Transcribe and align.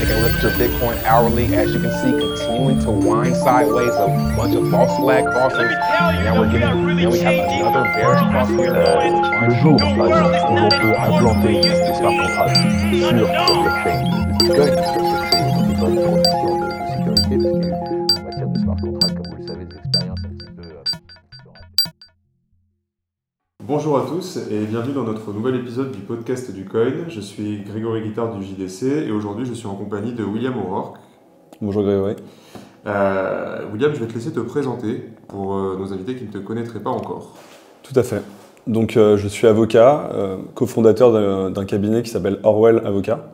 Taking 0.00 0.16
a 0.16 0.20
look 0.22 0.32
at 0.32 0.42
your 0.42 0.52
Bitcoin 0.52 0.96
hourly, 1.04 1.54
as 1.54 1.74
you 1.74 1.78
can 1.78 1.92
see, 2.00 2.10
continuing 2.10 2.80
to 2.80 2.90
wind 2.90 3.36
sideways, 3.36 3.92
a 3.96 4.06
bunch 4.34 4.56
of 4.56 4.70
false 4.70 4.98
flag 4.98 5.26
crosses. 5.26 5.60
And 5.60 6.24
now 6.24 6.40
we're 6.40 6.50
getting, 6.50 6.96
now 6.96 7.10
we 7.10 7.18
have 7.18 7.34
another 7.34 7.84
bearish 7.92 8.20
cross 8.30 8.48
here. 8.48 8.72
Le 8.72 9.54
jour, 9.60 9.76
par 9.76 10.06
exemple, 10.06 10.36
où 10.48 10.56
on 10.56 10.70
peut 10.70 10.96
implanter 10.96 11.60
des 11.60 11.94
smart 11.96 12.16
contracts 12.16 12.56
sur 12.56 13.12
le 13.12 13.26
blockchain 13.26 14.00
de 14.00 14.38
Bitcoin, 14.38 14.74
ça 14.74 14.94
peut 14.94 15.10
créer 15.28 15.94
donc 15.94 16.49
Bonjour 23.70 23.98
à 23.98 24.04
tous 24.04 24.36
et 24.50 24.64
bienvenue 24.66 24.94
dans 24.94 25.04
notre 25.04 25.32
nouvel 25.32 25.54
épisode 25.54 25.92
du 25.92 26.00
podcast 26.00 26.52
du 26.52 26.64
Coin. 26.64 27.06
Je 27.06 27.20
suis 27.20 27.62
Grégory 27.62 28.02
Guittard 28.02 28.36
du 28.36 28.44
JDC 28.44 29.06
et 29.06 29.12
aujourd'hui 29.12 29.46
je 29.46 29.54
suis 29.54 29.68
en 29.68 29.76
compagnie 29.76 30.12
de 30.12 30.24
William 30.24 30.54
O'Rourke. 30.58 30.96
Bonjour 31.62 31.84
Grégory. 31.84 32.16
Euh, 32.88 33.60
William, 33.72 33.94
je 33.94 34.00
vais 34.00 34.08
te 34.08 34.14
laisser 34.14 34.32
te 34.32 34.40
présenter 34.40 35.04
pour 35.28 35.54
euh, 35.54 35.76
nos 35.78 35.92
invités 35.92 36.16
qui 36.16 36.24
ne 36.24 36.32
te 36.32 36.38
connaîtraient 36.38 36.80
pas 36.80 36.90
encore. 36.90 37.36
Tout 37.84 37.96
à 37.96 38.02
fait. 38.02 38.22
Donc 38.66 38.96
euh, 38.96 39.16
je 39.16 39.28
suis 39.28 39.46
avocat, 39.46 40.10
cofondateur 40.56 41.52
d'un- 41.52 41.64
cabinet 41.64 42.02
qui 42.02 42.10
s'appelle 42.10 42.40
Orwell 42.42 42.82
Avocat, 42.84 43.30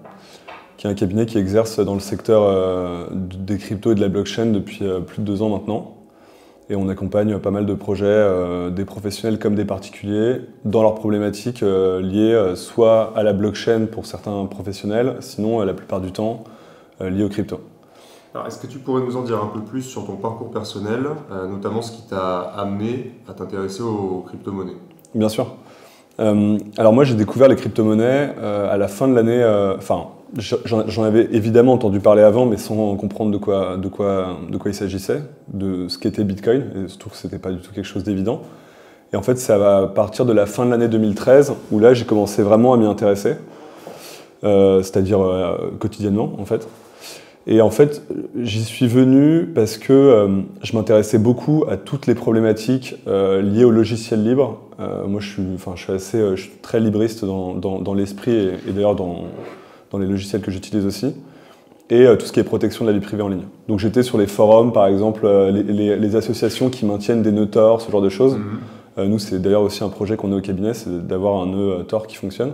qui 0.77 0.87
est 0.87 0.91
un 0.91 0.95
cabinet 0.95 1.25
qui 1.25 1.39
exerce 1.39 1.81
dans 1.81 1.95
le 1.95 2.01
secteur 2.01 3.11
des 3.11 3.57
cryptos 3.57 3.93
et 3.93 3.95
de 3.95 4.03
la 4.03 4.09
blockchain 4.09 4.45
depuis 4.53 4.85
plus 5.07 5.23
de 5.23 5.25
deux 5.25 5.41
ans 5.41 5.49
maintenant. 5.49 5.96
Et 6.69 6.75
on 6.75 6.89
accompagne 6.89 7.39
pas 7.39 7.53
mal 7.53 7.65
de 7.65 7.75
projets, 7.75 8.07
euh, 8.07 8.71
des 8.71 8.85
professionnels 8.85 9.39
comme 9.39 9.55
des 9.55 9.65
particuliers, 9.65 10.41
dans 10.65 10.83
leurs 10.83 10.97
problématiques 10.97 11.63
euh, 11.63 12.01
liées 12.03 12.33
euh, 12.33 12.57
soit 12.57 13.13
à 13.17 13.23
la 13.23 13.33
blockchain 13.33 13.87
pour 13.87 14.05
certains 14.05 14.45
professionnels, 14.47 15.17
sinon 15.21 15.63
la 15.63 15.75
plupart 15.75 16.01
du 16.01 16.11
temps 16.11 16.43
liées 17.01 17.23
aux 17.23 17.29
cryptos. 17.29 17.61
Alors, 18.35 18.47
est-ce 18.47 18.59
que 18.59 18.67
tu 18.67 18.79
pourrais 18.79 19.03
nous 19.03 19.17
en 19.17 19.23
dire 19.23 19.43
un 19.43 19.49
peu 19.49 19.61
plus 19.61 19.83
sur 19.83 20.07
ton 20.07 20.17
parcours 20.17 20.51
personnel, 20.51 21.07
notamment 21.49 21.83
ce 21.83 21.93
qui 21.93 22.03
t'a 22.09 22.41
amené 22.41 23.13
à 23.29 23.35
t'intéresser 23.35 23.83
aux 23.83 24.25
crypto-monnaies? 24.27 24.77
Bien 25.15 25.29
sûr. 25.29 25.55
Alors 26.19 26.93
moi 26.95 27.05
j'ai 27.05 27.15
découvert 27.15 27.49
les 27.49 27.57
crypto-monnaies 27.57 28.35
à 28.43 28.77
la 28.79 28.89
fin 28.89 29.09
de 29.09 29.15
l'année, 29.15 29.45
enfin 29.79 30.07
j'en 30.37 31.03
avais 31.05 31.29
évidemment 31.33 31.73
entendu 31.75 32.01
parler 32.01 32.23
avant 32.23 32.47
mais 32.47 32.57
sans 32.57 32.97
comprendre 32.97 33.31
de 33.31 33.39
quoi, 33.39 33.77
de 33.77 33.89
quoi, 33.89 34.39
de 34.51 34.57
quoi 34.57 34.71
il 34.71 34.75
s'agissait, 34.75 35.23
de 35.53 35.89
ce 35.89 35.99
qu'était 35.99 36.25
Bitcoin, 36.25 36.65
et 36.77 36.89
surtout 36.89 37.11
que 37.11 37.17
c'était 37.17 37.39
pas 37.39 37.53
du 37.53 37.59
tout 37.59 37.73
quelque 37.73 37.85
chose 37.87 38.05
d'évident. 38.05 38.43
Et 39.13 39.17
en 39.17 39.23
fait 39.23 39.39
ça 39.39 39.57
va 39.57 39.87
partir 39.87 40.27
de 40.27 40.33
la 40.33 40.47
fin 40.47 40.67
de 40.67 40.71
l'année 40.71 40.89
2013 40.89 41.55
où 41.71 41.79
là 41.79 41.95
j'ai 41.95 42.05
commencé 42.05 42.43
vraiment 42.43 42.73
à 42.75 42.77
m'y 42.77 42.87
intéresser, 42.87 43.35
euh, 44.45 44.83
c'est-à-dire 44.83 45.21
euh, 45.23 45.71
quotidiennement 45.79 46.33
en 46.39 46.45
fait. 46.45 46.69
Et 47.49 47.61
en 47.61 47.71
fait, 47.71 48.03
j'y 48.43 48.65
suis 48.65 48.89
venu 48.89 49.47
parce 49.55 49.79
que 49.79 49.93
euh, 49.93 50.29
je 50.65 50.77
m'intéressais 50.77 51.19
beaucoup 51.19 51.65
à 51.71 51.77
toutes 51.77 52.09
les 52.09 52.17
problématiques 52.17 52.97
liées 53.07 53.63
au 53.63 53.71
logiciel 53.71 54.25
libre. 54.25 54.63
Moi, 55.07 55.21
je 55.21 55.31
suis, 55.31 55.43
je 55.77 55.81
suis 55.81 55.93
assez, 55.93 56.19
je 56.35 56.43
suis 56.43 56.51
très 56.61 56.81
libriste 56.81 57.25
dans, 57.25 57.55
dans- 57.55 57.95
l'esprit 57.95 58.51
et 58.69 58.73
d'ailleurs 58.73 58.97
dans, 58.97 59.27
dans 59.91 59.99
les 59.99 60.07
logiciels 60.07 60.43
que 60.43 60.51
j'utilise 60.51 60.87
aussi. 60.87 61.15
Et 61.89 62.05
euh, 62.07 62.17
tout 62.17 62.27
ce 62.27 62.33
qui 62.33 62.41
est 62.41 62.45
protection 62.45 62.85
de 62.85 62.91
la 62.91 62.99
vie 62.99 63.05
privée 63.05 63.23
en 63.23 63.29
ligne. 63.29 63.45
Donc, 63.69 63.79
j'étais 63.79 64.03
sur 64.03 64.19
les 64.19 64.27
forums, 64.27 64.73
par 64.73 64.87
exemple, 64.87 65.23
euh, 65.25 65.51
les, 65.53 65.63
les- 65.63 65.97
les 65.97 66.17
associations 66.17 66.69
qui 66.69 66.85
maintiennent 66.85 67.23
des 67.23 67.31
nœuds 67.31 67.47
Tor, 67.47 67.81
ce 67.81 67.91
genre 67.93 68.03
de 68.03 68.09
choses. 68.09 68.35
Mhm. 68.35 68.43
Euh, 68.99 69.07
nous, 69.07 69.19
c'est 69.19 69.41
d'ailleurs 69.41 69.63
aussi 69.63 69.85
un 69.85 69.89
projet 69.89 70.17
qu'on 70.17 70.33
a 70.33 70.37
au 70.37 70.41
cabinet, 70.41 70.75
c'est 70.75 71.07
d'avoir 71.07 71.41
un 71.43 71.47
nœud 71.47 71.85
Tor 71.87 72.07
qui 72.09 72.17
fonctionne. 72.17 72.53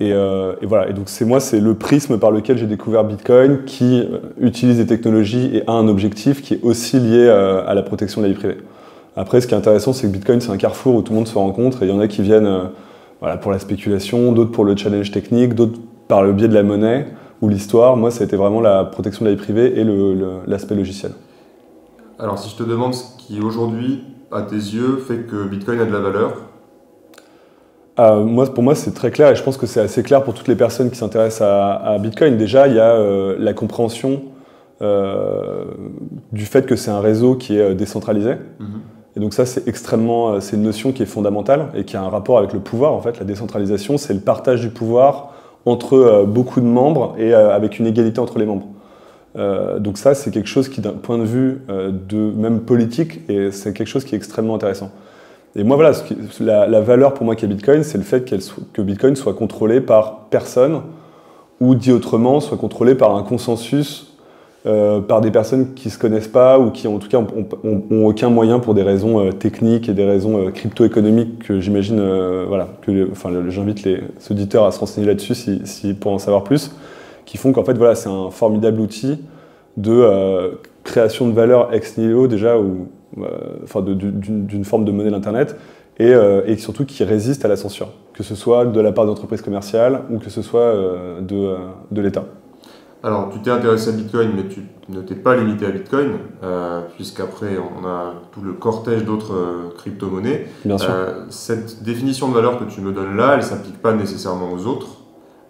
Et, 0.00 0.12
euh, 0.12 0.54
et 0.62 0.66
voilà, 0.66 0.88
et 0.88 0.92
donc 0.92 1.08
c'est 1.08 1.24
moi, 1.24 1.40
c'est 1.40 1.58
le 1.60 1.74
prisme 1.74 2.18
par 2.18 2.30
lequel 2.30 2.56
j'ai 2.56 2.66
découvert 2.66 3.02
Bitcoin 3.02 3.64
qui 3.66 4.04
utilise 4.40 4.76
des 4.76 4.86
technologies 4.86 5.50
et 5.56 5.64
a 5.66 5.72
un 5.72 5.88
objectif 5.88 6.40
qui 6.40 6.54
est 6.54 6.60
aussi 6.62 7.00
lié 7.00 7.26
euh, 7.26 7.66
à 7.66 7.74
la 7.74 7.82
protection 7.82 8.20
de 8.20 8.26
la 8.28 8.32
vie 8.32 8.38
privée. 8.38 8.58
Après, 9.16 9.40
ce 9.40 9.48
qui 9.48 9.54
est 9.54 9.56
intéressant, 9.58 9.92
c'est 9.92 10.06
que 10.06 10.12
Bitcoin, 10.12 10.40
c'est 10.40 10.52
un 10.52 10.56
carrefour 10.56 10.94
où 10.94 11.02
tout 11.02 11.12
le 11.12 11.16
monde 11.16 11.26
se 11.26 11.34
rencontre 11.36 11.82
et 11.82 11.86
il 11.86 11.88
y 11.88 11.92
en 11.92 11.98
a 11.98 12.06
qui 12.06 12.22
viennent 12.22 12.46
euh, 12.46 12.64
voilà, 13.20 13.36
pour 13.36 13.50
la 13.50 13.58
spéculation, 13.58 14.30
d'autres 14.30 14.52
pour 14.52 14.64
le 14.64 14.76
challenge 14.76 15.10
technique, 15.10 15.54
d'autres 15.54 15.80
par 16.08 16.22
le 16.22 16.32
biais 16.32 16.48
de 16.48 16.54
la 16.54 16.62
monnaie 16.62 17.06
ou 17.40 17.48
l'histoire. 17.48 17.96
Moi, 17.96 18.10
ça 18.10 18.22
a 18.22 18.26
été 18.26 18.36
vraiment 18.36 18.60
la 18.60 18.84
protection 18.84 19.24
de 19.24 19.30
la 19.30 19.36
vie 19.36 19.42
privée 19.42 19.78
et 19.78 19.84
l'aspect 20.46 20.74
logiciel. 20.74 21.12
Alors 22.18 22.38
si 22.38 22.50
je 22.50 22.56
te 22.56 22.68
demande 22.68 22.94
ce 22.94 23.04
qui 23.18 23.40
aujourd'hui, 23.40 24.02
à 24.32 24.42
tes 24.42 24.56
yeux, 24.56 24.96
fait 25.06 25.26
que 25.30 25.46
Bitcoin 25.46 25.80
a 25.80 25.84
de 25.84 25.92
la 25.92 26.00
valeur, 26.00 26.32
Euh, 27.98 28.24
moi, 28.24 28.46
pour 28.46 28.62
moi, 28.62 28.76
c'est 28.76 28.92
très 28.92 29.10
clair 29.10 29.30
et 29.30 29.34
je 29.34 29.42
pense 29.42 29.56
que 29.56 29.66
c'est 29.66 29.80
assez 29.80 30.04
clair 30.04 30.22
pour 30.22 30.32
toutes 30.32 30.46
les 30.46 30.54
personnes 30.54 30.88
qui 30.88 30.96
s'intéressent 30.96 31.42
à, 31.42 31.74
à 31.74 31.98
Bitcoin. 31.98 32.36
Déjà, 32.36 32.68
il 32.68 32.74
y 32.74 32.78
a 32.78 32.92
euh, 32.92 33.34
la 33.40 33.54
compréhension 33.54 34.22
euh, 34.82 35.64
du 36.30 36.46
fait 36.46 36.64
que 36.64 36.76
c'est 36.76 36.92
un 36.92 37.00
réseau 37.00 37.34
qui 37.34 37.58
est 37.58 37.74
décentralisé. 37.74 38.34
Mhm. 38.60 38.80
Et 39.16 39.20
donc 39.20 39.34
ça, 39.34 39.44
c'est 39.46 39.66
extrêmement, 39.66 40.40
c'est 40.40 40.54
une 40.54 40.62
notion 40.62 40.92
qui 40.92 41.02
est 41.02 41.06
fondamentale 41.06 41.70
et 41.74 41.84
qui 41.84 41.96
a 41.96 42.02
un 42.02 42.08
rapport 42.08 42.38
avec 42.38 42.52
le 42.52 42.60
pouvoir. 42.60 42.92
En 42.92 43.00
fait, 43.00 43.18
la 43.18 43.24
décentralisation, 43.24 43.98
c'est 43.98 44.14
le 44.14 44.20
partage 44.20 44.60
du 44.60 44.68
pouvoir 44.68 45.32
entre 45.64 45.94
euh, 45.94 46.24
beaucoup 46.24 46.60
de 46.60 46.66
membres 46.66 47.14
et 47.18 47.34
euh, 47.34 47.54
avec 47.54 47.78
une 47.78 47.86
égalité 47.86 48.20
entre 48.20 48.38
les 48.38 48.46
membres. 48.46 48.66
Euh, 49.36 49.78
donc 49.78 49.98
ça, 49.98 50.14
c'est 50.14 50.30
quelque 50.30 50.48
chose 50.48 50.68
qui, 50.68 50.80
d'un 50.80 50.92
point 50.92 51.18
de 51.18 51.24
vue 51.24 51.60
même 52.10 52.60
politique, 52.60 53.20
et 53.28 53.50
c'est 53.52 53.72
quelque 53.72 53.88
chose 53.88 54.04
qui 54.04 54.14
est 54.14 54.18
extrêmement 54.18 54.54
intéressant. 54.54 54.90
Et 55.54 55.64
moi, 55.64 55.76
voilà, 55.76 55.92
la, 56.40 56.80
valeur 56.80 57.14
pour 57.14 57.24
moi 57.24 57.36
qu'a 57.36 57.46
Bitcoin, 57.46 57.82
c'est 57.82 57.98
le 57.98 58.04
fait 58.04 58.24
que 58.72 58.82
Bitcoin 58.82 59.16
soit 59.16 59.34
contrôlé 59.34 59.80
par 59.80 60.26
personne, 60.30 60.82
ou 61.60 61.74
dit 61.74 61.92
autrement, 61.92 62.40
soit 62.40 62.56
contrôlé 62.56 62.94
par 62.94 63.16
un 63.16 63.22
consensus, 63.22 64.07
euh, 64.68 65.00
par 65.00 65.20
des 65.20 65.30
personnes 65.30 65.74
qui 65.74 65.88
se 65.90 65.98
connaissent 65.98 66.28
pas, 66.28 66.58
ou 66.58 66.70
qui 66.70 66.86
en 66.86 66.98
tout 66.98 67.08
cas 67.08 67.18
n'ont 67.20 68.06
aucun 68.06 68.28
moyen 68.28 68.58
pour 68.58 68.74
des 68.74 68.82
raisons 68.82 69.18
euh, 69.20 69.32
techniques 69.32 69.88
et 69.88 69.94
des 69.94 70.04
raisons 70.04 70.38
euh, 70.46 70.50
crypto-économiques 70.50 71.38
que 71.40 71.58
j'imagine, 71.60 71.98
euh, 71.98 72.44
voilà, 72.46 72.68
enfin, 73.10 73.30
j'invite 73.48 73.82
les 73.84 74.00
auditeurs 74.30 74.64
à 74.66 74.70
se 74.70 74.78
renseigner 74.78 75.06
là-dessus 75.06 75.34
si, 75.34 75.62
si- 75.64 75.94
pour 75.94 76.12
en 76.12 76.18
savoir 76.18 76.44
plus, 76.44 76.72
qui 77.24 77.38
font 77.38 77.52
qu'en 77.52 77.64
fait, 77.64 77.74
voilà, 77.78 77.94
c'est 77.94 78.08
un 78.10 78.30
formidable 78.30 78.80
outil 78.80 79.18
de 79.76 80.58
création 80.84 81.28
de 81.28 81.32
valeur 81.32 81.72
ex 81.72 81.96
nihilo 81.98 82.26
déjà, 82.26 82.58
ou 82.58 82.88
enfin 83.62 83.80
d'une 83.82 84.64
forme 84.64 84.84
de 84.84 84.90
monnaie 84.92 85.10
d'Internet, 85.10 85.56
et, 85.98 86.12
et 86.46 86.56
surtout 86.56 86.84
qui 86.84 87.04
résiste 87.04 87.44
à 87.44 87.48
la 87.48 87.56
censure, 87.56 87.88
que 88.12 88.22
ce 88.22 88.34
soit 88.34 88.64
de 88.66 88.80
la 88.80 88.92
part 88.92 89.06
d'entreprises 89.06 89.42
commerciales 89.42 90.00
ou 90.10 90.18
que 90.18 90.30
ce 90.30 90.42
soit 90.42 90.74
de, 91.20 91.54
de 91.92 92.00
l'État. 92.00 92.24
Alors, 93.02 93.28
tu 93.32 93.38
t'es 93.40 93.50
intéressé 93.50 93.90
à 93.90 93.92
Bitcoin, 93.92 94.32
mais 94.34 94.48
tu 94.48 94.62
ne 94.88 95.00
t'es 95.02 95.14
pas 95.14 95.36
limité 95.36 95.66
à 95.66 95.70
Bitcoin, 95.70 96.18
euh, 96.42 96.80
puisqu'après, 96.96 97.56
on 97.58 97.86
a 97.86 98.14
tout 98.32 98.40
le 98.40 98.54
cortège 98.54 99.04
d'autres 99.04 99.34
euh, 99.34 99.70
crypto-monnaies. 99.76 100.48
Bien 100.64 100.78
sûr. 100.78 100.90
Euh, 100.90 101.24
cette 101.30 101.82
définition 101.84 102.28
de 102.28 102.34
valeur 102.34 102.58
que 102.58 102.64
tu 102.64 102.80
me 102.80 102.90
donnes 102.92 103.16
là, 103.16 103.30
elle 103.34 103.38
ne 103.40 103.44
s'applique 103.44 103.80
pas 103.80 103.92
nécessairement 103.92 104.50
aux 104.52 104.66
autres. 104.66 104.88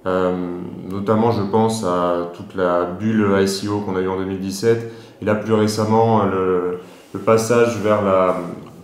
Euh, 0.06 0.58
notamment, 0.90 1.30
je 1.30 1.42
pense 1.42 1.84
à 1.84 2.30
toute 2.34 2.54
la 2.54 2.84
bulle 2.84 3.26
ICO 3.40 3.80
qu'on 3.80 3.96
a 3.96 4.00
eue 4.00 4.08
en 4.08 4.18
2017, 4.18 4.92
et 5.22 5.24
là, 5.24 5.34
plus 5.34 5.54
récemment, 5.54 6.24
le, 6.26 6.78
le 7.14 7.20
passage 7.20 7.78
vers 7.82 8.02
la... 8.04 8.36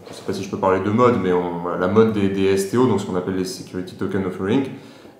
Je 0.06 0.10
ne 0.10 0.14
sais 0.16 0.22
pas 0.26 0.32
si 0.32 0.42
je 0.42 0.50
peux 0.50 0.58
parler 0.58 0.80
de 0.80 0.90
mode, 0.90 1.14
mais 1.22 1.32
on- 1.32 1.68
la 1.78 1.88
mode 1.88 2.12
des, 2.12 2.28
des 2.28 2.56
STO, 2.56 2.86
donc 2.86 3.00
ce 3.00 3.06
qu'on 3.06 3.16
appelle 3.16 3.36
les 3.36 3.44
Security 3.44 3.94
Token 3.96 4.24
Offering. 4.26 4.64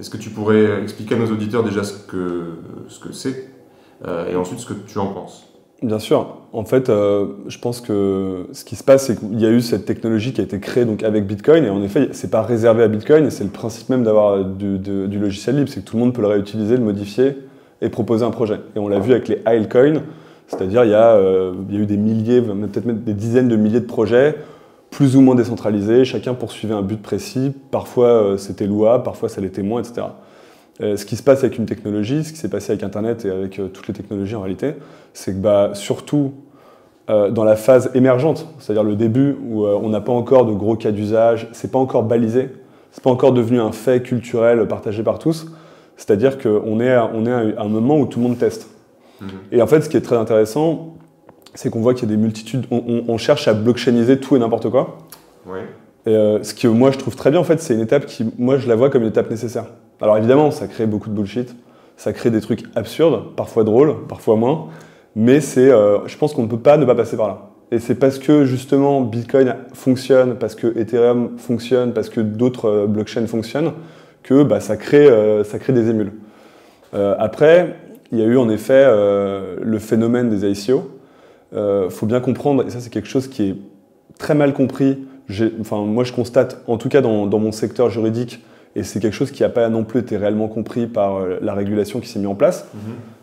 Est-ce 0.00 0.10
que 0.10 0.16
tu 0.16 0.30
pourrais 0.30 0.82
expliquer 0.82 1.14
à 1.14 1.18
nos 1.18 1.30
auditeurs 1.30 1.62
déjà 1.62 1.84
ce 1.84 1.94
que 1.94 2.54
ce 2.88 2.98
que 2.98 3.12
c'est 3.12 3.48
euh, 4.06 4.30
et 4.30 4.36
ensuite 4.36 4.58
ce 4.58 4.66
que 4.66 4.74
tu 4.74 4.98
en 4.98 5.06
penses? 5.06 5.54
Bien 5.82 5.98
sûr. 5.98 6.38
En 6.52 6.64
fait, 6.64 6.88
euh, 6.88 7.26
je 7.46 7.58
pense 7.58 7.80
que 7.80 8.46
ce 8.52 8.64
qui 8.64 8.74
se 8.74 8.82
passe, 8.82 9.06
c'est 9.06 9.18
qu'il 9.18 9.38
y 9.38 9.44
a 9.44 9.50
eu 9.50 9.60
cette 9.60 9.84
technologie 9.84 10.32
qui 10.32 10.40
a 10.40 10.44
été 10.44 10.58
créée 10.58 10.84
donc 10.84 11.02
avec 11.02 11.26
Bitcoin, 11.26 11.64
et 11.64 11.68
en 11.68 11.82
effet, 11.82 12.08
c'est 12.12 12.30
pas 12.30 12.42
réservé 12.42 12.82
à 12.82 12.88
Bitcoin, 12.88 13.28
c'est 13.30 13.44
le 13.44 13.50
principe 13.50 13.90
même 13.90 14.02
d'avoir 14.02 14.44
du, 14.44 14.78
logiciel 15.18 15.56
libre, 15.56 15.68
c'est 15.68 15.80
que 15.80 15.84
tout 15.84 15.96
le 15.96 16.02
monde 16.02 16.14
peut 16.14 16.22
le 16.22 16.28
réutiliser, 16.28 16.76
le 16.76 16.82
modifier 16.82 17.36
et 17.82 17.88
proposer 17.90 18.24
un 18.24 18.30
projet. 18.30 18.60
Et 18.76 18.78
on 18.78 18.88
l'a 18.88 18.98
vu 18.98 19.12
avec 19.12 19.28
les 19.28 19.42
altcoins, 19.44 20.02
c'est-à-dire 20.46 20.84
il 20.84 20.94
euh, 20.94 21.52
il 21.68 21.74
y 21.74 21.78
a 21.78 21.82
eu 21.82 21.86
des 21.86 21.96
milliers, 21.98 22.40
peut-être 22.40 22.86
même 22.86 23.00
des 23.00 23.14
dizaines 23.14 23.48
de 23.48 23.56
milliers 23.56 23.80
de 23.80 23.86
projets, 23.86 24.36
plus 24.94 25.16
ou 25.16 25.20
moins 25.20 25.34
décentralisés, 25.34 26.04
chacun 26.04 26.34
poursuivait 26.34 26.74
un 26.74 26.82
but 26.82 27.02
précis. 27.02 27.52
Parfois 27.72 28.06
euh, 28.06 28.36
c'était 28.36 28.66
louable, 28.66 29.02
parfois 29.02 29.28
ça 29.28 29.40
l'était 29.40 29.62
moins, 29.62 29.80
etc. 29.82 30.06
Euh, 30.80 30.96
ce 30.96 31.04
qui 31.04 31.16
se 31.16 31.22
passe 31.24 31.40
avec 31.42 31.58
une 31.58 31.66
technologie, 31.66 32.22
ce 32.22 32.32
qui 32.32 32.38
s'est 32.38 32.48
passé 32.48 32.70
avec 32.70 32.84
Internet 32.84 33.24
et 33.24 33.30
avec 33.30 33.58
euh, 33.58 33.66
toutes 33.66 33.88
les 33.88 33.94
technologies 33.94 34.36
en 34.36 34.40
réalité, 34.42 34.74
c'est 35.12 35.32
que 35.32 35.38
bah, 35.40 35.70
surtout 35.74 36.32
euh, 37.10 37.30
dans 37.30 37.42
la 37.42 37.56
phase 37.56 37.90
émergente, 37.94 38.46
c'est-à-dire 38.60 38.84
le 38.84 38.94
début 38.94 39.36
où 39.44 39.66
on 39.66 39.88
n'a 39.88 40.00
pas 40.00 40.12
encore 40.12 40.46
de 40.46 40.52
gros 40.52 40.76
cas 40.76 40.92
d'usage, 40.92 41.48
c'est 41.52 41.72
pas 41.72 41.78
encore 41.80 42.04
balisé, 42.04 42.50
c'est 42.92 43.02
pas 43.02 43.10
encore 43.10 43.32
devenu 43.32 43.60
un 43.60 43.72
fait 43.72 44.00
culturel 44.00 44.66
partagé 44.68 45.02
par 45.02 45.18
tous. 45.18 45.48
C'est-à-dire 45.96 46.38
qu'on 46.38 46.78
est, 46.80 46.92
à- 46.92 47.10
on 47.12 47.26
est 47.26 47.32
à 47.56 47.62
un 47.62 47.68
moment 47.68 47.98
où 47.98 48.06
tout 48.06 48.20
le 48.20 48.26
monde 48.28 48.38
teste. 48.38 48.68
Mhm. 49.20 49.28
Et 49.50 49.60
en 49.60 49.66
fait, 49.66 49.80
ce 49.80 49.88
qui 49.88 49.96
est 49.96 50.00
très 50.02 50.16
intéressant, 50.16 50.94
c'est 51.54 51.70
qu'on 51.70 51.80
voit 51.80 51.94
qu'il 51.94 52.08
y 52.08 52.12
a 52.12 52.16
des 52.16 52.20
multitudes. 52.22 52.66
On, 52.70 52.82
on- 52.86 53.04
on 53.08 53.18
cherche 53.18 53.48
à 53.48 53.54
blockchainiser 53.54 54.18
tout 54.20 54.36
et 54.36 54.38
n'importe 54.38 54.68
quoi. 54.70 54.98
Et 56.06 56.14
euh, 56.14 56.42
ce 56.42 56.52
que 56.54 56.68
moi 56.68 56.90
je 56.90 56.98
trouve 56.98 57.16
très 57.16 57.30
bien, 57.30 57.40
en 57.40 57.44
fait, 57.44 57.60
c'est 57.60 57.74
une 57.74 57.80
étape 57.80 58.06
qui, 58.06 58.26
moi, 58.38 58.58
je 58.58 58.68
la 58.68 58.74
vois 58.74 58.90
comme 58.90 59.02
une 59.02 59.08
étape 59.08 59.30
nécessaire. 59.30 59.66
Alors 60.00 60.16
évidemment, 60.18 60.50
ça 60.50 60.66
crée 60.66 60.86
beaucoup 60.86 61.08
de 61.08 61.14
bullshit, 61.14 61.54
Ça 61.96 62.12
crée 62.12 62.30
des 62.30 62.40
trucs 62.40 62.64
absurdes, 62.74 63.34
parfois 63.36 63.62
drôles, 63.64 63.94
parfois 64.08 64.36
moins. 64.36 64.66
Mais 65.16 65.40
c'est, 65.40 65.70
euh, 65.70 66.06
je 66.06 66.16
pense 66.18 66.34
qu'on 66.34 66.42
ne 66.42 66.48
peut 66.48 66.58
pas 66.58 66.76
ne 66.76 66.84
pas 66.84 66.94
passer 66.96 67.16
par 67.16 67.28
là. 67.28 67.50
Et 67.70 67.78
c'est 67.78 67.94
parce 67.94 68.18
que 68.18 68.44
justement 68.44 69.00
Bitcoin 69.00 69.54
fonctionne, 69.72 70.34
parce 70.36 70.54
que 70.56 70.76
Ethereum 70.78 71.38
fonctionne, 71.38 71.92
parce 71.92 72.08
que 72.10 72.20
d'autres 72.20 72.68
euh, 72.68 72.86
blockchains 72.86 73.26
fonctionnent, 73.26 73.72
que 74.24 74.42
bah, 74.42 74.58
ça, 74.60 74.76
crée, 74.76 75.08
ça 75.44 75.58
crée 75.58 75.74
des 75.74 75.90
émules. 75.90 76.12
Après, 76.94 77.76
il 78.10 78.18
y 78.18 78.22
a 78.22 78.24
eu 78.24 78.38
en 78.38 78.48
effet 78.48 78.84
le 78.86 79.78
phénomène 79.78 80.30
des 80.30 80.48
ICO. 80.50 80.92
Il 81.54 81.90
faut 81.90 82.06
bien 82.06 82.20
comprendre, 82.20 82.66
et 82.66 82.70
ça 82.70 82.80
c'est 82.80 82.90
quelque 82.90 83.08
chose 83.08 83.28
qui 83.28 83.50
est 83.50 83.56
très 84.18 84.34
mal 84.34 84.52
compris. 84.52 84.98
Enfin, 85.60 85.82
moi 85.84 86.04
je 86.04 86.12
constate, 86.12 86.62
en 86.66 86.76
tout 86.76 86.88
cas 86.88 87.00
dans, 87.00 87.26
dans 87.26 87.38
mon 87.38 87.52
secteur 87.52 87.90
juridique, 87.90 88.40
et 88.76 88.82
c'est 88.82 89.00
quelque 89.00 89.14
chose 89.14 89.30
qui 89.30 89.42
n'a 89.42 89.48
pas 89.48 89.68
non 89.68 89.84
plus 89.84 90.00
été 90.00 90.16
réellement 90.16 90.48
compris 90.48 90.86
par 90.86 91.16
euh, 91.16 91.38
la 91.40 91.54
régulation 91.54 92.00
qui 92.00 92.08
s'est 92.08 92.18
mise 92.18 92.28
en 92.28 92.34
place, 92.34 92.66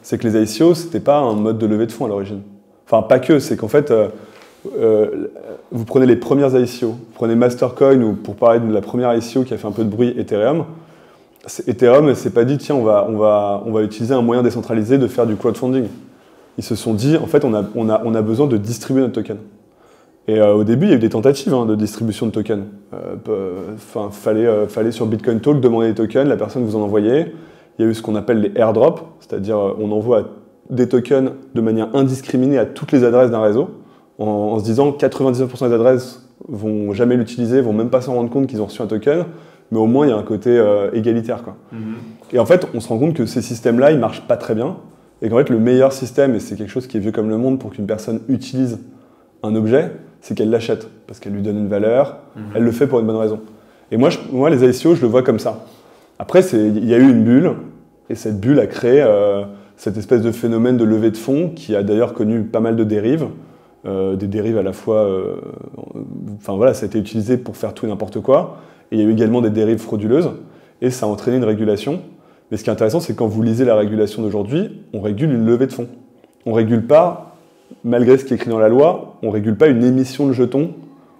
c'est 0.01 0.17
que 0.17 0.27
les 0.27 0.41
ICO, 0.41 0.73
c'était 0.73 1.01
pas 1.01 1.17
un 1.17 1.33
mode 1.33 1.57
de 1.57 1.65
levée 1.65 1.87
de 1.87 1.91
fonds 1.91 2.05
à 2.05 2.07
l'origine. 2.07 2.41
Enfin, 2.85 3.01
pas 3.01 3.19
que, 3.19 3.39
c'est 3.39 3.57
qu'en 3.57 3.67
fait, 3.67 3.91
euh, 3.91 4.07
euh, 4.79 5.27
vous 5.71 5.85
prenez 5.85 6.05
les 6.05 6.15
premières 6.15 6.55
ICO, 6.57 6.87
vous 6.87 6.99
prenez 7.13 7.35
Mastercoin, 7.35 8.01
ou 8.01 8.13
pour 8.13 8.35
parler 8.35 8.59
de 8.59 8.73
la 8.73 8.81
première 8.81 9.13
ICO 9.13 9.43
qui 9.43 9.53
a 9.53 9.57
fait 9.57 9.67
un 9.67 9.71
peu 9.71 9.83
de 9.83 9.89
bruit, 9.89 10.13
Ethereum. 10.17 10.65
Ethereum 11.67 12.05
ne 12.07 12.13
s'est 12.13 12.29
pas 12.29 12.45
dit, 12.45 12.57
tiens, 12.57 12.75
on 12.75 12.83
va, 12.83 13.07
on, 13.09 13.17
va, 13.17 13.63
on 13.65 13.71
va 13.71 13.81
utiliser 13.81 14.13
un 14.13 14.21
moyen 14.21 14.43
décentralisé 14.43 14.97
de 14.97 15.07
faire 15.07 15.25
du 15.25 15.35
crowdfunding. 15.35 15.87
Ils 16.57 16.63
se 16.63 16.75
sont 16.75 16.93
dit, 16.93 17.17
en 17.17 17.25
fait, 17.27 17.45
on 17.45 17.53
a, 17.53 17.63
on 17.75 17.89
a, 17.89 18.01
on 18.05 18.13
a 18.15 18.21
besoin 18.21 18.47
de 18.47 18.57
distribuer 18.57 19.01
notre 19.01 19.13
token. 19.13 19.37
Et 20.27 20.39
euh, 20.39 20.53
au 20.53 20.63
début, 20.63 20.85
il 20.85 20.89
y 20.89 20.93
a 20.93 20.97
eu 20.97 20.99
des 20.99 21.09
tentatives 21.09 21.53
hein, 21.53 21.65
de 21.65 21.75
distribution 21.75 22.25
de 22.27 22.31
tokens. 22.31 22.63
Euh, 22.93 23.15
peu- 23.23 23.51
Enfin, 23.75 24.09
fallait, 24.11 24.45
euh, 24.45 24.67
fallait 24.67 24.91
sur 24.91 25.05
Bitcoin 25.07 25.39
Talk 25.39 25.59
demander 25.61 25.87
des 25.89 25.95
tokens, 25.95 26.27
la 26.27 26.37
personne 26.37 26.63
vous 26.63 26.75
en 26.75 26.81
envoyait. 26.81 27.33
Il 27.79 27.85
y 27.85 27.87
a 27.87 27.91
eu 27.91 27.93
ce 27.95 28.01
qu'on 28.01 28.15
appelle 28.15 28.41
les 28.41 28.51
airdrops, 28.55 29.01
c'est-à-dire 29.19 29.57
euh, 29.57 29.73
on 29.79 29.91
envoie 29.91 30.29
des 30.69 30.87
tokens 30.87 31.31
de 31.55 31.61
manière 31.61 31.87
indiscriminée 31.95 32.57
à 32.57 32.65
toutes 32.65 32.91
les 32.91 33.03
adresses 33.03 33.31
d'un 33.31 33.41
réseau, 33.41 33.69
en, 34.19 34.25
en 34.25 34.59
se 34.59 34.63
disant 34.63 34.91
99% 34.91 35.67
des 35.69 35.73
adresses 35.73 36.23
vont 36.47 36.93
jamais 36.93 37.15
l'utiliser, 37.15 37.61
vont 37.61 37.73
même 37.73 37.89
pas 37.89 38.01
s'en 38.01 38.13
rendre 38.13 38.29
compte 38.29 38.47
qu'ils 38.47 38.61
ont 38.61 38.65
reçu 38.65 38.81
un 38.81 38.87
token, 38.87 39.25
mais 39.71 39.79
au 39.79 39.85
moins 39.87 40.05
il 40.05 40.09
y 40.09 40.13
a 40.13 40.17
un 40.17 40.23
côté 40.23 40.49
euh, 40.57 40.91
égalitaire. 40.93 41.43
Quoi. 41.43 41.55
Et 42.31 42.39
en 42.39 42.45
fait, 42.45 42.67
on 42.75 42.79
se 42.79 42.87
rend 42.89 42.99
compte 42.99 43.13
que 43.15 43.25
ces 43.25 43.41
systèmes-là, 43.41 43.91
ils 43.91 43.99
marchent 43.99 44.27
pas 44.27 44.37
très 44.37 44.53
bien, 44.53 44.77
et 45.21 45.29
qu'en 45.29 45.37
fait, 45.37 45.49
le 45.49 45.59
meilleur 45.59 45.93
système, 45.93 46.35
et 46.35 46.39
c'est 46.39 46.55
quelque 46.55 46.69
chose 46.71 46.87
qui 46.87 46.97
est 46.97 46.99
vieux 46.99 47.11
comme 47.11 47.29
le 47.29 47.37
monde 47.37 47.59
pour 47.59 47.71
qu'une 47.71 47.85
personne 47.87 48.21
utilise 48.27 48.79
un 49.43 49.55
objet, 49.55 49.91
c'est 50.21 50.35
qu'elle 50.35 50.49
l'achète, 50.49 50.87
parce 51.07 51.19
qu'elle 51.19 51.33
lui 51.33 51.41
donne 51.41 51.57
une 51.57 51.67
valeur, 51.67 52.17
elle 52.55 52.63
le 52.63 52.71
fait 52.71 52.87
pour 52.87 52.99
une 52.99 53.07
bonne 53.07 53.15
raison. 53.17 53.39
Et 53.91 53.97
moi, 53.97 54.09
je- 54.09 54.19
moi 54.31 54.49
les 54.49 54.63
ICO, 54.63 54.95
je 54.95 55.01
le 55.01 55.07
vois 55.07 55.23
comme 55.23 55.39
ça. 55.39 55.65
Après, 56.19 56.41
il 56.53 56.85
y 56.87 56.93
a 56.93 56.97
eu 56.97 57.09
une 57.09 57.23
bulle, 57.23 57.51
et 58.09 58.15
cette 58.15 58.39
bulle 58.39 58.59
a 58.59 58.67
créé 58.67 59.01
euh, 59.01 59.43
cette 59.77 59.97
espèce 59.97 60.21
de 60.21 60.31
phénomène 60.31 60.77
de 60.77 60.83
levée 60.83 61.09
de 61.11 61.17
fonds 61.17 61.49
qui 61.55 61.75
a 61.75 61.81
d'ailleurs 61.83 62.13
connu 62.13 62.41
pas 62.43 62.59
mal 62.59 62.75
de 62.75 62.83
dérives, 62.83 63.25
euh, 63.87 64.15
des 64.15 64.27
dérives 64.27 64.57
à 64.59 64.63
la 64.63 64.73
fois, 64.73 64.97
euh, 64.97 65.35
enfin 66.37 66.53
voilà, 66.55 66.73
ça 66.73 66.85
a 66.85 66.87
été 66.87 66.99
utilisé 66.99 67.37
pour 67.37 67.57
faire 67.57 67.73
tout 67.73 67.85
et 67.85 67.89
n'importe 67.89 68.19
quoi, 68.21 68.57
et 68.91 68.95
il 68.97 69.01
y 69.01 69.03
a 69.03 69.07
eu 69.07 69.11
également 69.11 69.41
des 69.41 69.49
dérives 69.49 69.79
frauduleuses, 69.79 70.29
et 70.81 70.89
ça 70.91 71.05
a 71.05 71.09
entraîné 71.09 71.37
une 71.37 71.43
régulation. 71.43 72.01
Mais 72.51 72.57
ce 72.57 72.63
qui 72.65 72.69
est 72.69 72.73
intéressant, 72.73 72.99
c'est 72.99 73.13
que 73.13 73.17
quand 73.17 73.27
vous 73.27 73.41
lisez 73.41 73.63
la 73.63 73.75
régulation 73.75 74.21
d'aujourd'hui, 74.21 74.81
on 74.93 75.01
régule 75.01 75.31
une 75.31 75.45
levée 75.45 75.67
de 75.67 75.71
fonds. 75.71 75.87
On 76.45 76.51
régule 76.51 76.85
pas, 76.85 77.37
malgré 77.85 78.17
ce 78.17 78.25
qui 78.25 78.33
est 78.33 78.35
écrit 78.35 78.49
dans 78.49 78.59
la 78.59 78.67
loi, 78.67 79.17
on 79.23 79.31
régule 79.31 79.55
pas 79.55 79.67
une 79.67 79.83
émission 79.83 80.27
de 80.27 80.33
jetons 80.33 80.73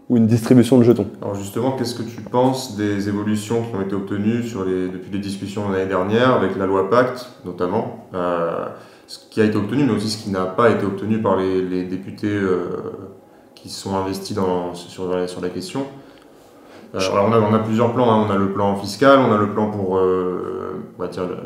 ou 0.10 0.18
une 0.18 0.28
distribution 0.28 0.78
de 0.78 0.84
jetons. 0.84 1.08
Alors 1.22 1.36
justement, 1.36 1.72
qu'est-ce 1.72 1.96
que 1.96 2.04
tu 2.04 2.22
penses 2.22 2.76
des 2.76 3.08
évolutions 3.08 3.64
qui 3.64 3.76
ont 3.76 3.82
été 3.82 3.96
obtenues 3.96 4.42
depuis 4.42 5.12
les 5.14 5.20
discussions 5.20 5.70
de 5.70 5.74
l'année 5.74 5.88
dernière 5.88 6.32
avec 6.32 6.58
la 6.58 6.66
loi 6.66 6.90
Pacte, 6.90 7.30
notamment 7.46 8.08
euh, 8.14 8.66
Ce 9.08 9.20
qui 9.30 9.40
a 9.40 9.46
été 9.46 9.56
obtenu, 9.56 9.86
mais 9.86 9.94
aussi 9.94 10.10
ce 10.10 10.22
qui 10.22 10.32
n'a 10.32 10.46
pas 10.46 10.70
été 10.70 10.86
obtenu 10.86 11.22
par 11.22 11.38
les, 11.38 11.84
députés 11.84 12.28
euh, 12.28 12.68
qui 13.56 13.70
sont 13.70 13.96
investis 13.96 14.38
sur 14.74 15.42
la 15.42 15.50
question. 15.50 15.86
Euh, 16.94 17.00
alors 17.12 17.28
on, 17.30 17.34
a, 17.34 17.40
on 17.40 17.54
a 17.54 17.60
plusieurs 17.60 17.94
plans, 17.94 18.12
hein. 18.12 18.26
on 18.28 18.32
a 18.32 18.38
le 18.38 18.52
plan 18.52 18.76
fiscal, 18.76 19.20
on 19.20 19.32
a 19.32 19.38
le 19.38 19.50
plan 19.52 19.70
pour 19.72 19.98
euh, 19.98 20.84
on 20.98 21.02
va 21.02 21.08
dire 21.08 21.24
le, 21.26 21.38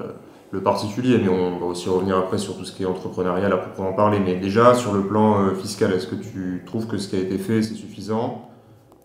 le 0.51 0.61
particulier, 0.61 1.19
mais 1.21 1.29
on 1.29 1.59
va 1.59 1.65
aussi 1.67 1.87
revenir 1.89 2.17
après 2.17 2.37
sur 2.37 2.57
tout 2.57 2.65
ce 2.65 2.71
qui 2.71 2.83
est 2.83 2.87
entrepreneurial 2.87 3.51
à 3.53 3.57
proprement 3.57 3.93
parler. 3.93 4.19
Mais 4.19 4.35
déjà, 4.35 4.73
sur 4.73 4.93
le 4.93 5.01
plan 5.01 5.41
euh, 5.41 5.53
fiscal, 5.53 5.91
est-ce 5.93 6.07
que 6.07 6.15
tu 6.15 6.63
trouves 6.65 6.87
que 6.87 6.97
ce 6.97 7.09
qui 7.09 7.15
a 7.15 7.19
été 7.19 7.37
fait, 7.37 7.61
c'est 7.61 7.75
suffisant? 7.75 8.49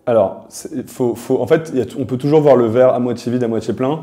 Alors, 0.07 0.45
c'est- 0.49 0.89
faut, 0.89 1.13
faut- 1.13 1.39
en 1.41 1.45
fait, 1.47 1.69
il 1.73 1.79
y 1.79 1.81
a- 1.83 1.85
on 1.99 2.05
peut 2.05 2.17
toujours 2.17 2.41
voir 2.41 2.55
le 2.55 2.65
verre 2.65 2.93
à 2.93 2.99
moitié 2.99 3.31
vide, 3.31 3.43
à 3.43 3.47
moitié 3.47 3.73
plein. 3.73 3.99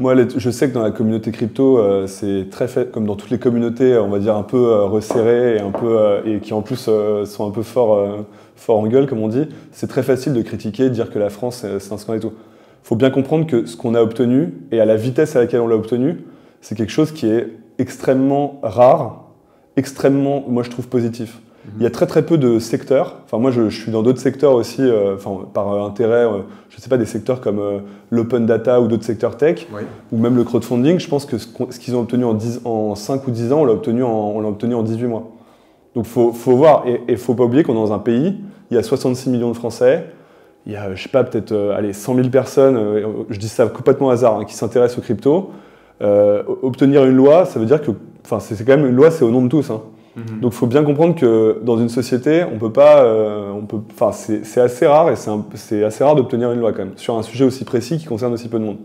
Moi, 0.00 0.16
je 0.36 0.50
sais 0.50 0.68
que 0.68 0.74
dans 0.74 0.82
la 0.82 0.90
communauté 0.90 1.30
crypto, 1.30 1.78
euh, 1.78 2.08
c'est 2.08 2.48
très 2.50 2.66
fait, 2.66 2.90
comme 2.90 3.06
dans 3.06 3.14
toutes 3.14 3.30
les 3.30 3.38
communautés, 3.38 3.96
on 3.96 4.08
va 4.08 4.18
dire 4.18 4.36
un 4.36 4.42
peu 4.42 4.56
euh, 4.56 4.84
resserrées 4.86 5.56
et, 5.56 5.60
un 5.60 5.70
peu, 5.70 5.96
euh, 5.96 6.20
et 6.24 6.40
qui 6.40 6.52
en 6.52 6.62
plus 6.62 6.86
euh, 6.88 7.24
sont 7.24 7.46
un 7.46 7.52
peu 7.52 7.62
fort, 7.62 7.94
euh, 7.94 8.22
en 8.66 8.86
gueule, 8.88 9.06
comme 9.06 9.20
on 9.20 9.28
dit. 9.28 9.46
C'est 9.70 9.86
très 9.86 10.02
facile 10.02 10.32
de 10.32 10.42
critiquer, 10.42 10.84
de 10.84 10.88
dire 10.88 11.10
que 11.12 11.18
la 11.20 11.30
France, 11.30 11.62
euh, 11.64 11.78
c'est 11.78 11.92
un 11.92 11.98
scandale 11.98 12.18
et 12.18 12.22
tout. 12.22 12.32
Il 12.32 12.88
faut 12.88 12.96
bien 12.96 13.10
comprendre 13.10 13.46
que 13.46 13.66
ce 13.66 13.76
qu'on 13.76 13.94
a 13.94 14.02
obtenu, 14.02 14.54
et 14.72 14.80
à 14.80 14.84
la 14.84 14.96
vitesse 14.96 15.36
à 15.36 15.40
laquelle 15.40 15.60
on 15.60 15.68
l'a 15.68 15.76
obtenu, 15.76 16.24
c'est 16.60 16.76
quelque 16.76 16.92
chose 16.92 17.12
qui 17.12 17.28
est 17.28 17.52
extrêmement 17.78 18.58
rare, 18.64 19.26
extrêmement, 19.76 20.44
moi 20.48 20.64
je 20.64 20.70
trouve, 20.70 20.88
positif. 20.88 21.38
Il 21.76 21.82
y 21.82 21.86
a 21.86 21.90
très 21.90 22.06
très 22.06 22.24
peu 22.26 22.36
de 22.38 22.58
secteurs. 22.58 23.16
Enfin, 23.24 23.38
moi, 23.38 23.50
je, 23.50 23.68
je 23.68 23.82
suis 23.82 23.90
dans 23.90 24.02
d'autres 24.02 24.20
secteurs 24.20 24.52
aussi, 24.52 24.82
euh, 24.82 25.14
enfin, 25.14 25.46
par 25.52 25.72
intérêt, 25.84 26.24
euh, 26.26 26.40
je 26.68 26.76
ne 26.76 26.80
sais 26.82 26.88
pas, 26.90 26.98
des 26.98 27.06
secteurs 27.06 27.40
comme 27.40 27.58
euh, 27.58 27.78
l'open 28.10 28.44
data 28.46 28.80
ou 28.80 28.86
d'autres 28.86 29.04
secteurs 29.04 29.36
tech, 29.36 29.66
Oui. 29.74 29.82
ou 30.12 30.18
même 30.18 30.36
le 30.36 30.44
crowdfunding. 30.44 30.98
Je 30.98 31.08
pense 31.08 31.24
que 31.26 31.38
ce 31.38 31.78
qu'ils 31.78 31.96
ont 31.96 32.00
obtenu 32.00 32.24
en, 32.24 32.34
10 32.34 32.60
en 32.64 32.94
5 32.94 33.26
ou 33.26 33.30
10 33.30 33.52
ans, 33.52 33.60
on 33.62 33.64
l'a 33.64 33.72
obtenu, 33.72 34.02
en- 34.04 34.08
on 34.36 34.44
obtenu 34.46 34.74
en 34.74 34.82
18 34.82 35.06
mois. 35.06 35.30
Donc, 35.94 36.04
il 36.06 36.10
faut, 36.10 36.32
faut 36.32 36.56
voir. 36.56 36.84
Et 36.86 37.00
il 37.08 37.12
ne 37.12 37.16
faut 37.16 37.34
pas 37.34 37.44
oublier 37.44 37.62
qu'on 37.62 37.72
est 37.72 37.76
dans 37.76 37.92
un 37.92 37.98
pays, 37.98 38.36
il 38.70 38.74
y 38.74 38.78
a 38.78 38.82
66 38.82 39.30
millions 39.30 39.50
de 39.50 39.56
Français, 39.56 40.06
il 40.66 40.72
y 40.72 40.76
a, 40.76 40.94
je 40.94 41.02
sais 41.02 41.08
pas, 41.08 41.24
peut-être 41.24 41.52
euh, 41.52 41.76
allez, 41.76 41.92
100 41.92 42.14
000 42.16 42.28
personnes, 42.28 42.76
euh, 42.76 43.06
je 43.30 43.38
dis 43.38 43.48
ça 43.48 43.66
complètement 43.68 44.10
hasard, 44.10 44.38
hein, 44.38 44.44
qui 44.44 44.54
s'intéressent 44.54 44.98
aux 44.98 45.02
crypto. 45.02 45.50
Euh, 46.02 46.42
obtenir 46.62 47.04
une 47.04 47.16
loi, 47.16 47.44
ça 47.46 47.58
veut 47.60 47.66
dire 47.66 47.80
que, 47.80 47.90
enfin, 48.24 48.40
c'est 48.40 48.54
c'est 48.56 48.64
quand 48.64 48.76
même 48.76 48.86
une 48.86 48.96
loi, 48.96 49.10
c'est 49.10 49.24
au 49.24 49.30
nom 49.30 49.42
de 49.42 49.48
tous. 49.48 49.70
hein. 49.70 49.80
Donc 50.16 50.52
il 50.52 50.56
faut 50.56 50.66
bien 50.66 50.84
comprendre 50.84 51.16
que 51.16 51.58
dans 51.62 51.76
une 51.76 51.88
société, 51.88 52.44
on 52.44 52.58
peut 52.58 52.72
pas, 52.72 53.04
euh, 53.04 53.52
enfin 53.92 54.12
c'est 54.12 54.60
assez 54.60 54.86
rare 54.86 55.10
et 55.10 55.16
c'est 55.54 55.82
assez 55.82 56.04
rare 56.04 56.14
d'obtenir 56.14 56.52
une 56.52 56.60
loi 56.60 56.72
quand 56.72 56.84
même 56.84 56.92
sur 56.96 57.16
un 57.16 57.22
sujet 57.22 57.44
aussi 57.44 57.64
précis 57.64 57.98
qui 57.98 58.04
concerne 58.04 58.32
aussi 58.32 58.48
peu 58.48 58.60
de 58.60 58.64
monde. 58.64 58.76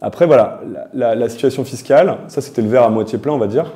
Après 0.00 0.26
voilà, 0.26 0.62
la, 0.94 1.28
situation 1.28 1.64
fiscale, 1.64 2.16
ça 2.28 2.40
c'était 2.40 2.62
le 2.62 2.68
verre 2.68 2.84
à 2.84 2.88
moitié 2.88 3.18
plein 3.18 3.32
on 3.32 3.38
va 3.38 3.46
dire. 3.46 3.72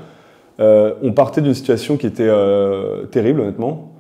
Euh, 0.60 0.94
on 1.02 1.12
partait 1.12 1.42
d'une 1.42 1.54
situation 1.54 1.98
qui 1.98 2.06
était 2.06 2.26
euh, 2.26 3.04
terrible 3.04 3.40
honnêtement 3.40 3.92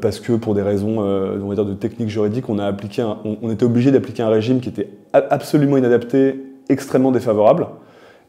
parce 0.00 0.20
que 0.20 0.32
pour 0.32 0.54
des 0.54 0.62
raisons 0.62 1.00
on 1.00 1.48
va 1.48 1.54
dire 1.54 1.66
de 1.66 1.74
technique 1.74 2.08
juridique, 2.08 2.48
on 2.48 2.58
a 2.58 2.64
appliqué, 2.64 3.04
on, 3.24 3.50
était 3.50 3.64
obligé 3.64 3.90
d'appliquer 3.92 4.22
un 4.22 4.30
régime 4.30 4.60
qui 4.60 4.70
était 4.70 4.88
absolument 5.12 5.76
inadapté, 5.76 6.42
extrêmement 6.70 7.12
défavorable 7.12 7.66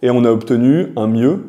et 0.01 0.11
on 0.11 0.23
a 0.25 0.29
obtenu 0.29 0.91
un 0.97 1.07
mieux 1.07 1.39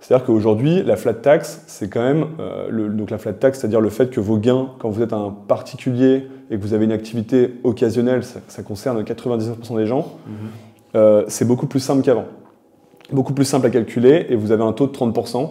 c'est-à-dire 0.00 0.24
qu'aujourd'hui, 0.26 0.82
la 0.84 0.96
flat 0.96 1.14
tax, 1.14 1.62
c'est 1.66 1.88
quand 1.88 2.02
même 2.02 2.26
euh, 2.40 2.68
le, 2.70 2.88
donc 2.88 3.10
la 3.10 3.18
flat 3.18 3.32
tax, 3.32 3.58
c'est-à-dire 3.60 3.80
le 3.80 3.90
fait 3.90 4.10
que 4.10 4.20
vos 4.20 4.36
gains, 4.38 4.68
quand 4.78 4.88
vous 4.90 5.02
êtes 5.02 5.12
un 5.12 5.34
particulier 5.48 6.28
et 6.50 6.56
que 6.56 6.62
vous 6.62 6.72
avez 6.72 6.84
une 6.84 6.92
activité 6.92 7.54
occasionnelle, 7.64 8.22
ça, 8.24 8.40
ça 8.48 8.62
concerne 8.62 9.02
99% 9.02 9.76
des 9.76 9.86
gens, 9.86 10.06
euh, 10.94 11.24
c'est 11.28 11.44
beaucoup 11.46 11.66
plus 11.66 11.80
simple 11.80 12.02
qu'avant. 12.02 12.26
Beaucoup 13.12 13.32
plus 13.34 13.44
simple 13.44 13.66
à 13.66 13.70
calculer 13.70 14.26
et 14.28 14.36
vous 14.36 14.52
avez 14.52 14.62
un 14.62 14.72
taux 14.72 14.86
de 14.86 14.92
30%, 14.92 15.48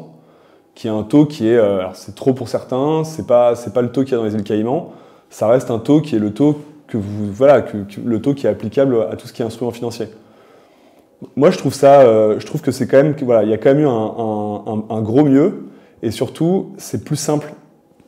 qui 0.75 0.87
est 0.87 0.91
un 0.91 1.03
taux 1.03 1.25
qui 1.25 1.47
est, 1.49 1.57
euh, 1.57 1.79
alors 1.79 1.95
c'est 1.95 2.15
trop 2.15 2.33
pour 2.33 2.47
certains, 2.49 3.03
c'est 3.03 3.25
pas 3.27 3.55
c'est 3.55 3.73
pas 3.73 3.81
le 3.81 3.91
taux 3.91 4.03
qu'il 4.03 4.11
y 4.11 4.15
a 4.15 4.17
dans 4.19 4.25
les 4.25 4.33
îles 4.35 4.43
Caïmans, 4.43 4.93
ça 5.29 5.47
reste 5.47 5.71
un 5.71 5.79
taux 5.79 6.01
qui 6.01 6.15
est 6.15 6.19
le 6.19 6.33
taux 6.33 6.59
que 6.87 6.97
vous 6.97 7.31
voilà 7.33 7.61
que, 7.61 7.77
que- 7.77 7.99
le 8.03 8.21
taux 8.21 8.33
qui 8.33 8.45
est 8.47 8.49
applicable 8.49 9.01
à 9.11 9.15
tout 9.15 9.27
ce 9.27 9.33
qui 9.33 9.41
est 9.41 9.45
instrument 9.45 9.71
financier. 9.71 10.07
Moi, 11.35 11.49
je 11.51 11.57
trouve 11.57 11.73
ça, 11.73 12.01
euh, 12.01 12.39
je 12.39 12.45
trouve 12.45 12.61
que 12.61 12.71
c'est 12.71 12.87
quand 12.87 12.97
même, 12.97 13.15
voilà, 13.21 13.43
il 13.43 13.49
y 13.49 13.53
a 13.53 13.57
quand 13.57 13.69
même 13.73 13.79
eu 13.79 13.87
un, 13.87 13.89
un- 13.91 14.63
un- 14.67 14.95
un 14.97 15.01
gros 15.01 15.23
mieux, 15.23 15.63
et 16.03 16.11
surtout, 16.11 16.73
c'est 16.77 17.03
plus 17.03 17.15
simple 17.15 17.53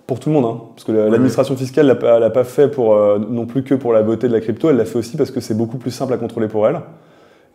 pour 0.06 0.20
tout 0.20 0.30
le 0.30 0.36
monde, 0.36 0.46
hein, 0.46 0.62
parce 0.76 0.84
que 0.84 0.92
l'administration 0.92 1.56
fiscale 1.56 1.88
l'a 1.88 1.96
pas, 1.96 2.20
l'a 2.20 2.30
pas 2.30 2.44
fait 2.44 2.68
pour 2.70 2.96
euh, 2.96 3.18
non 3.20 3.46
plus 3.46 3.64
que 3.64 3.74
pour 3.76 3.94
la 3.94 4.02
beauté 4.04 4.28
de 4.28 4.34
la 4.34 4.40
crypto, 4.42 4.70
elle 4.70 4.78
l'a 4.78 4.86
fait 4.86 4.98
aussi 4.98 5.18
parce 5.18 5.32
que 5.32 5.40
c'est 5.40 5.56
beaucoup 5.56 5.78
plus 5.78 5.92
simple 5.92 6.14
à 6.14 6.18
contrôler 6.18 6.48
pour 6.48 6.68
elle. 6.68 6.82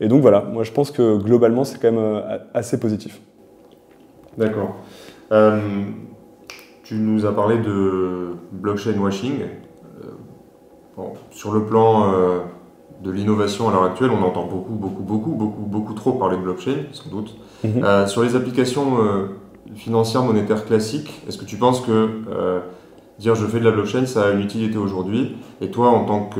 Et 0.00 0.08
donc 0.08 0.23
voilà, 0.23 0.40
moi 0.40 0.62
je 0.64 0.73
pense 0.73 0.90
que 0.90 1.16
globalement, 1.18 1.64
c'est 1.64 1.80
quand 1.80 1.90
même 1.92 2.00
euh, 2.00 2.38
assez 2.52 2.78
positif. 2.78 3.20
D'accord. 4.37 4.76
Euh, 5.32 5.61
tu 6.82 6.94
nous 6.96 7.26
as 7.26 7.34
parlé 7.34 7.58
de 7.58 8.34
blockchain 8.52 8.99
washing. 9.00 9.34
Bon, 10.96 11.12
sur 11.30 11.52
le 11.52 11.64
plan 11.64 12.12
de 13.04 13.11
l'innovation 13.11 13.68
à 13.68 13.73
l'heure 13.73 13.84
actuelle, 13.84 14.11
on 14.11 14.25
entend 14.25 14.46
beaucoup, 14.46 14.73
beaucoup, 14.73 15.02
beaucoup, 15.02 15.32
beaucoup, 15.32 15.66
beaucoup 15.66 15.92
trop 15.92 16.12
parler 16.12 16.37
de 16.37 16.42
blockchain, 16.42 16.87
sans 16.92 17.11
doute. 17.11 17.37
Mhm. 17.62 17.84
Euh, 17.84 18.06
sur 18.06 18.23
les 18.23 18.34
applications 18.34 18.99
euh, 18.99 19.26
financières 19.75 20.23
monétaires 20.23 20.64
classiques, 20.64 21.23
est-ce 21.28 21.37
que 21.37 21.44
tu 21.44 21.56
penses 21.56 21.82
que 21.82 21.92
euh, 22.30 22.61
dire 23.18 23.34
je 23.34 23.46
fais 23.46 23.61
de 23.61 23.64
la 23.64 23.73
blockchain, 23.73 24.06
ça 24.06 24.25
a 24.25 24.30
une 24.30 24.40
utilité 24.40 24.78
aujourd'hui? 24.78 25.37
Et 25.61 25.70
toi, 25.70 25.88
en 25.88 26.06
tant 26.06 26.30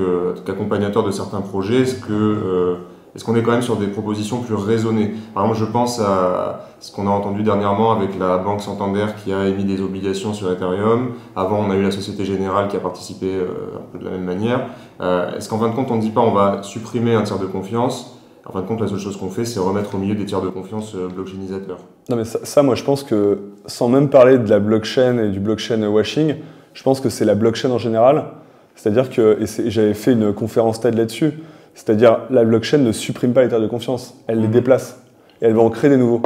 qu'accompagnateur 0.45 1.05
de 1.05 1.11
certains 1.11 1.43
projets, 1.43 1.83
est-ce 1.83 1.97
que 1.97 2.79
est-ce 3.15 3.25
qu'on 3.25 3.37
est 3.37 3.43
quand 3.43 3.53
même 3.53 3.63
sur 3.63 3.77
des 3.77 3.87
propositions 3.87 4.41
plus 4.41 4.55
raisonnées? 4.55 5.15
Par 5.35 5.45
exemple, 5.45 5.61
je 5.61 5.71
pense 5.71 6.01
à 6.01 6.67
ce 6.81 6.91
qu'on 6.93 7.07
a 7.07 7.11
entendu 7.11 7.45
dernièrement 7.45 7.93
avec 7.93 8.19
la 8.19 8.39
Banque 8.39 8.61
Santander 8.61 9.07
qui 9.23 9.33
a 9.33 9.47
émis 9.47 9.65
des 9.65 9.81
obligations 9.81 10.35
sur 10.35 10.51
Ethereum. 10.51 11.13
Avant, 11.37 11.61
on 11.61 11.71
a 11.71 11.77
eu 11.77 11.83
la 11.83 11.93
Société 11.93 12.25
Générale 12.25 12.69
qui 12.69 12.77
a 12.77 12.81
participé 12.81 13.27
euh, 13.27 13.79
un 13.79 13.93
peu 13.93 13.99
de 13.99 14.05
la 14.05 14.11
même 14.11 14.25
manière. 14.25 14.67
Euh, 15.01 15.37
est-ce 15.37 15.49
qu'en 15.49 15.59
fin 15.59 15.69
de 15.69 15.75
compte, 15.75 15.91
on 15.93 15.97
ne 15.97 16.01
dit 16.01 16.11
pas 16.11 16.23
on 16.23 16.33
va 16.33 16.63
supprimer 16.63 17.15
un 17.15 17.23
tiers 17.23 17.39
de 17.39 17.47
confiance? 17.47 18.19
En 18.47 18.53
fin 18.53 18.61
de 18.61 18.67
compte, 18.67 18.81
la 18.81 18.89
seule 18.89 18.99
chose 18.99 19.17
qu'on 19.17 19.31
fait, 19.31 19.45
c'est 19.45 19.61
remettre 19.61 19.95
au 19.95 19.99
milieu 19.99 20.15
des 20.17 20.27
tiers 20.27 20.43
de 20.43 20.49
confiance 20.49 20.95
euh, 20.97 21.09
blockchainisateurs. 21.09 21.79
Non, 22.11 22.17
mais 22.17 22.25
ça, 22.25 22.41
ça, 22.43 22.63
moi, 22.63 22.75
je 22.75 22.85
pense 22.85 23.05
que, 23.05 23.39
sans 23.67 23.89
même 23.89 24.11
parler 24.11 24.39
de 24.39 24.51
la 24.51 24.59
blockchain 24.59 25.19
et 25.19 25.29
du 25.31 25.41
blockchain 25.41 25.87
washing, 25.87 26.35
je 26.75 26.83
pense 26.83 27.01
que 27.01 27.09
c'est 27.09 27.25
la 27.25 27.37
blockchain 27.37 27.71
en 27.71 27.79
général. 27.79 28.27
C'est-à-dire 28.75 29.09
que, 29.09 29.39
et 29.41 29.71
j'avais 29.71 29.95
fait 29.95 30.13
une 30.13 30.35
conférence 30.35 30.81
TED 30.81 30.95
là-dessus, 30.97 31.33
c'est-à-dire, 31.75 32.21
la 32.31 32.45
blockchain 32.45 32.79
ne 32.79 32.93
supprime 32.93 33.33
pas 33.33 33.43
les 33.43 33.49
tiers 33.49 33.61
de 33.61 33.67
confiance, 33.67 34.15
elle 34.27 34.41
les 34.41 34.49
déplace. 34.49 35.03
Et 35.43 35.47
elle 35.47 35.55
va 35.55 35.63
en 35.63 35.71
créer 35.71 35.91
des 35.91 35.97
nouveaux. 35.97 36.23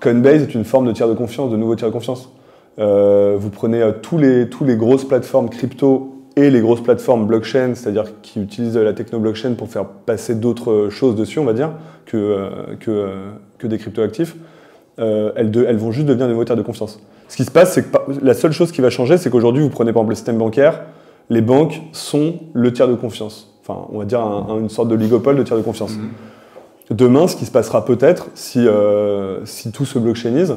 Coinbase 0.00 0.42
est 0.42 0.54
une 0.54 0.64
forme 0.64 0.86
de 0.86 0.92
tiers 0.92 1.08
de 1.08 1.14
confiance, 1.14 1.50
de 1.50 1.56
nouveaux 1.56 1.76
tiers 1.76 1.88
de 1.88 1.92
confiance. 1.92 2.32
Euh, 2.78 3.36
vous 3.38 3.50
prenez 3.50 3.82
euh, 3.82 3.92
tous 3.92 4.16
les, 4.16 4.48
tous 4.48 4.64
les 4.64 4.76
grosses 4.76 5.04
plateformes 5.04 5.50
crypto 5.50 6.16
et 6.36 6.48
les 6.48 6.60
grosses 6.60 6.82
plateformes 6.82 7.26
blockchain, 7.26 7.74
c'est-à-dire 7.74 8.04
qui 8.22 8.40
utilisent 8.40 8.78
la 8.78 8.94
techno 8.94 9.18
blockchain 9.18 9.52
pour 9.52 9.68
faire 9.68 9.84
passer 9.84 10.34
d'autres 10.34 10.88
choses 10.88 11.16
dessus, 11.16 11.38
on 11.38 11.44
va 11.44 11.52
dire, 11.52 11.72
que, 12.06 12.16
euh, 12.16 12.50
que, 12.78 13.10
que 13.58 13.66
des 13.66 13.76
crypto-actifs, 13.76 14.36
elles, 14.96 15.50
elles, 15.66 15.76
vont 15.76 15.92
juste 15.92 16.06
devenir 16.06 16.26
des 16.26 16.32
nouveaux 16.32 16.44
tiers 16.44 16.56
de 16.56 16.62
confiance. 16.62 17.00
Ce 17.28 17.36
qui 17.36 17.44
se 17.44 17.50
passe, 17.50 17.72
c'est 17.72 17.90
que 17.90 17.96
la 18.22 18.34
seule 18.34 18.52
chose 18.52 18.70
qui 18.70 18.82
va 18.82 18.90
changer, 18.90 19.16
c'est 19.16 19.30
qu'aujourd'hui, 19.30 19.62
vous 19.62 19.70
prenez 19.70 19.92
par 19.92 20.02
exemple 20.02 20.10
le 20.10 20.16
système 20.16 20.36
bancaire, 20.36 20.82
les 21.30 21.40
banques 21.40 21.80
sont 21.92 22.34
le 22.52 22.72
tiers 22.72 22.88
de 22.88 22.94
confiance 22.94 23.49
on 23.68 23.98
va 23.98 24.04
dire 24.04 24.20
une 24.20 24.68
sorte 24.68 24.88
de 24.88 24.94
ligopole 24.94 25.36
de 25.36 25.42
tiers 25.42 25.56
de 25.56 25.62
confiance. 25.62 25.96
Mhm. 25.96 26.08
Demain, 26.90 27.28
ce 27.28 27.36
qui 27.36 27.46
se 27.46 27.52
passera 27.52 27.84
peut-être, 27.84 28.28
si, 28.34 28.66
euh, 28.66 29.44
si 29.44 29.70
tout 29.70 29.84
se 29.84 29.98
blockchainise, 29.98 30.56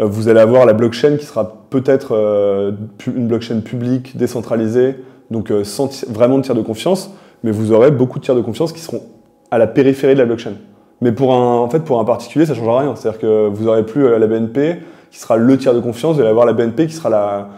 euh, 0.00 0.06
vous 0.06 0.28
allez 0.28 0.40
avoir 0.40 0.64
la 0.64 0.72
blockchain 0.72 1.16
qui 1.18 1.26
sera 1.26 1.66
peut-être 1.68 2.14
euh, 2.14 2.72
une 3.06 3.28
blockchain 3.28 3.60
publique, 3.60 4.16
décentralisée, 4.16 4.96
donc 5.30 5.52
sans 5.64 6.04
vraiment 6.08 6.38
de 6.38 6.42
tiers 6.42 6.54
de 6.54 6.62
confiance, 6.62 7.10
mais 7.42 7.50
vous 7.50 7.72
aurez 7.72 7.90
beaucoup 7.90 8.18
de 8.18 8.24
tiers 8.24 8.36
de 8.36 8.40
confiance 8.40 8.72
qui 8.72 8.80
seront 8.80 9.02
à 9.50 9.58
la 9.58 9.66
périphérie 9.66 10.14
de 10.14 10.20
la 10.20 10.24
blockchain. 10.24 10.54
Mais 11.02 11.12
pour 11.12 11.34
un, 11.34 11.58
en 11.58 11.68
fait, 11.68 11.80
pour 11.80 12.00
un 12.00 12.04
particulier, 12.04 12.46
ça 12.46 12.52
ne 12.52 12.58
changera 12.58 12.80
rien. 12.80 12.94
C'est-à-dire 12.96 13.20
que 13.20 13.48
vous 13.48 13.64
n'aurez 13.64 13.84
plus 13.84 14.08
la 14.18 14.26
BNP 14.26 14.78
qui 15.10 15.18
sera 15.18 15.36
le 15.36 15.58
tiers 15.58 15.74
de 15.74 15.80
confiance, 15.80 16.14
vous 16.14 16.20
allez 16.20 16.30
avoir 16.30 16.46
la 16.46 16.54
BNP 16.54 16.86
qui 16.86 16.94
sera 16.94 17.10
la, 17.10 17.48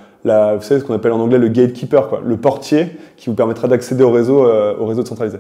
vous 0.56 0.62
savez, 0.62 0.80
ce 0.80 0.84
qu'on 0.84 0.94
appelle 0.94 1.12
en 1.12 1.20
anglais 1.20 1.38
le 1.38 1.48
gatekeeper, 1.48 2.20
le 2.24 2.36
portier 2.36 2.96
qui 3.16 3.28
vous 3.28 3.34
permettra 3.34 3.68
d'accéder 3.68 4.04
au 4.04 4.10
réseau, 4.10 4.46
euh, 4.46 4.76
au 4.78 4.86
réseau 4.86 5.04
centralisé. 5.04 5.38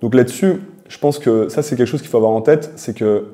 Donc 0.00 0.14
là-dessus, 0.14 0.62
je 0.88 0.98
pense 0.98 1.18
que 1.18 1.48
ça, 1.48 1.62
c'est 1.62 1.76
quelque 1.76 1.86
chose 1.86 2.00
qu'il 2.00 2.10
faut 2.10 2.16
avoir 2.16 2.32
en 2.32 2.40
tête, 2.40 2.72
c'est 2.76 2.96
que 2.96 3.26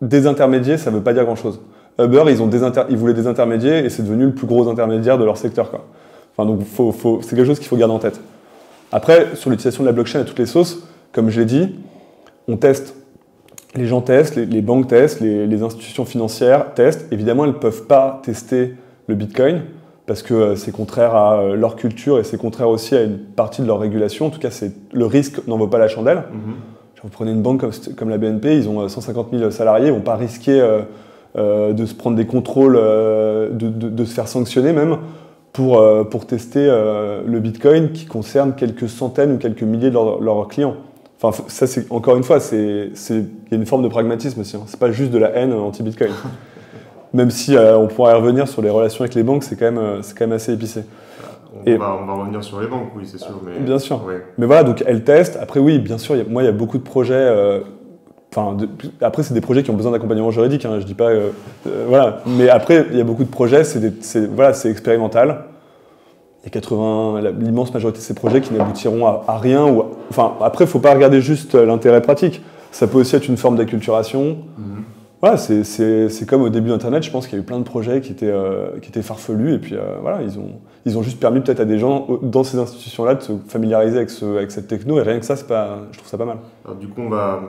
désintermédier, 0.00 0.78
ça 0.78 0.90
ne 0.90 0.96
veut 0.96 1.02
pas 1.02 1.12
dire 1.12 1.24
grand-chose. 1.24 1.60
Uber, 1.98 2.24
ils, 2.28 2.42
ont 2.42 2.50
ils 2.88 2.96
voulaient 2.96 3.14
désintermédier 3.14 3.84
et 3.84 3.88
c'est 3.88 4.02
devenu 4.02 4.26
le 4.26 4.34
plus 4.34 4.46
gros 4.46 4.68
intermédiaire 4.68 5.18
de 5.18 5.24
leur 5.24 5.36
secteur. 5.36 5.70
Enfin, 6.36 6.48
donc 6.48 6.62
c'est 7.22 7.36
quelque 7.36 7.46
chose 7.46 7.58
qu'il 7.58 7.68
faut 7.68 7.76
garder 7.76 7.94
en 7.94 8.00
tête. 8.00 8.20
Après, 8.90 9.34
sur 9.34 9.50
l'utilisation 9.50 9.84
de 9.84 9.88
la 9.88 9.92
blockchain 9.92 10.20
à 10.20 10.24
toutes 10.24 10.38
les 10.38 10.46
sauces, 10.46 10.86
comme 11.12 11.30
je 11.30 11.40
l'ai 11.40 11.46
dit, 11.46 11.76
on 12.48 12.56
teste. 12.56 12.96
Les 13.76 13.86
gens 13.86 14.00
testent, 14.00 14.36
les, 14.36 14.62
banques 14.62 14.86
testent, 14.86 15.20
les, 15.20 15.62
institutions 15.62 16.04
financières 16.04 16.74
testent. 16.74 17.06
Évidemment, 17.10 17.44
elles 17.44 17.52
ne 17.52 17.58
peuvent 17.58 17.86
pas 17.86 18.20
tester 18.24 18.74
le 19.08 19.14
Bitcoin 19.14 19.62
parce 20.06 20.22
que 20.22 20.34
euh, 20.34 20.56
c'est 20.56 20.72
contraire 20.72 21.14
à 21.14 21.38
euh, 21.38 21.56
leur 21.56 21.76
culture 21.76 22.18
et 22.18 22.24
c'est 22.24 22.36
contraire 22.36 22.68
aussi 22.68 22.94
à 22.94 23.02
une 23.02 23.18
partie 23.18 23.62
de 23.62 23.66
leur 23.66 23.78
régulation. 23.78 24.26
En 24.26 24.30
tout 24.30 24.38
cas, 24.38 24.50
le 24.92 25.06
risque 25.06 25.46
n'en 25.46 25.56
vaut 25.56 25.66
pas 25.66 25.78
la 25.78 25.88
chandelle. 25.88 26.24
Mhm. 26.32 26.54
Vous 27.02 27.10
prenez 27.10 27.32
une 27.32 27.42
banque 27.42 27.66
comme, 27.96 28.08
la 28.08 28.16
BNP, 28.16 28.56
ils 28.56 28.66
ont 28.66 28.88
150 28.88 29.28
euh, 29.34 29.38
000 29.38 29.50
salariés, 29.50 29.88
ils 29.88 29.92
vont 29.92 30.00
pas 30.00 30.16
risquer 30.16 30.58
de 31.36 31.84
se 31.84 31.94
prendre 31.94 32.16
des 32.16 32.24
contrôles, 32.24 32.76
de, 32.76 34.04
se 34.06 34.14
faire 34.14 34.26
sanctionner 34.26 34.72
même 34.72 34.96
pour, 35.52 35.84
pour 36.08 36.26
tester 36.26 36.66
le 36.66 37.40
Bitcoin 37.40 37.92
qui 37.92 38.06
concerne 38.06 38.54
quelques 38.54 38.88
centaines 38.88 39.32
ou 39.32 39.36
quelques 39.36 39.64
milliers 39.64 39.90
de 39.90 40.24
leurs 40.24 40.48
clients. 40.48 40.76
Enfin, 41.20 41.44
ça, 41.48 41.66
c'est 41.66 41.92
encore 41.92 42.16
une 42.16 42.22
fois, 42.22 42.38
il 42.52 42.92
y 43.10 43.54
a 43.54 43.54
une 43.54 43.66
forme 43.66 43.82
de 43.82 43.88
pragmatisme 43.88 44.40
aussi. 44.40 44.56
Hein. 44.56 44.62
C'est 44.66 44.80
pas 44.80 44.90
juste 44.90 45.10
de 45.10 45.18
la 45.18 45.28
haine 45.36 45.52
anti-Bitcoin. 45.52 46.10
même 47.14 47.30
si 47.30 47.56
euh, 47.56 47.78
on 47.78 47.86
pourrait 47.86 48.12
revenir 48.12 48.48
sur 48.48 48.60
les 48.60 48.68
relations 48.68 49.02
avec 49.02 49.14
les 49.14 49.22
banques, 49.22 49.44
c'est 49.44 49.56
quand, 49.56 49.66
même, 49.66 49.78
euh, 49.78 50.02
quand 50.18 50.26
même 50.26 50.32
assez 50.32 50.52
épicé. 50.52 50.82
On, 51.54 51.76
va, 51.78 51.96
on, 52.02 52.06
va, 52.06 52.14
revenir 52.14 52.42
sur 52.42 52.60
les 52.60 52.66
banques, 52.66 52.88
oui, 52.96 53.04
c'est 53.06 53.18
sûr. 53.18 53.40
Mais... 53.46 53.60
Bien 53.60 53.78
sûr. 53.78 54.02
Mais 54.36 54.46
voilà, 54.46 54.64
donc 54.64 54.82
elles 54.84 55.04
testent. 55.04 55.38
Après, 55.40 55.60
oui, 55.60 55.78
bien 55.78 55.96
sûr, 55.96 56.16
moi, 56.28 56.42
il 56.42 56.46
y 56.46 56.48
a 56.48 56.52
beaucoup 56.52 56.76
de 56.76 56.82
projets. 56.82 57.14
Euh, 57.14 57.60
enfin, 58.34 58.56
après, 59.00 59.22
c'est 59.22 59.32
des 59.32 59.40
projets 59.40 59.62
qui 59.62 59.70
ont 59.70 59.76
besoin 59.76 59.92
d'accompagnement 59.92 60.32
juridique. 60.32 60.64
Hein, 60.64 60.80
je 60.80 60.84
dis 60.84 60.94
pas. 60.94 61.10
voilà. 61.86 62.22
Mais 62.26 62.48
après, 62.48 62.86
il 62.90 62.98
y 62.98 63.00
a 63.00 63.04
beaucoup 63.04 63.22
de 63.22 63.30
projets. 63.30 63.62
C'est 63.62 64.26
voilà, 64.26 64.52
c'est 64.52 64.68
expérimental. 64.68 65.44
Il 66.42 66.46
y 66.46 66.48
a 66.48 66.50
80, 66.50 67.20
l'immense 67.38 67.72
majorité 67.72 68.00
de 68.00 68.04
ces 68.04 68.14
projets 68.14 68.40
qui 68.40 68.52
n'aboutiront 68.52 69.06
à, 69.06 69.38
rien. 69.38 69.64
Ou 69.64 69.84
enfin, 70.10 70.32
après, 70.42 70.64
il 70.64 70.66
ne 70.66 70.72
faut 70.72 70.80
pas 70.80 70.92
regarder 70.92 71.20
juste 71.20 71.54
l'intérêt 71.54 72.02
pratique. 72.02 72.42
Ça 72.72 72.88
peut 72.88 72.98
aussi 72.98 73.14
être 73.14 73.28
une 73.28 73.36
forme 73.36 73.56
d'acculturation. 73.56 74.38
C'est 75.36 76.26
comme 76.26 76.42
au 76.42 76.48
début 76.48 76.68
d'Internet, 76.68 77.02
je 77.02 77.10
pense 77.10 77.26
qu'il 77.26 77.38
y 77.38 77.40
a 77.40 77.42
eu 77.42 77.46
plein 77.46 77.58
de 77.58 77.64
projets 77.64 78.00
qui 78.00 78.12
étaient, 78.12 78.30
euh, 78.30 78.78
qui 78.80 78.88
étaient 78.88 79.02
farfelus, 79.02 79.54
et 79.54 79.58
puis 79.58 79.74
euh, 79.74 79.98
voilà, 80.00 80.22
ils 80.22 80.38
ont, 80.38 80.60
ils 80.84 80.98
ont 80.98 81.02
juste 81.02 81.20
permis 81.20 81.40
peut-être 81.40 81.60
à 81.60 81.64
des 81.64 81.78
gens 81.78 82.06
dans 82.22 82.44
ces 82.44 82.58
institutions-là 82.58 83.14
de 83.14 83.22
se 83.22 83.32
familiariser 83.48 83.96
avec, 83.96 84.10
ce, 84.10 84.24
avec 84.36 84.50
cette 84.50 84.68
techno, 84.68 84.98
et 84.98 85.02
rien 85.02 85.18
que 85.18 85.24
ça, 85.24 85.36
pas, 85.36 85.78
je 85.92 85.98
trouve 85.98 86.08
ça 86.08 86.18
pas 86.18 86.24
mal. 86.24 86.38
du 86.80 86.88
coup, 86.88 87.02
on 87.02 87.10
va 87.10 87.42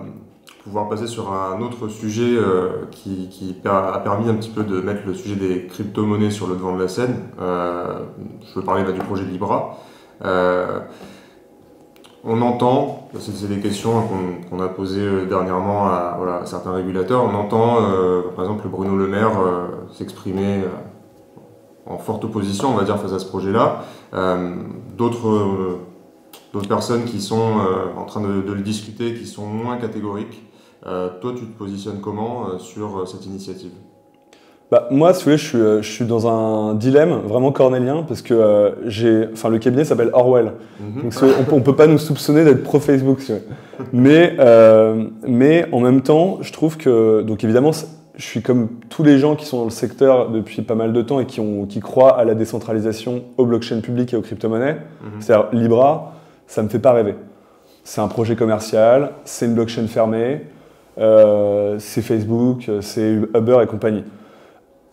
pouvoir 0.64 0.90
passer 0.90 1.06
sur 1.06 1.32
un 1.32 1.62
autre 1.62 1.88
sujet 1.88 2.38
euh, 2.38 2.86
qui, 2.92 3.30
qui, 3.30 3.56
a 3.66 4.00
permis 4.04 4.30
un 4.30 4.36
petit 4.36 4.50
peu 4.50 4.64
de 4.64 4.82
mettre 4.82 5.02
le 5.06 5.14
sujet 5.14 5.36
des 5.36 5.68
crypto-monnaies 5.68 6.32
sur 6.32 6.48
le 6.48 6.56
devant 6.56 6.76
de 6.76 6.82
la 6.82 6.88
scène. 6.88 7.16
je 7.40 8.56
veux 8.56 8.66
parler 8.66 8.84
du 8.92 9.00
projet 9.00 9.24
Libra. 9.24 9.78
On 12.28 12.42
entend, 12.42 13.08
c'est 13.20 13.48
des 13.48 13.60
questions 13.60 14.02
qu'on 14.50 14.60
a 14.60 14.68
posées 14.68 15.00
euh, 15.00 15.26
dernièrement 15.28 15.86
à, 15.86 16.42
certains 16.46 16.74
régulateurs, 16.74 17.24
on 17.24 17.36
entend 17.36 17.78
euh, 17.84 18.24
par 18.36 18.46
exemple 18.46 18.68
Bruno 18.68 18.98
Le 18.98 19.08
Maire 19.08 19.40
euh, 19.40 19.68
s'exprimer 19.94 20.64
en 21.86 22.00
forte 22.00 22.26
opposition, 22.26 22.70
on 22.70 22.78
va 22.78 22.98
face 22.98 23.14
à 23.14 23.20
ce 23.20 23.28
projet-là. 23.28 23.84
D'autres 24.98 25.78
personnes 26.68 27.06
qui 27.06 27.22
sont 27.22 27.60
en 27.96 28.06
train 28.06 28.22
de, 28.22 28.52
le 28.52 28.62
discuter, 28.62 29.14
qui 29.14 29.28
sont 29.28 29.46
moins 29.46 29.78
catégoriques. 29.78 30.42
toi, 30.82 31.34
tu 31.36 31.46
te 31.46 31.58
positionnes 31.58 32.02
comment 32.02 32.58
sur 32.58 33.08
cette 33.08 33.28
initiative? 33.28 33.72
Bah, 34.72 34.88
moi, 34.90 35.14
si 35.14 35.20
vous 35.20 35.26
voulez, 35.26 35.38
je 35.38 35.46
suis, 35.46 35.58
euh, 35.60 35.82
je 35.84 35.92
suis, 35.92 36.06
dans 36.06 36.28
un 36.28 36.74
dilemme 36.74 37.22
vraiment 37.26 37.52
cornélien 37.52 38.04
parce 38.08 38.24
que 38.24 38.34
euh, 38.34 38.72
j'ai, 38.88 39.28
enfin, 39.32 39.50
le 39.50 39.60
cabinet 39.60 39.86
s'appelle 39.86 40.10
Orwell. 40.12 40.54
Mhm. 40.80 41.04
Donc, 41.04 41.14
on, 41.52 41.58
ne 41.58 41.62
peut 41.62 41.76
pas 41.76 41.86
nous 41.86 42.00
soupçonner 42.00 42.44
d'être 42.44 42.64
pro-Facebook. 42.64 43.20
mais, 43.94 44.36
euh, 44.40 45.06
mais 45.28 45.68
en 45.72 45.82
même 45.82 46.02
temps, 46.02 46.40
je 46.42 46.52
trouve 46.52 46.78
que, 46.78 47.22
donc 47.22 47.44
évidemment, 47.44 47.72
je 48.16 48.24
suis 48.24 48.42
comme 48.42 48.70
tous 48.90 49.04
les 49.04 49.20
gens 49.20 49.36
qui 49.36 49.46
sont 49.46 49.60
dans 49.60 49.66
le 49.66 49.70
secteur 49.70 50.32
depuis 50.32 50.64
pas 50.64 50.76
mal 50.76 50.94
de 50.94 51.02
temps 51.04 51.20
et 51.20 51.26
qui, 51.26 51.42
ont, 51.42 51.68
qui 51.68 51.80
croient 51.80 52.18
à 52.18 52.26
la 52.26 52.34
décentralisation, 52.34 53.24
aux 53.38 53.46
blockchains 53.46 53.82
publiques 53.82 54.14
et 54.14 54.18
aux 54.18 54.22
crypto-monnaies. 54.22 54.78
Mhm. 55.04 55.10
C'est-à-dire, 55.20 55.50
Libra, 55.54 56.14
ça 56.48 56.64
me 56.64 56.70
fait 56.70 56.80
pas 56.80 56.94
rêver. 56.94 57.14
C'est 57.84 58.02
un 58.02 58.08
projet 58.08 58.36
commercial, 58.36 59.12
c'est 59.26 59.46
une 59.46 59.54
blockchain 59.54 59.86
fermée, 59.86 60.42
c'est 60.98 62.02
Facebook, 62.02 62.72
c'est 62.82 63.20
Uber 63.36 63.60
et 63.62 63.68
compagnie. 63.68 64.04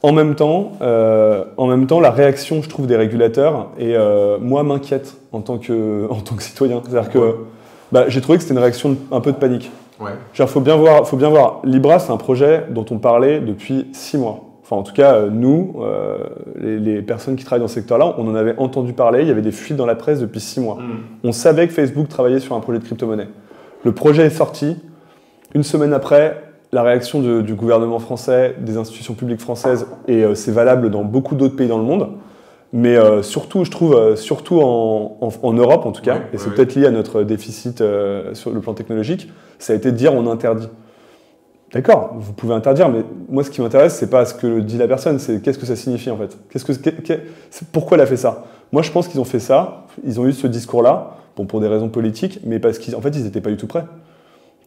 En 0.02 0.10
même 0.10 0.34
temps, 0.34 0.72
euh, 0.82 1.44
en 1.56 1.68
même 1.68 1.86
temps, 1.86 2.00
la 2.00 2.10
réaction, 2.10 2.60
je 2.60 2.68
trouve, 2.68 2.86
des 2.86 2.96
régulateurs, 2.96 3.68
et 3.78 3.94
euh, 3.94 4.36
moi, 4.40 4.64
m'inquiète 4.64 5.16
en 5.30 5.40
tant 5.40 5.58
que, 5.58 6.06
en 6.10 6.20
tant 6.20 6.34
que 6.34 6.42
citoyen. 6.42 6.82
C'est-à-dire 6.84 7.10
que 7.10 7.36
bah, 7.92 8.06
j'ai 8.08 8.20
trouvé 8.20 8.38
que 8.38 8.42
c'était 8.42 8.54
une 8.54 8.60
réaction 8.60 8.96
un 9.12 9.20
peu 9.20 9.30
de 9.30 9.36
panique. 9.36 9.70
Ouais. 10.00 10.10
Genre, 10.34 10.50
faut 10.50 10.60
bien 10.60 10.74
voir, 10.74 11.06
faut 11.06 11.16
bien 11.16 11.28
voir. 11.28 11.60
Libra, 11.62 12.00
c'est 12.00 12.10
un 12.10 12.16
projet 12.16 12.64
dont 12.70 12.84
on 12.90 12.98
parlait 12.98 13.38
depuis 13.38 13.86
six 13.92 14.18
mois. 14.18 14.40
Enfin, 14.64 14.76
en 14.76 14.82
tout 14.82 14.92
cas, 14.92 15.14
euh, 15.14 15.30
nous, 15.30 15.76
les, 16.56 17.00
personnes 17.02 17.36
qui 17.36 17.44
travaillent 17.44 17.62
dans 17.62 17.68
ce 17.68 17.74
secteur-là, 17.74 18.16
on 18.18 18.26
en 18.26 18.34
avait 18.34 18.56
entendu 18.58 18.94
parler. 18.94 19.20
Il 19.22 19.28
y 19.28 19.30
avait 19.30 19.42
des 19.42 19.52
fuites 19.52 19.76
dans 19.76 19.86
la 19.86 19.94
presse 19.94 20.18
depuis 20.18 20.40
six 20.40 20.58
mois. 20.58 20.76
Mm. 20.76 21.28
On 21.28 21.32
savait 21.32 21.68
que 21.68 21.74
Facebook 21.74 22.08
travaillait 22.08 22.40
sur 22.40 22.56
un 22.56 22.60
projet 22.60 22.80
de 22.80 22.84
crypto-monnaie. 22.84 23.28
Le 23.84 23.92
projet 23.92 24.26
est 24.26 24.30
sorti. 24.30 24.76
Une 25.54 25.62
semaine 25.62 25.92
après, 25.92 26.51
la 26.74 26.82
réaction 26.82 27.42
du 27.42 27.54
gouvernement 27.54 27.98
français, 27.98 28.56
des 28.58 28.78
institutions 28.78 29.12
publiques 29.12 29.40
françaises, 29.40 29.86
et 30.08 30.24
euh, 30.24 30.34
c'est 30.34 30.52
valable 30.52 30.90
dans 30.90 31.04
beaucoup 31.04 31.34
d'autres 31.34 31.54
pays 31.54 31.68
dans 31.68 31.76
le 31.76 31.84
monde, 31.84 32.08
mais 32.72 32.96
euh, 32.96 33.22
surtout, 33.22 33.64
je 33.64 33.70
trouve, 33.70 33.94
euh, 33.94 34.16
surtout 34.16 34.62
en, 34.62 35.52
Europe 35.52 35.84
en 35.84 35.92
tout 35.92 36.00
cas, 36.00 36.20
et 36.32 36.38
c'est 36.38 36.48
peut-être 36.48 36.74
lié 36.74 36.86
à 36.86 36.90
notre 36.90 37.24
déficit 37.24 37.84
sur 38.32 38.50
le 38.50 38.60
plan 38.60 38.72
technologique, 38.72 39.30
ça 39.58 39.74
a 39.74 39.76
été 39.76 39.92
de 39.92 39.96
dire 39.96 40.14
on 40.14 40.26
interdit. 40.30 40.68
D'accord, 41.74 42.14
vous 42.18 42.32
pouvez 42.32 42.54
interdire, 42.54 42.88
mais 42.88 43.04
moi 43.28 43.44
ce 43.44 43.50
qui 43.50 43.60
m'intéresse, 43.60 43.94
c'est 43.94 44.10
pas 44.10 44.24
ce 44.24 44.32
que 44.32 44.60
dit 44.60 44.78
la 44.78 44.88
personne, 44.88 45.18
c'est 45.18 45.42
qu'est-ce 45.42 45.58
que 45.58 45.66
ça 45.66 45.76
signifie 45.76 46.10
en 46.10 46.16
fait? 46.16 46.38
Qu'est-ce 46.50 46.64
que, 46.64 47.14
pourquoi 47.70 47.98
elle 47.98 48.02
a 48.02 48.06
fait 48.06 48.16
ça? 48.16 48.44
Moi 48.72 48.80
je 48.80 48.90
pense 48.90 49.08
qu'ils 49.08 49.20
ont 49.20 49.24
fait 49.24 49.40
ça, 49.40 49.84
ils 50.04 50.18
ont 50.20 50.26
eu 50.26 50.32
ce 50.32 50.46
discours-là, 50.46 51.16
bon, 51.36 51.44
pour 51.44 51.60
des 51.60 51.68
raisons 51.68 51.90
politiques, 51.90 52.40
mais 52.44 52.58
parce 52.58 52.78
qu'en 52.78 53.02
fait 53.02 53.10
ils 53.10 53.24
n'étaient 53.24 53.42
pas 53.42 53.50
du 53.50 53.58
tout 53.58 53.66
prêts. 53.66 53.84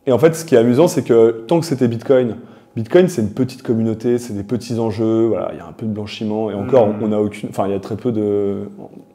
Et 0.07 0.12
en 0.12 0.19
fait, 0.19 0.35
ce 0.35 0.45
qui 0.45 0.55
est 0.55 0.57
amusant, 0.57 0.88
c'est 0.88 1.03
que 1.03 1.43
tant 1.47 1.59
que 1.59 1.65
c'était 1.65 1.88
Bitcoin, 1.88 2.35
Bitcoin, 2.75 3.07
c'est 3.07 3.21
une 3.21 3.29
petite 3.31 3.63
communauté, 3.63 4.17
c'est 4.17 4.33
des 4.33 4.43
petits 4.43 4.77
enjeux, 4.79 5.27
voilà, 5.27 5.50
il 5.53 5.57
y 5.57 5.62
a 5.62 5.65
un 5.65 5.71
peu 5.71 5.85
de 5.85 5.91
blanchiment, 5.91 6.51
et 6.51 6.53
encore, 6.53 6.88
Mhm. 6.88 6.95
on 7.03 7.12
a 7.13 7.17
aucune, 7.19 7.50
enfin, 7.50 7.67
il 7.67 7.71
y 7.71 7.75
a 7.75 7.79
très 7.79 7.95
peu 7.95 8.12
de, 8.12 8.63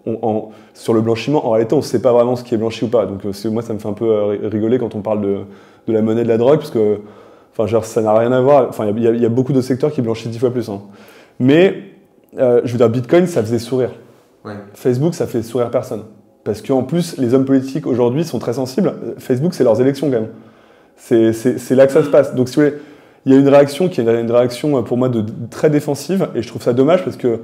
on- 0.06 0.48
sur 0.72 0.94
le 0.94 1.02
blanchiment, 1.02 1.46
en 1.46 1.50
réalité, 1.50 1.74
on 1.74 1.78
ne 1.78 1.82
sait 1.82 2.00
pas 2.00 2.12
vraiment 2.12 2.36
ce 2.36 2.42
qui 2.42 2.54
est 2.54 2.58
blanchi 2.58 2.86
ou 2.86 2.88
pas, 2.88 3.04
donc 3.04 3.24
euh, 3.26 3.50
moi, 3.50 3.60
ça 3.62 3.74
me 3.74 3.78
fait 3.78 3.88
un 3.88 3.92
peu 3.92 4.06
euh, 4.06 4.24
ri- 4.28 4.46
rigoler 4.46 4.78
quand 4.78 4.94
on 4.94 5.00
parle 5.02 5.20
de, 5.20 5.36
de 5.86 5.92
la 5.92 6.00
monnaie 6.00 6.22
de 6.24 6.28
la 6.28 6.38
drogue, 6.38 6.58
parce 6.58 6.70
que, 6.70 7.00
enfin, 7.52 7.66
genre, 7.66 7.84
ça 7.84 8.00
n'a 8.00 8.14
rien 8.18 8.32
à 8.32 8.40
voir, 8.40 8.66
enfin, 8.70 8.86
il 8.96 9.02
y, 9.02 9.06
a- 9.06 9.10
il 9.12 9.20
y 9.20 9.26
a 9.26 9.28
beaucoup 9.28 9.52
de 9.52 9.60
secteurs 9.60 9.92
qui 9.92 10.00
blanchissent 10.00 10.30
dix 10.30 10.38
fois 10.38 10.50
plus, 10.50 10.68
hein. 10.70 10.80
mais, 11.38 11.74
euh, 12.38 12.62
je 12.64 12.72
veux 12.72 12.78
dire, 12.78 12.88
Bitcoin, 12.88 13.26
ça 13.26 13.42
faisait 13.42 13.58
sourire. 13.58 13.90
Ouais. 14.46 14.52
Facebook, 14.72 15.14
ça 15.14 15.26
fait 15.26 15.42
sourire 15.42 15.70
personne. 15.70 16.04
Parce 16.44 16.62
qu'en 16.62 16.82
plus, 16.82 17.18
les 17.18 17.34
hommes 17.34 17.44
politiques 17.44 17.86
aujourd'hui 17.86 18.24
sont 18.24 18.38
très 18.38 18.54
sensibles. 18.54 18.94
Facebook, 19.18 19.52
c'est 19.52 19.64
leurs 19.64 19.78
élections 19.82 20.06
quand 20.06 20.14
même. 20.20 20.28
C'est- 21.00 21.74
là 21.74 21.86
que 21.86 21.92
ça 21.92 22.02
se 22.04 22.08
passe. 22.08 22.34
Donc, 22.34 22.48
si 22.48 22.56
vous 22.56 22.62
voulez, 22.62 22.74
il 23.26 23.32
y 23.32 23.36
a 23.36 23.38
une 23.38 23.48
réaction 23.48 23.88
qui 23.88 24.00
est 24.00 24.04
une 24.20 24.30
réaction 24.30 24.78
euh, 24.78 24.82
pour 24.82 24.96
moi 24.96 25.08
de, 25.08 25.22
de- 25.22 25.32
très 25.50 25.68
défensive, 25.70 26.28
et 26.34 26.42
je 26.42 26.48
trouve 26.48 26.62
ça 26.62 26.72
dommage 26.72 27.04
parce 27.04 27.16
que, 27.16 27.40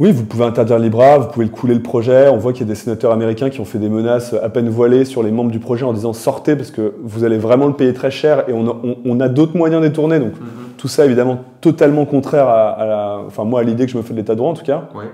oui, 0.00 0.10
vous 0.10 0.24
pouvez 0.24 0.44
interdire 0.44 0.78
Libra, 0.78 1.18
vous 1.18 1.28
pouvez 1.28 1.44
le 1.44 1.50
couler 1.52 1.74
le 1.74 1.82
projet. 1.82 2.28
On 2.28 2.38
voit 2.38 2.52
qu'il 2.52 2.62
y 2.66 2.70
a 2.70 2.72
des 2.72 2.74
sénateurs 2.74 3.12
américains 3.12 3.50
qui 3.50 3.60
ont 3.60 3.64
fait 3.64 3.78
des 3.78 3.88
menaces 3.90 4.34
à 4.42 4.48
peine 4.48 4.68
voilées 4.68 5.04
sur 5.04 5.22
les 5.22 5.30
membres 5.30 5.50
du 5.50 5.60
projet 5.60 5.84
en 5.84 5.92
disant 5.92 6.12
sortez 6.12 6.56
parce 6.56 6.70
que 6.72 6.94
vous 7.04 7.22
allez 7.24 7.38
vraiment 7.38 7.66
le 7.68 7.74
payer 7.74 7.92
très 7.92 8.10
cher 8.10 8.48
et 8.48 8.52
on 8.52 8.66
a, 8.66 8.76
on- 8.82 8.96
on 9.04 9.20
a 9.20 9.28
d'autres 9.28 9.56
moyens 9.56 9.80
détournés. 9.82 10.18
Donc, 10.18 10.32
Mhm. 10.32 10.46
tout 10.78 10.88
ça 10.88 11.04
évidemment 11.04 11.40
totalement 11.60 12.04
contraire 12.06 12.48
à, 12.48 12.70
à 12.70 12.86
la, 12.86 13.18
enfin 13.26 13.44
moi 13.44 13.60
à 13.60 13.62
l'idée 13.62 13.84
que 13.86 13.92
je 13.92 13.96
me 13.98 14.02
fais 14.02 14.14
de 14.14 14.18
l'état 14.18 14.32
de 14.32 14.38
droit 14.38 14.50
en 14.50 14.54
tout 14.54 14.64
cas. 14.64 14.88
Ouais. 14.94 15.04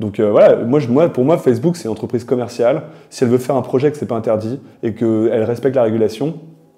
Donc 0.00 0.18
euh, 0.20 0.30
voilà, 0.30 0.56
moi, 0.56 0.78
je- 0.80 0.88
moi, 0.88 1.08
pour 1.08 1.24
moi, 1.24 1.38
Facebook, 1.38 1.76
c'est 1.76 1.84
une 1.84 1.92
entreprise 1.92 2.24
commerciale. 2.24 2.82
Si 3.10 3.22
elle 3.24 3.30
veut 3.30 3.38
faire 3.38 3.56
un 3.56 3.62
projet 3.62 3.90
que 3.92 3.96
c'est 3.96 4.04
pas 4.06 4.16
interdit 4.16 4.60
et 4.82 4.92
qu'elle 4.94 5.44
respecte 5.44 5.76
la 5.76 5.84
régulation, 5.84 6.34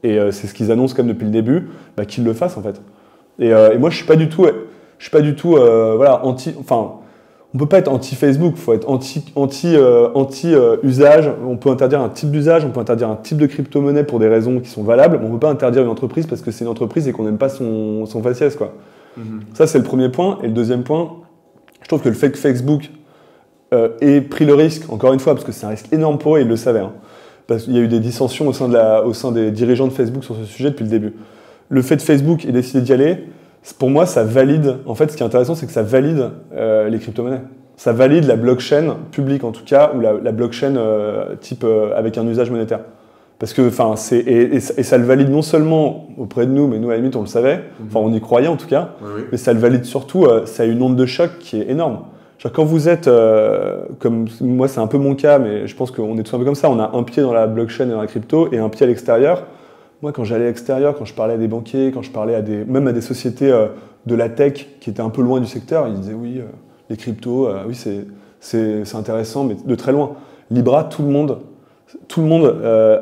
et 0.06 0.18
euh, 0.18 0.30
c'est 0.30 0.46
ce 0.46 0.54
qu'ils 0.54 0.70
annoncent 0.70 0.94
comme 0.94 1.08
depuis 1.08 1.24
le 1.24 1.30
début, 1.30 1.68
bah, 1.96 2.04
qu'ils 2.04 2.24
le 2.24 2.32
fassent 2.32 2.56
en 2.56 2.62
fait. 2.62 2.80
Et, 3.38 3.52
euh, 3.52 3.72
et 3.74 3.78
moi, 3.78 3.90
je 3.90 3.96
suis 3.96 4.06
pas 4.06 4.16
du 4.16 4.28
tout, 4.28 4.46
je 4.98 5.04
suis 5.04 5.10
pas 5.10 5.20
du 5.20 5.34
tout, 5.34 5.56
euh, 5.56 5.94
voilà, 5.96 6.24
anti. 6.24 6.54
Enfin, 6.58 6.92
on 7.54 7.58
peut 7.58 7.66
pas 7.66 7.78
être 7.78 7.88
anti 7.88 8.14
Facebook. 8.14 8.54
Il 8.56 8.60
faut 8.60 8.74
être 8.74 8.88
anti, 8.88 9.24
anti, 9.34 9.74
euh, 9.76 10.08
anti 10.14 10.54
euh, 10.54 10.76
usage. 10.82 11.30
On 11.46 11.56
peut 11.56 11.70
interdire 11.70 12.00
un 12.00 12.08
type 12.08 12.30
d'usage, 12.30 12.64
on 12.64 12.70
peut 12.70 12.80
interdire 12.80 13.08
un 13.08 13.16
type 13.16 13.38
de 13.38 13.46
crypto-monnaie 13.46 14.04
pour 14.04 14.18
des 14.18 14.28
raisons 14.28 14.60
qui 14.60 14.68
sont 14.68 14.82
valables. 14.82 15.18
Mais 15.20 15.26
on 15.26 15.32
peut 15.32 15.38
pas 15.38 15.50
interdire 15.50 15.82
une 15.82 15.88
entreprise 15.88 16.26
parce 16.26 16.42
que 16.42 16.50
c'est 16.50 16.64
une 16.64 16.70
entreprise 16.70 17.08
et 17.08 17.12
qu'on 17.12 17.24
n'aime 17.24 17.38
pas 17.38 17.48
son, 17.48 18.04
son 18.06 18.22
faciès, 18.22 18.56
quoi. 18.56 18.72
Mhm. 19.16 19.40
Ça, 19.54 19.66
c'est 19.66 19.78
le 19.78 19.84
premier 19.84 20.10
point. 20.10 20.38
Et 20.42 20.48
le 20.48 20.52
deuxième 20.52 20.82
point, 20.82 21.12
je 21.82 21.88
trouve 21.88 22.02
que 22.02 22.08
le 22.08 22.14
fait 22.14 22.30
que 22.30 22.38
Facebook 22.38 22.90
euh, 23.72 23.88
ait 24.00 24.20
pris 24.20 24.44
le 24.44 24.54
risque, 24.54 24.90
encore 24.92 25.12
une 25.12 25.20
fois, 25.20 25.34
parce 25.34 25.44
que 25.44 25.52
c'est 25.52 25.66
un 25.66 25.70
risque 25.70 25.92
énorme 25.92 26.18
pour 26.18 26.36
eux, 26.36 26.40
ils 26.40 26.48
le 26.48 26.56
savaient. 26.56 26.80
hein. 26.80 26.92
Parce 27.46 27.64
qu'il 27.64 27.74
y 27.74 27.78
a 27.78 27.80
eu 27.82 27.88
des 27.88 28.00
dissensions 28.00 28.48
au 28.48 28.52
sein, 28.52 28.68
de 28.68 28.74
la, 28.74 29.04
au 29.04 29.12
sein 29.14 29.32
des 29.32 29.50
dirigeants 29.50 29.86
de 29.86 29.92
Facebook 29.92 30.24
sur 30.24 30.34
ce 30.36 30.44
sujet 30.44 30.70
depuis 30.70 30.84
le 30.84 30.90
début. 30.90 31.14
Le 31.68 31.82
fait 31.82 31.96
de 31.96 32.02
Facebook 32.02 32.44
ait 32.44 32.52
décidé 32.52 32.80
d'y 32.80 32.92
aller, 32.92 33.24
pour 33.78 33.90
moi, 33.90 34.06
ça 34.06 34.22
valide. 34.24 34.76
En 34.86 34.94
fait, 34.94 35.10
ce 35.10 35.16
qui 35.16 35.22
est 35.22 35.26
intéressant, 35.26 35.54
c'est 35.54 35.66
que 35.66 35.72
ça 35.72 35.82
valide 35.82 36.30
euh, 36.54 36.88
les 36.88 36.98
crypto-monnaies. 36.98 37.40
Ça 37.76 37.92
valide 37.92 38.24
la 38.24 38.36
blockchain 38.36 38.96
publique, 39.10 39.44
en 39.44 39.52
tout 39.52 39.64
cas, 39.64 39.92
ou 39.94 40.00
la, 40.00 40.12
la 40.14 40.32
blockchain 40.32 40.76
euh, 40.76 41.34
type 41.40 41.64
euh, 41.64 41.90
avec 41.96 42.16
un 42.18 42.26
usage 42.26 42.50
monétaire. 42.50 42.80
Parce 43.38 43.52
que, 43.52 43.68
enfin, 43.68 43.96
c'est 43.96 44.18
et, 44.18 44.54
et 44.54 44.60
ça- 44.60 44.74
et 44.78 44.82
ça 44.82 44.96
le 44.96 45.04
valide 45.04 45.28
non 45.28 45.42
seulement 45.42 46.08
auprès 46.16 46.46
de 46.46 46.52
nous, 46.52 46.68
mais 46.68 46.78
nous 46.78 46.88
à 46.88 46.92
la 46.92 46.98
limite 46.98 47.16
on 47.16 47.20
le 47.20 47.26
savait, 47.26 47.64
enfin 47.86 48.00
on 48.02 48.10
y 48.14 48.20
croyait 48.20 48.48
en 48.48 48.56
tout 48.56 48.66
cas, 48.66 48.92
mais 49.30 49.36
ça 49.36 49.52
le 49.52 49.58
valide 49.58 49.84
surtout, 49.84 50.26
ça 50.46 50.62
a 50.62 50.66
une 50.66 50.80
onde 50.80 50.96
de 50.96 51.04
choc 51.04 51.32
qui 51.38 51.60
est 51.60 51.68
énorme. 51.70 51.98
Quand 52.52 52.64
vous 52.64 52.88
êtes, 52.88 53.08
euh, 53.08 53.84
comme 53.98 54.26
moi 54.40 54.68
c'est 54.68 54.80
un 54.80 54.86
peu 54.86 54.98
mon 54.98 55.14
cas, 55.14 55.38
mais 55.38 55.66
je 55.66 55.74
pense 55.74 55.90
qu'on 55.90 56.18
est 56.18 56.22
tous 56.22 56.34
un 56.34 56.38
peu 56.38 56.44
comme 56.44 56.54
ça, 56.54 56.68
on 56.70 56.78
a 56.78 56.94
un 56.94 57.02
pied 57.02 57.22
dans 57.22 57.32
la 57.32 57.46
blockchain 57.46 57.86
et 57.86 57.92
dans 57.92 58.00
la 58.00 58.06
crypto 58.06 58.52
et 58.52 58.58
un 58.58 58.68
pied 58.68 58.84
à 58.84 58.86
l'extérieur. 58.86 59.44
Moi 60.02 60.12
quand 60.12 60.24
j'allais 60.24 60.44
à 60.44 60.48
l'extérieur, 60.48 60.96
quand 60.96 61.04
je 61.04 61.14
parlais 61.14 61.34
à 61.34 61.38
des 61.38 61.48
banquiers, 61.48 61.90
quand 61.92 62.02
je 62.02 62.10
parlais 62.10 62.34
à 62.34 62.42
des, 62.42 62.64
même 62.64 62.86
à 62.88 62.92
des 62.92 63.00
sociétés 63.00 63.50
euh, 63.50 63.68
de 64.04 64.14
la 64.14 64.28
tech 64.28 64.66
qui 64.80 64.90
étaient 64.90 65.00
un 65.00 65.10
peu 65.10 65.22
loin 65.22 65.40
du 65.40 65.46
secteur, 65.46 65.88
ils 65.88 65.94
disaient 65.94 66.14
oui, 66.14 66.38
euh, 66.38 66.44
les 66.90 66.96
cryptos, 66.96 67.48
oui 67.66 67.74
c'est, 68.40 68.94
intéressant, 68.94 69.44
mais 69.44 69.56
de 69.64 69.74
très 69.74 69.92
loin. 69.92 70.12
Libra, 70.50 70.84
tout 70.84 71.02
le 71.02 71.08
monde, 71.08 71.38
tout 72.06 72.20
le 72.20 72.26
monde 72.26 72.54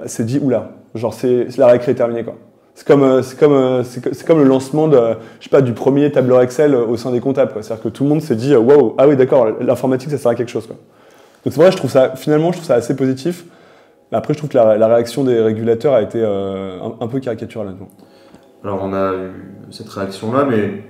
s'est 0.06 0.24
dit 0.24 0.38
oula, 0.42 0.70
genre 0.94 1.12
c'est, 1.12 1.50
c'est 1.50 1.58
la 1.58 1.66
récré 1.66 1.92
est 1.92 1.96
terminée 1.96 2.24
quoi. 2.24 2.34
C'est 2.74 2.86
comme, 2.86 3.02
euh, 3.04 3.22
c'est 3.22 3.38
comme, 3.38 3.52
euh, 3.52 3.84
c'est 3.84 4.02
co- 4.02 4.10
c'est 4.12 4.26
comme 4.26 4.38
le 4.38 4.44
lancement 4.48 4.88
de, 4.88 4.98
je 5.38 5.44
sais 5.44 5.50
pas, 5.50 5.60
du 5.62 5.72
premier 5.72 6.10
tableur 6.10 6.40
Excel 6.42 6.74
euh, 6.74 6.84
au 6.84 6.96
sein 6.96 7.12
des 7.12 7.20
comptables. 7.20 7.52
C'est-à-dire 7.60 7.82
que 7.84 7.88
tout 7.88 8.02
le 8.02 8.10
monde 8.10 8.20
s'est 8.20 8.34
dit, 8.34 8.54
waouh, 8.56 8.94
ah 8.98 9.06
oui, 9.06 9.16
d'accord, 9.16 9.46
l'informatique, 9.60 10.10
ça 10.10 10.18
sert 10.18 10.30
à 10.32 10.34
quelque 10.34 10.50
chose. 10.50 10.66
Donc 10.66 10.76
c'est 11.44 11.56
vrai, 11.56 11.70
je 11.70 11.76
trouve 11.76 11.90
ça, 11.90 12.16
finalement, 12.16 12.50
je 12.50 12.56
trouve 12.58 12.66
ça 12.66 12.74
assez 12.74 12.96
positif. 12.96 13.44
Après, 14.10 14.34
je 14.34 14.38
trouve 14.38 14.50
que 14.50 14.56
la, 14.56 14.86
réaction 14.86 15.24
des 15.24 15.40
régulateurs 15.40 15.94
a 15.94 16.02
été 16.02 16.24
un, 16.24 16.94
un 17.00 17.06
peu 17.08 17.20
caricaturale. 17.20 17.68
honnêtement. 17.68 17.88
Alors 18.62 18.80
on 18.82 18.92
a 18.92 19.12
eu 19.14 19.32
cette 19.70 19.88
réaction-là, 19.88 20.46
mais 20.48 20.82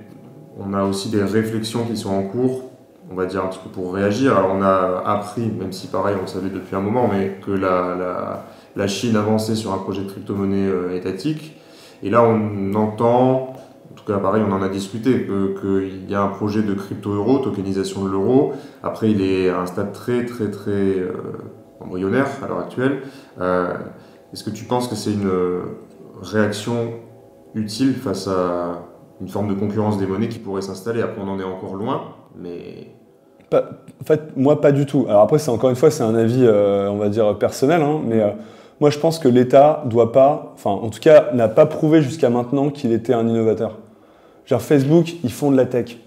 on 0.59 0.73
a 0.73 0.83
aussi 0.83 1.09
des 1.09 1.23
réflexions 1.23 1.83
qui 1.85 1.97
sont 1.97 2.11
en 2.13 2.23
cours, 2.23 2.69
on 3.11 3.15
va 3.15 3.25
dire 3.25 3.43
un 3.43 3.47
petit 3.47 3.59
peu 3.63 3.69
pour 3.69 3.93
réagir. 3.93 4.37
Alors 4.37 4.51
on 4.55 4.61
a 4.61 5.03
appris, 5.05 5.41
même 5.41 5.71
si 5.71 5.87
pareil 5.87 6.15
on 6.21 6.27
savait 6.27 6.49
depuis 6.49 6.75
un 6.75 6.81
moment, 6.81 7.09
mais 7.11 7.37
que 7.45 7.51
la, 7.51 7.95
la, 7.95 8.45
la 8.75 8.87
Chine 8.87 9.15
avançait 9.15 9.55
sur 9.55 9.73
un 9.73 9.77
projet 9.77 10.03
de 10.03 10.09
crypto-monnaie 10.09 10.95
étatique. 10.95 11.57
Et 12.03 12.09
là 12.09 12.23
on 12.23 12.73
entend, 12.75 13.53
en 13.91 13.95
tout 13.95 14.05
cas 14.05 14.17
pareil 14.19 14.43
on 14.47 14.51
en 14.51 14.61
a 14.61 14.69
discuté, 14.69 15.25
qu'il 15.25 16.09
y 16.09 16.15
a 16.15 16.21
un 16.21 16.27
projet 16.27 16.61
de 16.61 16.73
crypto-euro, 16.73 17.39
tokenisation 17.39 18.03
de 18.03 18.09
l'euro. 18.09 18.53
Après 18.83 19.09
il 19.09 19.21
est 19.21 19.49
à 19.49 19.61
un 19.61 19.65
stade 19.65 19.91
très 19.91 20.25
très 20.25 20.51
très 20.51 20.71
euh, 20.71 21.13
embryonnaire 21.79 22.27
à 22.43 22.47
l'heure 22.47 22.59
actuelle. 22.59 23.01
Euh, 23.41 23.73
Est-ce 24.33 24.43
que 24.43 24.49
tu 24.49 24.65
penses 24.65 24.87
que 24.87 24.95
c'est 24.95 25.13
une 25.13 25.27
euh, 25.27 25.61
réaction 26.21 26.93
utile 27.53 27.93
face 27.93 28.27
à 28.27 28.81
une 29.21 29.29
forme 29.29 29.47
de 29.47 29.53
concurrence 29.53 29.97
des 29.97 30.05
monnaies 30.05 30.27
qui 30.27 30.39
pourrait 30.39 30.61
s'installer? 30.61 31.01
Après, 31.01 31.21
on 31.21 31.29
en 31.29 31.39
est 31.39 31.43
encore 31.43 31.75
loin, 31.75 32.01
mais 32.37 32.91
en 33.53 34.03
fait, 34.03 34.35
moi, 34.35 34.59
pas 34.59 34.73
du 34.73 34.85
tout. 34.85 35.05
Alors 35.07 35.21
après, 35.21 35.47
encore 35.47 35.69
une 35.69 35.77
fois, 35.77 35.89
c'est 35.89 36.03
un 36.03 36.15
avis, 36.15 36.45
on 36.45 36.97
va 36.97 37.07
dire, 37.07 37.37
personnel, 37.37 37.81
hein, 37.81 38.01
mais 38.05 38.21
moi, 38.81 38.89
je 38.89 38.99
pense 38.99 39.19
que 39.19 39.27
l'État 39.27 39.83
doit 39.85 40.11
pas, 40.11 40.53
enfin, 40.55 40.71
en 40.71 40.89
tout 40.89 40.99
cas, 40.99 41.29
n'a 41.33 41.47
pas 41.47 41.65
prouvé 41.65 42.01
jusqu'à 42.01 42.29
maintenant 42.29 42.69
qu'il 42.69 42.91
était 42.91 43.13
un 43.13 43.27
innovateur. 43.27 43.77
Genre 44.45 44.61
Facebook, 44.61 45.13
ils 45.23 45.31
font 45.31 45.51
de 45.51 45.57
la 45.57 45.65
tech. 45.65 45.97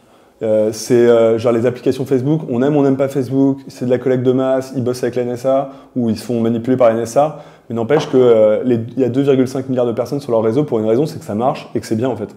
Euh, 0.40 0.70
c'est 0.72 0.94
euh, 0.94 1.37
genre 1.37 1.52
les 1.52 1.66
applications 1.66 2.07
Facebook, 2.07 2.42
on 2.48 2.62
aime, 2.62 2.76
on 2.76 2.83
n'aime 2.83 2.96
pas 2.96 3.09
Facebook, 3.09 3.59
c'est 3.66 3.87
de 3.87 3.90
la 3.90 3.98
collecte 3.98 4.22
de 4.22 4.31
masse, 4.31 4.72
ils 4.76 4.85
bossent 4.85 5.02
avec 5.02 5.16
la 5.16 5.24
NSA 5.24 5.70
ou 5.96 6.11
ils 6.11 6.16
se 6.16 6.24
font 6.24 6.40
manipuler 6.40 6.76
par 6.76 6.94
la 6.94 7.02
NSA, 7.02 7.42
mais 7.68 7.74
n'empêche 7.74 8.09
qu'il 8.09 8.20
y 8.20 9.04
a 9.04 9.09
2,5 9.09 9.64
milliards 9.68 9.87
de 9.87 9.92
personnes 9.92 10.20
sur 10.20 10.31
leur 10.31 10.42
réseau 10.42 10.62
pour 10.62 10.78
une 10.78 10.87
raison, 10.87 11.07
c'est 11.07 11.18
que 11.18 11.24
ça 11.24 11.35
marche 11.35 11.68
et 11.74 11.81
que 11.81 11.87
c'est 11.87 11.96
bien 11.96 12.09
en 12.09 12.14
fait. 12.14 12.28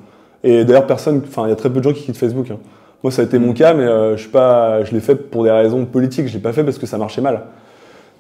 Et 0.43 0.65
d'ailleurs, 0.65 0.87
personne, 0.87 1.21
enfin, 1.23 1.45
il 1.45 1.49
y 1.49 1.53
a 1.53 1.55
très 1.55 1.69
peu 1.69 1.79
de 1.79 1.83
gens 1.83 1.93
qui 1.93 2.03
quittent 2.03 2.17
Facebook. 2.17 2.49
hein. 2.49 2.57
Moi, 3.03 3.11
ça 3.11 3.23
a 3.23 3.25
été 3.25 3.39
mon 3.39 3.53
cas, 3.53 3.73
mais 3.73 3.83
euh, 3.83 4.15
je, 4.15 4.21
suis 4.21 4.31
pas, 4.31 4.83
je 4.83 4.91
l'ai 4.91 4.99
fait 4.99 5.15
pour 5.15 5.43
des 5.43 5.51
raisons 5.51 5.85
politiques, 5.85 6.27
je 6.27 6.33
l'ai 6.33 6.39
pas 6.39 6.53
fait 6.53 6.63
parce 6.63 6.77
que 6.77 6.85
ça 6.85 6.97
marchait 6.97 7.21
mal. 7.21 7.41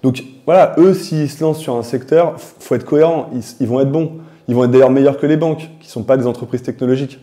Donc 0.03 0.23
voilà, 0.45 0.73
eux, 0.77 0.93
s'ils 0.93 1.29
se 1.29 1.43
lancent 1.43 1.59
sur 1.59 1.75
un 1.75 1.83
secteur, 1.83 2.35
f- 2.37 2.53
faut 2.59 2.75
être 2.75 2.85
cohérent, 2.85 3.29
ils, 3.33 3.43
ils 3.59 3.67
vont 3.67 3.79
être 3.79 3.91
bons. 3.91 4.13
Ils 4.47 4.55
vont 4.55 4.63
être 4.63 4.71
d'ailleurs 4.71 4.89
meilleurs 4.89 5.17
que 5.17 5.27
les 5.27 5.37
banques, 5.37 5.69
qui 5.79 5.89
sont 5.89 6.03
pas 6.03 6.17
des 6.17 6.25
entreprises 6.27 6.63
technologiques. 6.63 7.19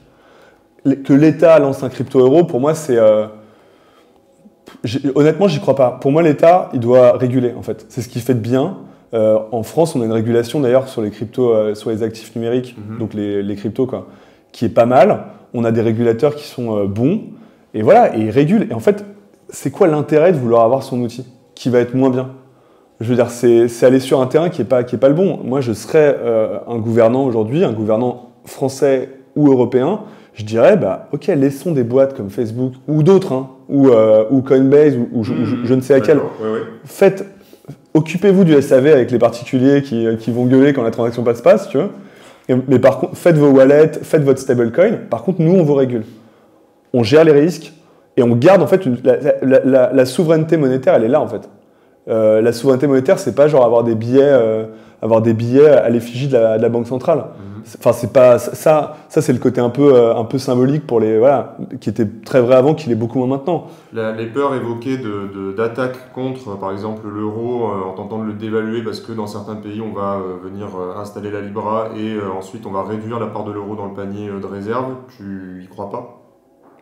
Que 1.04 1.12
l'État 1.12 1.58
lance 1.58 1.82
un 1.82 1.88
crypto-euro, 1.88 2.44
pour 2.44 2.60
moi, 2.60 2.74
c'est... 2.74 2.96
euh, 2.96 3.26
honnêtement, 5.14 5.48
j'y 5.48 5.60
crois 5.60 5.74
pas. 5.74 5.98
Pour 6.00 6.12
moi, 6.12 6.22
l'État, 6.22 6.70
il 6.72 6.80
doit 6.80 7.16
réguler, 7.16 7.52
en 7.58 7.62
fait. 7.62 7.86
C'est 7.88 8.00
ce 8.02 8.08
qui 8.08 8.20
fait 8.20 8.34
de 8.34 8.38
bien. 8.40 8.78
Euh, 9.14 9.38
en 9.52 9.62
France, 9.62 9.96
on 9.96 10.02
a 10.02 10.04
une 10.04 10.12
régulation, 10.12 10.60
d'ailleurs, 10.60 10.88
sur 10.88 11.02
les 11.02 11.10
cryptos, 11.10 11.52
euh, 11.52 11.74
sur 11.74 11.90
les 11.90 12.02
actifs 12.02 12.34
numériques, 12.36 12.76
Mhm. 12.78 12.98
donc 12.98 13.14
les, 13.14 13.42
les 13.42 13.56
cryptos, 13.56 13.86
quoi, 13.86 14.06
qui 14.52 14.64
est 14.64 14.70
pas 14.70 14.86
mal. 14.86 15.24
On 15.54 15.64
a 15.64 15.72
des 15.72 15.80
régulateurs 15.80 16.34
qui 16.36 16.46
sont 16.46 16.76
euh, 16.76 16.86
bons. 16.86 17.22
Et 17.74 17.82
voilà, 17.82 18.16
et 18.16 18.20
ils 18.20 18.30
régulent. 18.30 18.68
Et 18.70 18.74
en 18.74 18.80
fait, 18.80 19.04
c'est 19.50 19.70
quoi 19.70 19.86
l'intérêt 19.88 20.32
de 20.32 20.38
vouloir 20.38 20.62
avoir 20.64 20.82
son 20.82 21.00
outil 21.00 21.26
qui 21.54 21.70
va 21.70 21.80
être 21.80 21.94
moins 21.94 22.10
bien? 22.10 22.30
Je 23.00 23.08
veux 23.08 23.14
dire, 23.14 23.30
c'est 23.30 23.68
aller 23.84 24.00
sur 24.00 24.20
un 24.20 24.26
terrain 24.26 24.48
qui 24.48 24.60
n'est 24.60 24.66
pas, 24.66 24.82
qui 24.82 24.96
est 24.96 24.98
pas 24.98 25.08
le 25.08 25.14
bon. 25.14 25.38
Moi, 25.44 25.60
je 25.60 25.72
serais 25.72 26.16
euh, 26.20 26.58
un 26.66 26.78
gouvernant 26.78 27.24
aujourd'hui, 27.24 27.62
un 27.64 27.72
gouvernant 27.72 28.30
français 28.44 29.10
ou 29.36 29.48
européen, 29.52 30.00
je 30.34 30.44
dirais, 30.44 30.76
bah, 30.76 31.08
ok, 31.12 31.26
laissons 31.28 31.70
des 31.72 31.84
boîtes 31.84 32.16
comme 32.16 32.30
Facebook 32.30 32.72
ou 32.88 33.02
d'autres, 33.04 33.32
hein, 33.32 33.48
ou, 33.68 33.88
euh, 33.88 34.24
ou 34.30 34.40
Coinbase, 34.42 34.96
ou, 34.96 35.08
ou 35.12 35.24
je, 35.24 35.32
ou 35.32 35.44
je- 35.44 35.56
je 35.64 35.74
ne 35.74 35.80
sais 35.80 35.94
ouais, 35.94 36.00
ouais. 36.52 36.58
faites, 36.84 37.24
occupez-vous 37.94 38.44
du 38.44 38.60
SAV 38.60 38.86
avec 38.88 39.10
les 39.12 39.18
particuliers 39.18 39.82
qui, 39.82 40.06
qui 40.18 40.30
vont 40.32 40.46
gueuler 40.46 40.72
quand 40.72 40.82
la 40.82 40.90
transaction 40.90 41.22
passe 41.22 41.40
passe, 41.42 41.68
tu 41.68 41.76
vois. 41.78 41.90
Et- 42.48 42.54
mais 42.66 42.78
par 42.80 42.98
contre, 42.98 43.16
faites 43.16 43.36
vos 43.36 43.50
wallets, 43.50 43.92
faites 44.02 44.22
votre 44.22 44.40
stablecoin. 44.40 44.92
Par 45.10 45.22
contre, 45.22 45.40
nous, 45.40 45.54
on 45.54 45.62
vous 45.62 45.74
régule. 45.74 46.04
On 46.92 47.02
gère 47.04 47.22
les 47.24 47.32
risques 47.32 47.72
et 48.16 48.22
on 48.22 48.34
garde 48.34 48.62
en 48.62 48.66
fait 48.66 48.86
une- 48.86 48.98
la, 49.04 49.16
la- 49.42 49.60
la- 49.64 49.92
la 49.92 50.06
souveraineté 50.06 50.56
monétaire. 50.56 50.94
Elle 50.94 51.04
est 51.04 51.08
là 51.08 51.20
en 51.20 51.28
fait. 51.28 51.48
Euh, 52.08 52.40
la 52.40 52.52
souveraineté 52.52 52.86
monétaire, 52.86 53.18
c'est 53.18 53.34
pas 53.34 53.48
genre 53.48 53.64
avoir 53.64 53.84
des 53.84 53.94
billets, 53.94 54.20
euh, 54.22 54.64
avoir 55.02 55.20
des 55.20 55.34
billets 55.34 55.68
à 55.68 55.88
l'effigie 55.90 56.28
de 56.28 56.32
la, 56.36 56.56
de 56.56 56.62
la 56.62 56.68
banque 56.68 56.86
centrale. 56.86 57.18
Mhm. 57.18 57.62
Enfin, 57.78 57.92
c'est 57.92 58.12
pas 58.14 58.38
ça. 58.38 58.96
Ça, 59.10 59.20
c'est 59.20 59.32
le 59.34 59.38
côté 59.38 59.60
un 59.60 59.68
peu, 59.68 59.94
euh, 59.94 60.14
un 60.16 60.24
peu 60.24 60.38
symbolique 60.38 60.86
pour 60.86 61.00
les 61.00 61.18
voilà, 61.18 61.56
qui 61.80 61.90
était 61.90 62.06
très 62.24 62.40
vrai 62.40 62.54
avant, 62.56 62.74
qu'il 62.74 62.90
est 62.92 62.94
beaucoup 62.94 63.18
moins 63.18 63.26
maintenant. 63.36 63.66
La- 63.92 64.12
les 64.12 64.26
peurs 64.26 64.54
évoquées 64.54 64.98
d'attaques 65.56 66.12
contre, 66.14 66.58
par 66.58 66.72
exemple, 66.72 67.06
l'euro, 67.06 67.64
en 67.64 67.92
tentant 67.92 68.18
de 68.20 68.24
le 68.24 68.32
dévaluer 68.32 68.82
parce 68.82 69.00
que 69.00 69.12
dans 69.12 69.26
certains 69.26 69.56
pays, 69.56 69.82
on 69.82 69.92
va 69.92 70.18
venir 70.42 70.68
installer 70.96 71.30
la 71.30 71.42
Libra 71.42 71.88
et 71.94 72.16
ensuite 72.36 72.64
on 72.66 72.70
va 72.72 72.84
réduire 72.84 73.20
la 73.20 73.26
part 73.26 73.44
de 73.44 73.52
l'euro 73.52 73.76
dans 73.76 73.86
le 73.86 73.94
panier 73.94 74.28
de 74.28 74.46
réserve. 74.46 74.94
Tu 75.16 75.62
y 75.62 75.68
crois 75.68 75.90
pas? 75.90 76.17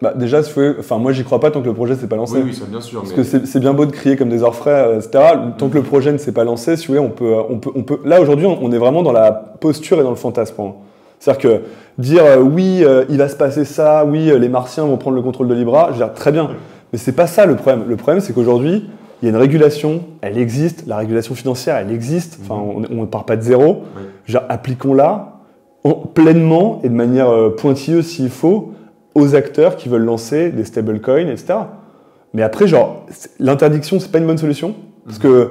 Bah, 0.02 0.12
déjà, 0.14 0.40
enfin, 0.78 0.98
moi, 0.98 1.12
j'y 1.12 1.24
crois 1.24 1.40
pas 1.40 1.50
tant 1.50 1.60
que 1.62 1.66
le 1.66 1.72
projet 1.74 1.94
s'est 1.94 2.06
pas 2.06 2.16
lancé. 2.16 2.34
Oui, 2.36 2.42
oui, 2.46 2.54
ça 2.54 2.64
bien 2.68 2.80
sûr. 2.82 3.00
Parce 3.00 3.16
mais- 3.16 3.40
que 3.40 3.46
c'est 3.46 3.60
bien 3.60 3.72
beau 3.72 3.86
de 3.86 3.92
crier 3.92 4.16
comme 4.16 4.28
des 4.28 4.42
orfraies, 4.42 4.88
euh, 4.88 4.96
etc. 5.00 5.24
Tant 5.56 5.68
que 5.68 5.74
le 5.76 5.82
projet 5.82 6.12
ne 6.12 6.18
s'est 6.18 6.32
pas 6.32 6.44
lancé, 6.44 6.76
si 6.76 6.86
vous 6.88 6.94
voulez, 6.94 7.06
on 7.06 7.10
peut, 7.10 7.34
on 7.48 7.56
peut, 7.58 7.70
on 7.74 7.82
peut. 7.82 7.98
Là 8.04 8.20
aujourd'hui, 8.20 8.46
on 8.46 8.70
est 8.72 8.78
vraiment 8.78 9.02
dans 9.02 9.12
la 9.12 9.32
posture 9.32 9.98
et 9.98 10.02
dans 10.02 10.10
le 10.10 10.16
fantasme. 10.16 10.54
hein. 10.60 10.72
C'est-à-dire 11.18 11.40
que 11.40 11.60
dire 11.96 12.22
euh, 12.26 12.40
oui, 12.40 12.80
euh, 12.84 13.04
il 13.08 13.16
va 13.16 13.28
se 13.28 13.36
passer 13.36 13.64
ça, 13.64 14.04
oui, 14.04 14.30
euh, 14.30 14.38
les 14.38 14.50
Martiens 14.50 14.84
vont 14.84 14.98
prendre 14.98 15.16
le 15.16 15.22
contrôle 15.22 15.48
de 15.48 15.54
Libra, 15.54 15.86
je 15.88 15.92
veux 15.92 16.04
dire 16.04 16.12
très 16.12 16.30
bien. 16.30 16.50
Mais 16.92 16.98
c'est 16.98 17.12
pas 17.12 17.26
ça 17.26 17.46
le 17.46 17.56
problème. 17.56 17.84
Le 17.88 17.96
problème, 17.96 18.20
c'est 18.20 18.34
qu'aujourd'hui, 18.34 18.90
il 19.22 19.24
y 19.24 19.28
a 19.28 19.30
une 19.30 19.40
régulation, 19.40 20.02
elle 20.20 20.36
existe, 20.36 20.84
la 20.86 20.98
régulation 20.98 21.34
financière, 21.34 21.76
elle 21.78 21.90
existe. 21.90 22.38
Enfin, 22.44 22.60
on 22.62 23.00
ne 23.00 23.06
part 23.06 23.24
pas 23.24 23.36
de 23.36 23.40
zéro. 23.42 23.84
Oui. 24.28 24.34
Appliquons-la 24.50 25.38
en- 25.84 25.94
pleinement 25.94 26.80
et 26.84 26.90
de 26.90 26.94
manière 26.94 27.30
euh, 27.30 27.48
pointilleuse 27.56 28.06
s'il 28.06 28.28
faut 28.28 28.72
aux 29.16 29.34
acteurs 29.34 29.76
qui 29.76 29.88
veulent 29.88 30.04
lancer 30.04 30.50
des 30.50 30.64
stablecoins, 30.64 31.28
etc. 31.28 31.54
Mais 32.34 32.42
après, 32.42 32.66
genre, 32.68 33.06
l'interdiction, 33.38 33.98
c'est 33.98 34.12
pas 34.12 34.18
une 34.18 34.26
bonne 34.26 34.38
solution. 34.38 34.74
Parce 35.06 35.18
que 35.18 35.50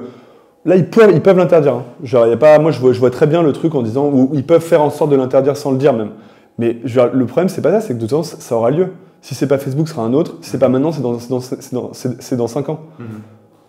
là, 0.64 0.76
ils 0.76 0.86
peuvent 0.88 1.10
ils 1.12 1.20
peuvent 1.20 1.36
l'interdire. 1.38 1.74
hein. 1.74 1.84
Genre, 2.02 2.26
il 2.26 2.30
y 2.30 2.32
a 2.32 2.36
pas, 2.36 2.58
moi, 2.58 2.70
je 2.70 2.78
vois, 2.80 2.92
je 2.92 3.00
vois 3.00 3.10
très 3.10 3.26
bien 3.26 3.42
le 3.42 3.52
truc 3.52 3.74
en 3.74 3.82
disant, 3.82 4.08
ou 4.12 4.30
ils 4.34 4.44
peuvent 4.46 4.62
faire 4.62 4.82
en 4.82 4.90
sorte 4.90 5.10
de 5.10 5.16
l'interdire 5.16 5.56
sans 5.56 5.72
le 5.72 5.78
dire 5.78 5.92
même. 5.92 6.10
Mais 6.58 6.74
dire, 6.74 7.10
le 7.12 7.26
problème, 7.26 7.48
c'est 7.48 7.60
pas 7.62 7.72
ça, 7.72 7.80
c'est 7.80 7.94
que 7.94 7.98
de 7.98 8.06
toute 8.06 8.10
façon, 8.16 8.36
ça, 8.38 8.54
aura 8.56 8.70
lieu. 8.70 8.88
Si 9.20 9.34
c'est 9.34 9.48
pas 9.48 9.58
Facebook, 9.58 9.88
ce 9.88 9.94
sera 9.94 10.06
un 10.06 10.12
autre. 10.14 10.36
Si 10.42 10.50
c'est 10.50 10.58
pas 10.58 10.68
maintenant, 10.68 10.92
c'est 10.92 11.02
dans, 11.02 11.12
dans, 11.28 11.40
dans, 11.72 11.92
c'est- 11.92 12.22
c'est 12.22 12.36
dans 12.36 12.46
5 12.46 12.68
ans. 12.68 12.80
Mhm. 12.98 13.06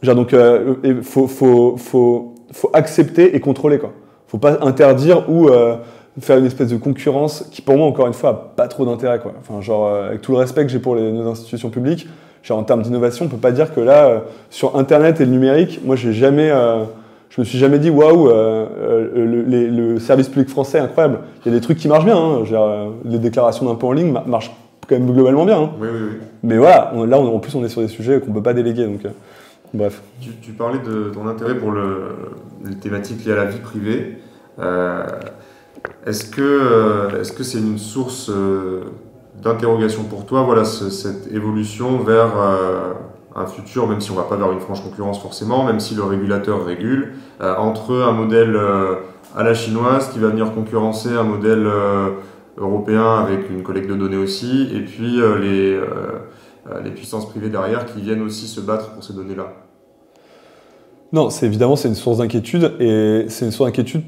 Genre, 0.04 0.16
donc, 0.16 0.36
il 0.84 1.02
faut, 1.02 1.28
faut, 1.28 1.76
faut, 1.78 2.36
faut 2.52 2.70
accepter 2.74 3.36
et 3.36 3.40
contrôler. 3.40 3.80
Quoi. 3.80 3.92
faut 4.28 4.38
pas 4.38 4.60
interdire 4.62 5.28
ou 5.30 5.48
euh, 5.50 5.78
faire 6.20 6.38
une 6.38 6.46
espèce 6.46 6.70
de 6.70 6.78
concurrence 6.78 7.46
qui, 7.52 7.62
pour 7.62 7.78
moi, 7.78 7.86
encore 7.88 8.08
une 8.08 8.14
fois, 8.14 8.30
a 8.30 8.34
pas 8.56 8.68
trop 8.68 8.86
d'intérêt. 8.86 9.20
Quoi. 9.20 9.34
Enfin, 9.40 9.62
genre, 9.62 9.88
euh, 9.88 10.08
avec 10.10 10.22
tout 10.22 10.32
le 10.32 10.38
respect 10.40 10.64
que 10.66 10.72
j'ai 10.72 10.80
pour 10.80 10.96
les, 10.96 11.12
nos 11.12 11.28
institutions 11.30 11.70
publiques, 11.70 12.08
genre, 12.44 12.58
en 12.60 12.64
termes 12.64 12.82
d'innovation, 12.82 13.26
on 13.26 13.28
peut 13.30 13.38
pas 13.38 13.52
dire 13.52 13.74
que 13.74 13.80
là, 13.80 14.06
euh, 14.08 14.20
sur 14.50 14.78
Internet 14.78 15.22
et 15.22 15.26
le 15.26 15.32
numérique, 15.32 15.82
moi, 15.84 15.96
j'ai 15.96 16.14
jamais. 16.14 16.50
euh, 16.52 16.84
je 17.30 17.42
me 17.42 17.46
suis 17.46 17.58
jamais 17.58 17.78
dit 17.78 17.90
waouh, 17.90 18.30
le, 18.30 20.00
service 20.00 20.30
public 20.30 20.50
français 20.50 20.80
incroyable. 20.80 21.20
Il 21.46 21.52
y 21.52 21.56
a 21.56 21.58
des 21.60 21.62
trucs 21.64 21.78
qui 21.78 21.88
marchent 21.88 22.06
bien. 22.06 22.18
hein. 22.18 22.92
Les 23.06 23.20
déclarations 23.20 23.66
d'impôts 23.66 23.88
en 23.90 23.92
ligne 23.94 24.12
ma- 24.12 24.24
marchent 24.26 24.52
quand 24.88 24.96
même 24.98 25.12
globalement 25.12 25.46
bien. 25.46 25.60
hein. 25.62 25.70
Oui, 25.80 25.88
oui, 25.92 26.00
oui. 26.12 26.18
Mais 26.44 26.58
voilà, 26.58 26.92
on- 26.96 27.04
là, 27.04 27.20
on- 27.20 27.36
en 27.36 27.40
plus, 27.40 27.54
on 27.56 27.64
est 27.66 27.70
sur 27.70 27.82
des 27.82 27.90
sujets 27.90 28.20
qu'on 28.22 28.32
peut 28.32 28.42
pas 28.42 28.54
déléguer. 28.54 28.86
Donc, 28.86 29.04
euh, 29.06 29.10
bref. 29.74 30.02
Tu, 30.22 30.30
tu 30.42 30.52
parlais 30.52 30.80
de 30.80 31.12
ton 31.14 31.28
intérêt 31.28 31.56
pour 31.56 31.72
le, 31.72 32.16
les 32.66 32.76
thématiques 32.76 33.26
liées 33.26 33.34
à 33.34 33.36
la 33.36 33.46
vie 33.46 33.60
privée. 33.60 34.18
Euh, 34.60 35.04
est-ce 36.08 36.26
que 36.26 36.41
euh, 36.41 37.22
est-ce 37.22 37.32
que 37.32 37.43
c'est 37.43 37.60
une 37.60 37.78
source 37.78 38.30
euh, 38.30 38.82
d'interrogation 39.43 40.04
pour 40.04 40.26
toi, 40.26 40.41
voilà, 40.43 40.63
ce- 40.65 40.89
cette 40.89 41.32
évolution 41.32 42.00
vers 42.00 42.32
euh, 42.39 42.93
un 43.36 43.46
futur, 43.46 43.88
même 43.88 44.02
si 44.02 44.10
on 44.12 44.15
va 44.15 44.24
pas 44.24 44.36
vers 44.36 44.52
une 44.52 44.60
franche 44.60 44.82
concurrence 44.82 45.22
forcément, 45.22 45.63
même 45.63 45.80
si 45.80 45.93
le 45.93 46.04
régulateur 46.04 46.65
régule, 46.65 47.13
entre 47.39 47.93
un 47.93 48.12
modèle 48.12 48.58
à 49.36 49.43
la 49.43 49.54
chinoise 49.54 50.10
qui 50.12 50.17
va 50.17 50.30
venir 50.30 50.52
concurrencer 50.56 51.10
un 51.10 51.22
modèle 51.22 51.67
européen 52.58 53.20
avec 53.20 53.52
une 53.52 53.62
collecte 53.62 53.88
de 53.91 53.93
données 53.93 54.17
aussi, 54.17 54.72
et 54.74 54.80
puis 54.80 55.22
les, 55.39 55.80
les 56.84 56.89
puissances 56.89 57.30
privées 57.30 57.50
derrière 57.50 57.86
qui 57.86 58.02
viennent 58.02 58.24
aussi 58.24 58.48
se 58.48 58.60
battre 58.60 58.89
pour 58.93 59.04
ces 59.04 59.13
données-là? 59.13 59.54
Non, 61.13 61.30
c'est 61.30 61.46
évidemment 61.46 61.76
c'est 61.76 61.89
une 61.89 61.93
source 61.96 62.17
d'inquiétude 62.17 62.74
et 62.80 63.26
c'est 63.30 63.46
une 63.46 63.52
source 63.52 63.70
d'inquiétude 63.70 64.02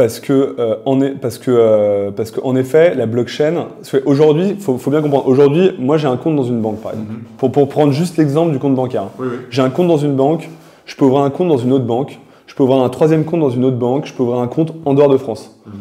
parce 0.00 0.18
que 0.18 0.56
euh, 0.58 0.76
en 0.86 1.02
est, 1.02 1.10
parce 1.10 1.36
que 1.36 1.50
euh, 1.50 2.10
parce 2.10 2.30
qu'en 2.30 2.56
effet 2.56 2.94
la 2.94 3.04
blockchain 3.04 3.66
aujourd'hui 4.06 4.56
faut, 4.58 4.78
faut 4.78 4.90
bien 4.90 5.02
comprendre 5.02 5.28
aujourd'hui 5.28 5.72
moi 5.78 5.98
j'ai 5.98 6.06
un 6.08 6.16
compte 6.16 6.36
dans 6.36 6.42
une 6.44 6.62
banque 6.62 6.80
par 6.80 6.92
exemple 6.92 7.10
pour, 7.36 7.52
pour 7.52 7.68
prendre 7.68 7.92
juste 7.92 8.16
l'exemple 8.16 8.50
du 8.50 8.58
compte 8.58 8.74
bancaire 8.74 9.08
Oui, 9.18 9.26
oui. 9.30 9.36
j'ai 9.50 9.60
un 9.60 9.68
compte 9.68 9.88
dans 9.88 9.98
une 9.98 10.16
banque 10.16 10.48
je 10.86 10.96
peux 10.96 11.04
ouvrir 11.04 11.20
un 11.22 11.28
compte 11.28 11.48
dans 11.48 11.58
une 11.58 11.70
autre 11.74 11.84
banque 11.84 12.18
je 12.46 12.54
peux 12.54 12.62
ouvrir 12.62 12.78
un 12.82 12.88
troisième 12.88 13.26
compte 13.26 13.40
dans 13.40 13.50
une 13.50 13.62
autre 13.66 13.76
banque 13.76 14.06
je 14.06 14.14
peux 14.14 14.22
ouvrir 14.22 14.38
un 14.40 14.46
compte 14.48 14.72
en 14.86 14.94
dehors 14.94 15.10
de 15.10 15.18
France 15.18 15.54
Mhm. 15.66 15.72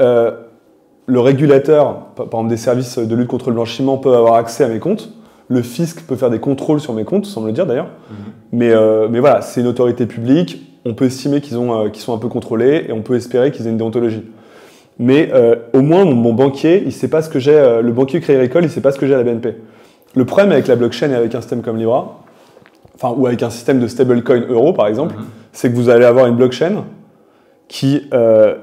Euh, 0.00 0.30
le 1.06 1.18
régulateur 1.18 1.96
par 2.14 2.26
exemple 2.26 2.50
des 2.50 2.56
services 2.56 2.98
de 2.98 3.14
lutte 3.16 3.26
contre 3.26 3.48
le 3.48 3.54
blanchiment 3.54 3.96
peut 3.96 4.14
avoir 4.14 4.34
accès 4.34 4.62
à 4.62 4.68
mes 4.68 4.78
comptes 4.78 5.10
le 5.48 5.60
fisc 5.62 6.02
peut 6.06 6.14
faire 6.14 6.30
des 6.30 6.38
contrôles 6.38 6.78
sur 6.78 6.92
mes 6.92 7.04
comptes 7.04 7.26
sans 7.26 7.40
me 7.40 7.48
le 7.48 7.52
dire 7.52 7.66
d'ailleurs 7.66 7.88
Mhm. 8.10 8.16
mais, 8.52 8.72
mais 9.10 9.18
voilà, 9.18 9.40
c'est 9.42 9.60
une 9.60 9.66
autorité 9.66 10.06
publique. 10.06 10.70
On 10.84 10.94
peut 10.94 11.06
estimer 11.06 11.40
qu'ils 11.40 11.56
ont, 11.58 11.84
euh, 11.86 11.88
qu'ils 11.88 12.02
sont 12.02 12.14
un 12.14 12.18
peu 12.18 12.28
contrôlés 12.28 12.84
et 12.88 12.92
on 12.92 13.02
peut 13.02 13.14
espérer 13.16 13.50
qu'ils 13.50 13.66
aient 13.66 13.70
une 13.70 13.76
déontologie. 13.78 14.22
Mais 14.98 15.30
euh, 15.32 15.56
au 15.72 15.80
moins, 15.80 16.04
mon, 16.04 16.14
mon 16.14 16.32
banquier, 16.32 16.82
il 16.84 16.92
sait 16.92 17.08
pas 17.08 17.22
ce 17.22 17.28
que 17.28 17.38
j'ai. 17.38 17.54
euh, 17.56 17.80
le 17.82 17.92
banquier 17.92 18.20
Crédit 18.20 18.38
Agricole, 18.38 18.64
il 18.64 18.70
sait 18.70 18.80
pas 18.80 18.92
ce 18.92 18.98
que 18.98 19.06
j'ai 19.06 19.14
à 19.14 19.18
la 19.18 19.24
BNP. 19.24 19.56
Le 20.14 20.24
problème 20.24 20.52
avec 20.52 20.66
la 20.68 20.76
blockchain 20.76 21.10
et 21.10 21.14
avec 21.14 21.34
un 21.34 21.40
système 21.40 21.62
comme 21.62 21.76
Libra, 21.78 22.20
enfin 22.94 23.12
ou 23.16 23.26
avec 23.26 23.42
un 23.42 23.50
système 23.50 23.80
de 23.80 23.88
stablecoin 23.88 24.44
euro 24.48 24.72
par 24.72 24.86
exemple, 24.86 25.14
Mhm. 25.16 25.24
c'est 25.52 25.70
que 25.70 25.74
vous 25.74 25.88
allez 25.88 26.04
avoir 26.04 26.26
une 26.26 26.36
blockchain 26.36 26.84
qui 27.66 28.02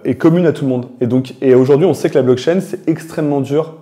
est 0.06 0.16
commune 0.16 0.46
à 0.46 0.54
tout 0.54 0.64
le 0.64 0.70
monde. 0.70 0.86
Et 1.02 1.08
donc, 1.08 1.34
et 1.42 1.54
aujourd'hui, 1.56 1.86
on 1.86 1.94
sait 1.94 2.10
que 2.10 2.16
la 2.16 2.22
blockchain, 2.22 2.62
c'est 2.62 2.88
extrêmement 2.88 3.42
dur. 3.42 3.74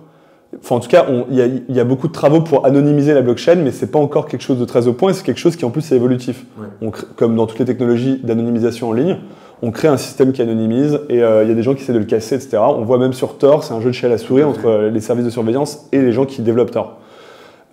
Enfin, 0.58 0.76
en 0.76 0.80
tout 0.80 0.88
cas, 0.88 1.06
il 1.30 1.36
y, 1.36 1.42
a- 1.42 1.46
il 1.46 1.74
y 1.76 1.78
a 1.78 1.84
beaucoup 1.84 2.08
de 2.08 2.12
travaux 2.12 2.40
pour 2.40 2.66
anonymiser 2.66 3.14
la 3.14 3.22
blockchain, 3.22 3.56
mais 3.56 3.70
c'est 3.70 3.86
pas 3.90 4.00
encore 4.00 4.26
quelque 4.26 4.42
chose 4.42 4.58
de 4.58 4.64
très 4.64 4.88
au 4.88 4.92
point. 4.92 5.10
et 5.10 5.14
C'est 5.14 5.24
quelque 5.24 5.38
chose 5.38 5.54
qui 5.56 5.64
en 5.64 5.70
plus 5.70 5.90
est 5.92 5.96
évolutif. 5.96 6.44
Ouais. 6.58 6.66
On 6.82 6.90
crée- 6.90 7.06
comme 7.16 7.36
dans 7.36 7.46
toutes 7.46 7.60
les 7.60 7.64
technologies 7.64 8.20
d'anonymisation 8.24 8.88
en 8.88 8.92
ligne, 8.92 9.18
on 9.62 9.70
crée 9.70 9.86
un 9.88 9.96
système 9.96 10.32
qui 10.32 10.42
anonymise 10.42 11.00
et 11.08 11.22
euh, 11.22 11.44
il 11.44 11.48
y 11.48 11.52
a 11.52 11.54
des 11.54 11.62
gens 11.62 11.74
qui 11.74 11.82
essaient 11.82 11.92
de 11.92 11.98
le 11.98 12.04
casser, 12.04 12.34
etc. 12.34 12.58
On 12.60 12.82
voit 12.82 12.98
même 12.98 13.12
sur 13.12 13.38
Tor, 13.38 13.62
c'est 13.62 13.74
un 13.74 13.80
jeu 13.80 13.90
de 13.90 13.94
chat 13.94 14.08
à 14.08 14.10
la 14.10 14.18
souris 14.18 14.42
entre 14.42 14.66
euh, 14.66 14.90
les 14.90 15.00
services 15.00 15.24
de 15.24 15.30
surveillance 15.30 15.86
et 15.92 16.00
les 16.02 16.12
gens 16.12 16.24
qui 16.26 16.42
développent 16.42 16.72
Tor. 16.72 16.98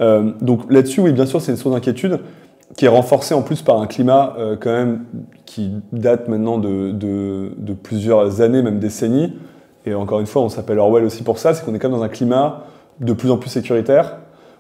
Euh, 0.02 0.32
donc 0.42 0.72
là-dessus, 0.72 1.02
oui, 1.02 1.14
bien 1.14 1.26
sûr, 1.26 1.42
c'est 1.42 1.52
une 1.52 1.58
source 1.58 1.74
d'inquiétude 1.74 2.20
qui 2.76 2.86
est 2.86 2.90
renforcée 2.90 3.34
en 3.34 3.42
plus 3.42 3.64
par 3.64 3.82
un 3.82 3.88
climat 3.88 4.36
quand 4.60 4.70
même 4.70 5.06
qui 5.46 5.72
date 5.94 6.28
maintenant 6.28 6.58
de, 6.60 6.92
de- 6.92 7.52
de 7.58 7.74
plusieurs 7.74 8.42
années, 8.42 8.62
même 8.62 8.78
décennies. 8.78 9.34
Et 9.88 9.96
encore 9.96 10.20
une 10.20 10.26
fois, 10.26 10.42
on 10.42 10.50
s'appelle 10.50 10.80
Orwell 10.80 11.06
aussi 11.06 11.24
pour 11.24 11.40
ça, 11.40 11.54
c'est 11.54 11.64
qu'on 11.64 11.74
est 11.74 11.80
quand 11.80 11.88
même 11.88 11.98
dans 11.98 12.04
un 12.04 12.10
climat 12.10 12.64
de 13.00 13.14
plus 13.14 13.32
en 13.32 13.38
plus 13.38 13.50
sécuritaire, 13.50 14.18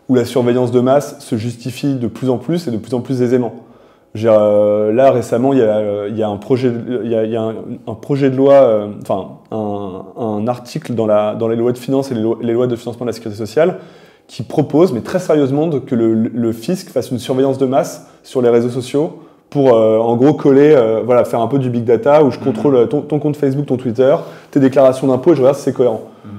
où 0.07 0.15
la 0.15 0.23
surveillance 0.23 0.71
de 0.71 0.79
masse 0.79 1.19
se 1.19 1.35
justifie 1.35 1.95
de 1.95 2.07
plus 2.07 2.29
en 2.29 2.37
plus 2.37 2.67
et 2.67 2.71
de 2.71 2.77
plus 2.77 2.93
en 2.93 3.01
plus 3.01 3.21
aisément. 3.21 3.53
Euh, 4.15 4.93
là, 4.93 5.11
récemment, 5.11 5.51
il 5.51 5.59
y 5.59 5.63
a, 5.63 5.77
euh, 5.77 6.07
il 6.09 6.17
y 6.17 6.23
a 6.23 6.29
un 6.29 6.37
projet, 6.37 6.71
de- 6.71 8.35
loi, 8.35 8.53
euh, 8.53 8.87
enfin, 9.01 9.27
un, 9.51 10.47
article 10.47 10.93
dans, 10.93 11.07
les 11.49 11.55
lois 11.57 11.73
de 11.73 11.77
finances 11.77 12.09
et 12.11 12.15
les, 12.15 12.53
lois- 12.53 12.67
de 12.67 12.75
financement 12.77 13.05
de 13.05 13.09
la 13.09 13.13
sécurité 13.13 13.37
sociale 13.37 13.79
qui 14.27 14.43
propose, 14.43 14.93
mais 14.93 15.01
très 15.01 15.19
sérieusement, 15.19 15.69
que 15.69 15.95
le 15.95 16.51
fisc 16.53 16.89
fasse 16.89 17.11
une 17.11 17.19
surveillance 17.19 17.57
de 17.57 17.65
masse 17.65 18.07
sur 18.23 18.41
les 18.41 18.49
réseaux 18.49 18.69
sociaux 18.69 19.19
pour, 19.49 19.73
euh, 19.75 19.97
en 19.97 20.15
gros, 20.17 20.33
coller, 20.33 20.73
euh, 20.75 21.01
voilà, 21.05 21.23
faire 21.23 21.41
un 21.41 21.47
peu 21.47 21.57
du 21.60 21.69
big 21.69 21.83
data 21.86 22.23
où 22.23 22.31
je 22.31 22.39
contrôle 22.39 22.75
euh, 22.75 22.86
ton, 22.86 23.01
ton 23.01 23.19
compte 23.19 23.38
Facebook, 23.38 23.65
ton 23.65 23.77
Twitter, 23.77 24.15
tes 24.51 24.60
déclarations 24.60 25.07
d'impôts 25.07 25.31
et 25.31 25.36
je 25.36 25.41
regarde 25.41 25.57
si 25.57 25.63
c'est 25.63 25.73
cohérent. 25.73 26.01
Mhm. 26.25 26.31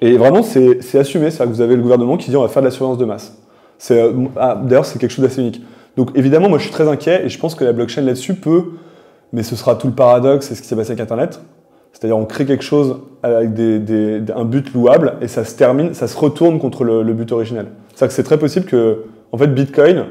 Et 0.00 0.16
vraiment, 0.16 0.42
c'est 0.42 0.78
assumé. 0.98 1.30
C'est-à-dire 1.30 1.52
que 1.52 1.56
vous 1.56 1.62
avez 1.62 1.76
le 1.76 1.82
gouvernement 1.82 2.16
qui 2.16 2.30
dit 2.30 2.36
on 2.36 2.42
va 2.42 2.48
faire 2.48 2.62
de 2.62 2.68
la 2.68 2.70
surveillance 2.70 2.98
de 2.98 3.04
masse. 3.04 3.36
C'est, 3.78 4.00
euh, 4.00 4.12
ah, 4.36 4.60
D'ailleurs, 4.62 4.84
c'est 4.84 4.98
quelque 4.98 5.10
chose 5.10 5.24
d'assez 5.24 5.40
unique. 5.40 5.60
Donc 5.96 6.10
évidemment, 6.14 6.48
moi 6.48 6.58
je 6.58 6.64
suis 6.64 6.72
très 6.72 6.88
inquiet 6.88 7.22
et 7.24 7.28
je 7.28 7.38
pense 7.38 7.54
que 7.54 7.64
la 7.64 7.72
blockchain 7.72 8.00
là-dessus 8.02 8.34
peut, 8.34 8.62
mais 9.32 9.42
ce 9.42 9.56
sera 9.56 9.74
tout 9.74 9.88
le 9.88 9.92
paradoxe, 9.92 10.46
c'est 10.46 10.54
ce 10.54 10.62
qui 10.62 10.68
s'est 10.68 10.76
passé 10.76 10.92
avec 10.92 11.00
Internet. 11.00 11.40
C'est-à-dire 11.92 12.16
on 12.16 12.24
crée 12.24 12.46
quelque 12.46 12.64
chose 12.64 12.96
avec 13.22 13.52
des- 13.52 14.22
un 14.34 14.44
but 14.44 14.72
louable 14.72 15.14
et 15.20 15.28
ça 15.28 15.44
se 15.44 15.54
termine, 15.54 15.92
ça 15.92 16.06
se 16.06 16.16
retourne 16.16 16.58
contre 16.58 16.84
le, 16.84 17.02
le 17.02 17.12
but 17.12 17.30
originel. 17.32 17.66
C'est-à-dire 17.88 18.08
que 18.08 18.14
c'est 18.14 18.22
très 18.22 18.38
possible 18.38 18.64
que, 18.64 19.02
en 19.32 19.36
fait, 19.36 19.48
Bitcoin, 19.48 20.06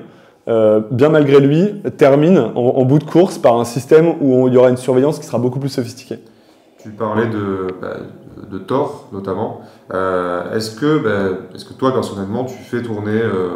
euh, 0.48 0.82
bien 0.92 1.10
malgré 1.10 1.40
lui, 1.40 1.82
termine 1.98 2.38
en, 2.56 2.60
en 2.60 2.86
bout 2.86 3.00
de 3.00 3.04
course 3.04 3.38
par 3.38 3.60
un 3.60 3.66
système 3.66 4.16
où 4.22 4.48
il 4.48 4.54
y 4.54 4.58
aura 4.58 4.70
une 4.70 4.78
surveillance 4.78 5.20
qui 5.20 5.26
sera 5.26 5.38
beaucoup 5.38 5.60
plus 5.60 5.70
sophistiquée. 5.70 6.20
Tu 6.82 6.90
parlais 6.90 7.28
de, 7.28 7.68
bah, 7.80 7.98
de 8.52 8.58
Tor 8.58 9.08
notamment. 9.14 9.62
Euh, 9.94 10.56
est-ce 10.56 10.72
que, 10.72 10.98
bah, 10.98 11.38
est-ce 11.54 11.66
que 11.66 11.74
toi 11.74 11.94
personnellement 11.94 12.44
tu 12.46 12.58
fais 12.58 12.82
tourner, 12.82 13.22
euh, 13.22 13.50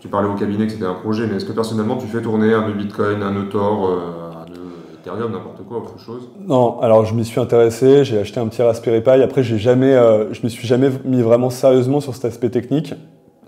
tu 0.00 0.08
parlais 0.08 0.28
au 0.28 0.34
cabinet 0.34 0.66
que 0.66 0.72
c'était 0.72 0.84
un 0.84 0.94
projet, 0.94 1.28
mais 1.28 1.36
est-ce 1.36 1.44
que 1.44 1.52
personnellement 1.52 1.96
tu 1.96 2.08
fais 2.08 2.20
tourner 2.20 2.52
un 2.52 2.66
nœud 2.66 2.74
Bitcoin, 2.74 3.22
un 3.22 3.30
nœud 3.30 3.48
euh, 3.54 4.32
un 4.42 4.50
nœud 4.50 4.72
Ethereum, 5.00 5.30
n'importe 5.30 5.62
quoi, 5.68 5.78
autre 5.78 6.00
chose? 6.04 6.28
Non, 6.40 6.80
alors 6.80 7.04
je 7.04 7.14
m'y 7.14 7.24
suis 7.24 7.40
intéressé, 7.40 8.04
j'ai 8.04 8.18
acheté 8.18 8.40
un 8.40 8.48
petit 8.48 8.60
Raspberry 8.62 9.02
Pi. 9.02 9.22
Après, 9.22 9.44
j'ai 9.44 9.58
jamais, 9.58 9.94
je 10.32 10.40
me 10.42 10.48
suis 10.48 10.66
jamais 10.66 10.90
mis 11.04 11.22
vraiment 11.22 11.50
sérieusement 11.50 12.00
sur 12.00 12.14
cet 12.16 12.24
aspect 12.24 12.50
technique. 12.50 12.94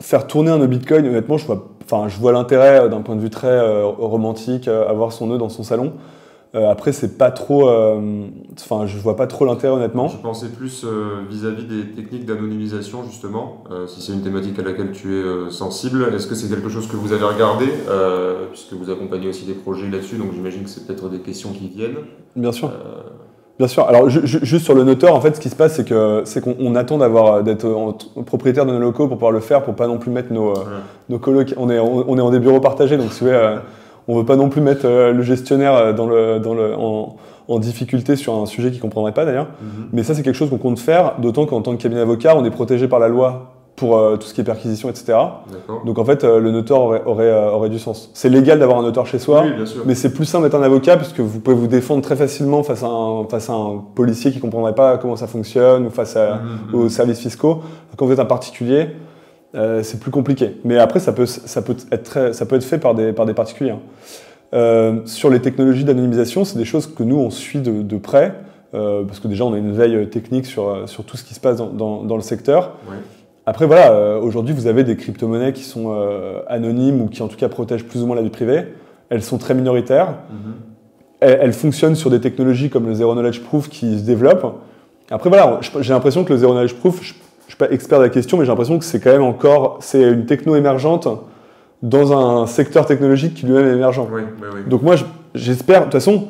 Faire 0.00 0.26
tourner 0.26 0.50
un 0.50 0.58
nœud 0.58 0.66
Bitcoin, 0.66 1.06
honnêtement, 1.06 1.36
je 1.36 1.46
vois, 1.46 1.68
enfin, 1.84 2.08
je 2.08 2.18
vois 2.18 2.32
l'intérêt 2.32 2.80
euh, 2.80 2.88
d'un 2.88 3.02
point 3.02 3.16
de 3.16 3.20
vue 3.20 3.28
très 3.28 3.48
euh, 3.48 3.84
romantique, 3.84 4.66
euh, 4.66 4.88
avoir 4.88 5.12
son 5.12 5.26
nœud 5.26 5.36
dans 5.36 5.50
son 5.50 5.62
salon. 5.62 5.92
Euh, 6.54 6.68
après, 6.68 6.92
c'est 6.92 7.18
pas 7.18 7.30
trop. 7.30 7.68
Enfin, 8.58 8.86
je 8.86 8.98
vois 8.98 9.14
pas 9.14 9.28
trop 9.28 9.44
l'intérêt, 9.44 9.74
honnêtement. 9.74 10.08
Je 10.08 10.16
pensais 10.16 10.48
plus 10.48 10.84
vis-à-vis 11.28 11.64
des 11.64 11.92
techniques 11.92 12.24
d'anonymisation, 12.24 13.04
justement. 13.04 13.62
Si 13.86 14.00
c'est 14.00 14.12
une 14.12 14.22
thématique 14.22 14.58
à 14.58 14.62
laquelle 14.62 14.90
tu 14.90 15.16
es 15.16 15.50
sensible, 15.50 16.12
est-ce 16.12 16.26
que 16.26 16.34
c'est 16.34 16.48
quelque 16.48 16.68
chose 16.68 16.88
que 16.88 16.96
vous 16.96 17.12
avez 17.12 17.24
regardé 17.24 17.66
Puisque 18.50 18.72
vous 18.72 18.90
accompagnez 18.90 19.28
aussi 19.28 19.44
des 19.44 19.52
projets 19.52 19.88
là-dessus, 19.88 20.16
donc 20.16 20.32
j'imagine 20.32 20.64
que 20.64 20.70
c'est 20.70 20.88
peut-être 20.88 21.08
des 21.08 21.20
questions 21.20 21.50
qui 21.50 21.68
viennent. 21.68 21.98
Bien 22.34 22.50
sûr. 22.50 22.72
Bien 23.60 23.68
sûr. 23.68 23.86
Alors, 23.86 24.08
ju- 24.08 24.26
ju- 24.26 24.38
juste 24.42 24.64
sur 24.64 24.74
le 24.74 24.84
noteur, 24.84 25.14
en 25.14 25.20
fait, 25.20 25.36
ce 25.36 25.40
qui 25.40 25.50
se 25.50 25.54
passe, 25.54 25.74
c'est 25.74 25.84
que 25.86 26.22
c'est 26.24 26.40
qu'on 26.40 26.56
on 26.58 26.74
attend 26.76 26.96
d'avoir 26.96 27.42
d'être 27.42 27.68
propriétaire 28.24 28.64
de 28.64 28.72
nos 28.72 28.78
locaux 28.78 29.06
pour 29.06 29.18
pouvoir 29.18 29.32
le 29.32 29.40
faire, 29.40 29.62
pour 29.62 29.74
pas 29.74 29.86
non 29.86 29.98
plus 29.98 30.10
mettre 30.10 30.32
nos, 30.32 30.48
euh, 30.52 30.54
voilà. 30.54 30.78
nos 31.10 31.18
colocs. 31.18 31.52
On 31.58 31.68
est, 31.68 31.78
on, 31.78 32.08
on 32.08 32.16
est 32.16 32.22
en 32.22 32.30
des 32.30 32.38
bureaux 32.38 32.60
partagés, 32.60 32.96
donc 32.96 33.12
si 33.12 33.20
vous 33.20 33.26
voulez, 33.26 33.38
euh, 33.38 33.56
on 34.08 34.16
veut 34.16 34.24
pas 34.24 34.36
non 34.36 34.48
plus 34.48 34.62
mettre 34.62 34.86
euh, 34.86 35.12
le 35.12 35.22
gestionnaire 35.22 35.92
dans 35.94 36.06
le, 36.06 36.38
dans 36.38 36.54
le, 36.54 36.74
en, 36.74 37.16
en 37.48 37.58
difficulté 37.58 38.16
sur 38.16 38.34
un 38.34 38.46
sujet 38.46 38.70
qu'il 38.70 38.80
comprendrait 38.80 39.12
pas 39.12 39.26
d'ailleurs. 39.26 39.48
Mhm. 39.60 39.88
Mais 39.92 40.04
ça, 40.04 40.14
c'est 40.14 40.22
quelque 40.22 40.36
chose 40.36 40.48
qu'on 40.48 40.56
compte 40.56 40.78
faire, 40.78 41.16
d'autant 41.18 41.44
qu'en 41.44 41.60
tant 41.60 41.76
que 41.76 41.82
cabinet 41.82 42.00
avocat, 42.00 42.34
on 42.38 42.44
est 42.46 42.50
protégé 42.50 42.88
par 42.88 42.98
la 42.98 43.08
loi 43.08 43.52
pour 43.80 43.96
euh, 43.96 44.16
tout 44.18 44.26
ce 44.28 44.34
qui 44.34 44.42
est 44.42 44.44
perquisition, 44.44 44.90
etc. 44.90 45.16
Donc 45.86 45.98
en 45.98 46.04
fait, 46.04 46.22
euh, 46.22 46.38
le 46.38 46.50
noteur 46.50 46.82
aurait, 46.82 47.02
aurait, 47.06 47.24
euh, 47.30 47.50
aurait 47.50 47.70
du 47.70 47.78
sens. 47.78 48.10
C'est 48.12 48.28
légal 48.28 48.58
d'avoir 48.58 48.78
un 48.78 48.82
noteur 48.82 49.06
chez 49.06 49.18
soi. 49.18 49.42
Oui. 49.46 49.64
Mais 49.86 49.94
c'est 49.94 50.12
plus 50.12 50.26
simple 50.26 50.44
d'être 50.44 50.54
un 50.54 50.62
avocat 50.62 50.98
puisque 50.98 51.20
vous 51.20 51.40
pouvez 51.40 51.56
vous 51.56 51.66
défendre 51.66 52.02
très 52.02 52.14
facilement 52.14 52.62
face 52.62 52.82
à 52.82 52.88
un, 52.88 53.24
face 53.24 53.48
à 53.48 53.54
un 53.54 53.82
policier 53.94 54.30
qui 54.32 54.36
ne 54.36 54.42
comprendrait 54.42 54.74
pas 54.74 54.98
comment 54.98 55.16
ça 55.16 55.26
fonctionne 55.26 55.86
ou 55.86 55.90
face 55.90 56.14
à, 56.14 56.36
Mhm, 56.36 56.74
aux 56.74 56.82
mhm. 56.84 56.88
services 56.90 57.20
fiscaux. 57.20 57.62
Quand 57.96 58.04
vous 58.04 58.12
êtes 58.12 58.20
un 58.20 58.26
particulier, 58.26 58.88
euh, 59.54 59.82
c'est 59.82 59.98
plus 59.98 60.10
compliqué. 60.10 60.58
Mais 60.64 60.76
après, 60.78 61.00
ça 61.00 61.12
peut, 61.14 61.24
ça 61.26 61.62
peut, 61.62 61.74
être, 61.90 62.02
très- 62.04 62.32
ça 62.34 62.44
peut 62.44 62.56
être 62.56 62.64
fait 62.64 62.78
par 62.78 62.94
des, 62.94 63.14
par 63.14 63.24
des 63.24 63.34
particuliers. 63.34 63.72
hein. 64.52 65.00
Sur 65.06 65.30
les 65.30 65.40
technologies 65.40 65.84
d'anonymisation, 65.84 66.44
c'est 66.44 66.58
des 66.58 66.64
choses 66.66 66.86
que 66.86 67.02
nous, 67.02 67.16
on 67.18 67.30
suit 67.30 67.60
de, 67.60 67.80
de 67.82 67.96
près. 67.96 68.34
parce 68.72 69.20
que 69.20 69.26
déjà, 69.28 69.44
on 69.44 69.54
a 69.54 69.58
une 69.58 69.72
veille 69.72 70.08
technique 70.10 70.44
sur, 70.46 70.88
sur 70.88 71.02
tout 71.04 71.16
ce 71.16 71.24
qui 71.24 71.34
se 71.34 71.40
passe 71.40 71.56
dans, 71.56 71.68
dans- 71.68 72.02
dans 72.04 72.16
le 72.16 72.22
secteur. 72.22 72.72
Ouais. 72.88 72.96
Après, 73.46 73.66
voilà, 73.66 73.92
euh, 73.92 74.20
aujourd'hui, 74.20 74.54
vous 74.54 74.66
avez 74.66 74.84
des 74.84 74.96
crypto-monnaies 74.96 75.52
qui 75.52 75.64
sont 75.64 75.92
euh, 75.94 76.40
anonymes 76.46 77.00
ou 77.02 77.06
qui, 77.08 77.22
en 77.22 77.28
tout 77.28 77.36
cas, 77.36 77.48
protègent 77.48 77.84
plus 77.84 78.02
ou 78.02 78.06
moins 78.06 78.16
la 78.16 78.22
vie 78.22 78.30
privée. 78.30 78.64
Elles 79.08 79.22
sont 79.22 79.38
très 79.38 79.54
minoritaires. 79.54 80.14
Mhm. 80.30 80.52
Elles, 81.20 81.38
elles 81.42 81.52
fonctionnent 81.52 81.94
sur 81.96 82.10
des 82.10 82.20
technologies 82.20 82.70
comme 82.70 82.86
le 82.86 82.94
Zero 82.94 83.12
Knowledge 83.14 83.40
Proof 83.42 83.68
qui 83.68 83.98
se 83.98 84.04
développent. 84.04 84.60
Après, 85.10 85.28
voilà, 85.28 85.58
j'ai 85.80 85.92
l'impression 85.92 86.24
que 86.24 86.32
le 86.32 86.38
Zero 86.38 86.52
Knowledge 86.52 86.74
Proof, 86.74 87.02
je 87.02 87.14
ne 87.14 87.48
suis 87.48 87.56
pas 87.58 87.70
expert 87.70 87.98
de 87.98 88.04
la 88.04 88.10
question, 88.10 88.36
mais 88.38 88.44
j'ai 88.44 88.50
l'impression 88.50 88.78
que 88.78 88.84
c'est 88.84 89.00
quand 89.00 89.10
même 89.10 89.24
encore 89.24 89.78
c'est 89.80 90.02
une 90.02 90.26
techno 90.26 90.54
émergente 90.54 91.08
dans 91.82 92.12
un 92.16 92.46
secteur 92.46 92.86
technologique 92.86 93.34
qui 93.34 93.46
lui-même 93.46 93.66
est 93.66 93.72
émergent. 93.72 94.06
Oui, 94.12 94.22
oui, 94.40 94.48
oui. 94.54 94.60
Donc 94.68 94.82
moi, 94.82 94.94
je- 94.96 95.04
j'espère, 95.34 95.80
de 95.80 95.84
toute 95.84 95.94
façon, 95.94 96.28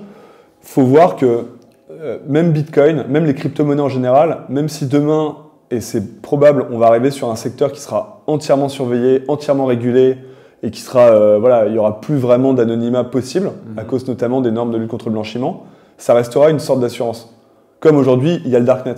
faut 0.63 0.83
voir 0.85 1.17
que 1.17 1.45
euh, 1.91 2.19
même 2.27 2.53
Bitcoin, 2.53 3.05
même 3.09 3.27
les 3.27 3.35
crypto-monnaies 3.35 3.83
en 3.83 3.89
général, 3.91 4.39
même 4.49 4.69
si 4.71 4.87
demain, 4.87 5.37
et 5.71 5.81
c'est 5.81 6.21
probable, 6.23 6.67
on 6.71 6.79
va 6.79 6.87
arriver 6.87 7.11
sur 7.11 7.31
un 7.31 7.37
secteur 7.37 7.73
qui 7.73 7.81
sera 7.81 8.23
entièrement 8.27 8.69
surveillé, 8.69 9.23
entièrement 9.29 9.67
régulé, 9.67 10.17
et 10.63 10.71
qui 10.71 10.81
sera, 10.81 11.07
euh, 11.09 11.39
voilà, 11.41 11.67
il 11.67 11.75
y 11.75 11.79
aura 11.79 12.01
plus 12.01 12.17
vraiment 12.17 12.53
d'anonymat 12.53 13.05
possible, 13.05 13.51
à 13.77 13.83
Mhm. 13.83 13.87
cause 13.87 14.07
notamment 14.09 14.41
des 14.43 14.51
normes 14.51 14.71
de 14.73 14.77
lutte 14.79 14.91
contre 14.91 15.07
le 15.07 15.13
blanchiment, 15.13 15.65
ça 15.97 16.13
restera 16.15 16.51
une 16.51 16.59
sorte 16.59 16.81
d'assurance. 16.81 17.35
Comme 17.81 17.97
aujourd'hui, 17.97 18.43
il 18.45 18.51
y 18.51 18.57
a 18.57 18.59
le 18.59 18.67
Darknet. 18.67 18.97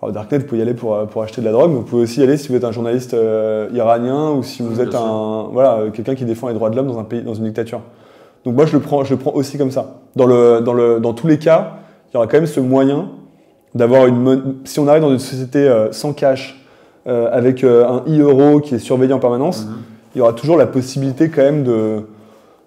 Alors, 0.00 0.08
le 0.08 0.12
Darknet, 0.12 0.38
vous 0.38 0.46
pouvez 0.46 0.58
y 0.58 0.62
aller 0.62 0.74
pour, 0.74 0.94
euh, 0.94 1.04
pour 1.06 1.22
acheter 1.22 1.40
de 1.40 1.46
la 1.46 1.52
drogue, 1.52 1.70
mais 1.70 1.76
vous 1.76 1.82
pouvez 1.82 2.02
aussi 2.02 2.20
y 2.20 2.22
aller 2.24 2.36
si 2.36 2.48
vous 2.48 2.54
êtes 2.56 2.64
un 2.64 2.72
journaliste 2.72 3.14
euh, 3.14 3.68
iranien 3.72 4.30
ou 4.32 4.42
si 4.42 4.62
vous 4.62 4.76
Oui, 4.76 4.80
êtes 4.82 4.90
sûr. 4.92 5.00
un, 5.02 5.48
voilà, 5.52 5.82
quelqu'un 5.92 6.14
qui 6.16 6.24
défend 6.24 6.48
les 6.48 6.54
droits 6.54 6.70
de 6.70 6.76
l'homme 6.76 6.88
dans 6.88 6.98
un 6.98 7.04
pays, 7.04 7.22
dans 7.22 7.34
une 7.34 7.44
dictature. 7.44 7.80
Donc 8.44 8.54
moi, 8.56 8.66
je 8.66 8.72
le 8.72 8.80
prends, 8.80 9.04
je 9.04 9.14
le 9.14 9.20
prends 9.20 9.32
aussi 9.34 9.58
comme 9.58 9.70
ça. 9.70 9.96
Dans, 10.16 10.26
le, 10.26 10.60
dans, 10.60 10.72
le, 10.72 10.98
dans 11.00 11.12
tous 11.12 11.26
les 11.28 11.38
cas, 11.38 11.74
il 12.10 12.14
y 12.14 12.16
aura 12.16 12.26
quand 12.26 12.36
même 12.38 12.46
ce 12.46 12.60
moyen 12.60 13.08
d'avoir 13.74 14.06
une... 14.06 14.56
Si 14.64 14.80
on 14.80 14.88
arrive 14.88 15.02
dans 15.02 15.10
une 15.12 15.18
société 15.18 15.68
euh, 15.68 15.92
sans 15.92 16.12
cash, 16.12 16.64
euh, 17.06 17.28
avec 17.32 17.64
euh, 17.64 17.86
un 17.86 18.02
e-euro 18.08 18.60
qui 18.60 18.74
est 18.74 18.78
surveillé 18.78 19.12
en 19.12 19.18
permanence, 19.18 19.64
Mhm. 19.66 19.76
il 20.14 20.18
y 20.18 20.20
aura 20.20 20.32
toujours 20.32 20.56
la 20.56 20.66
possibilité 20.66 21.30
quand 21.30 21.42
même 21.42 21.64
de... 21.64 22.02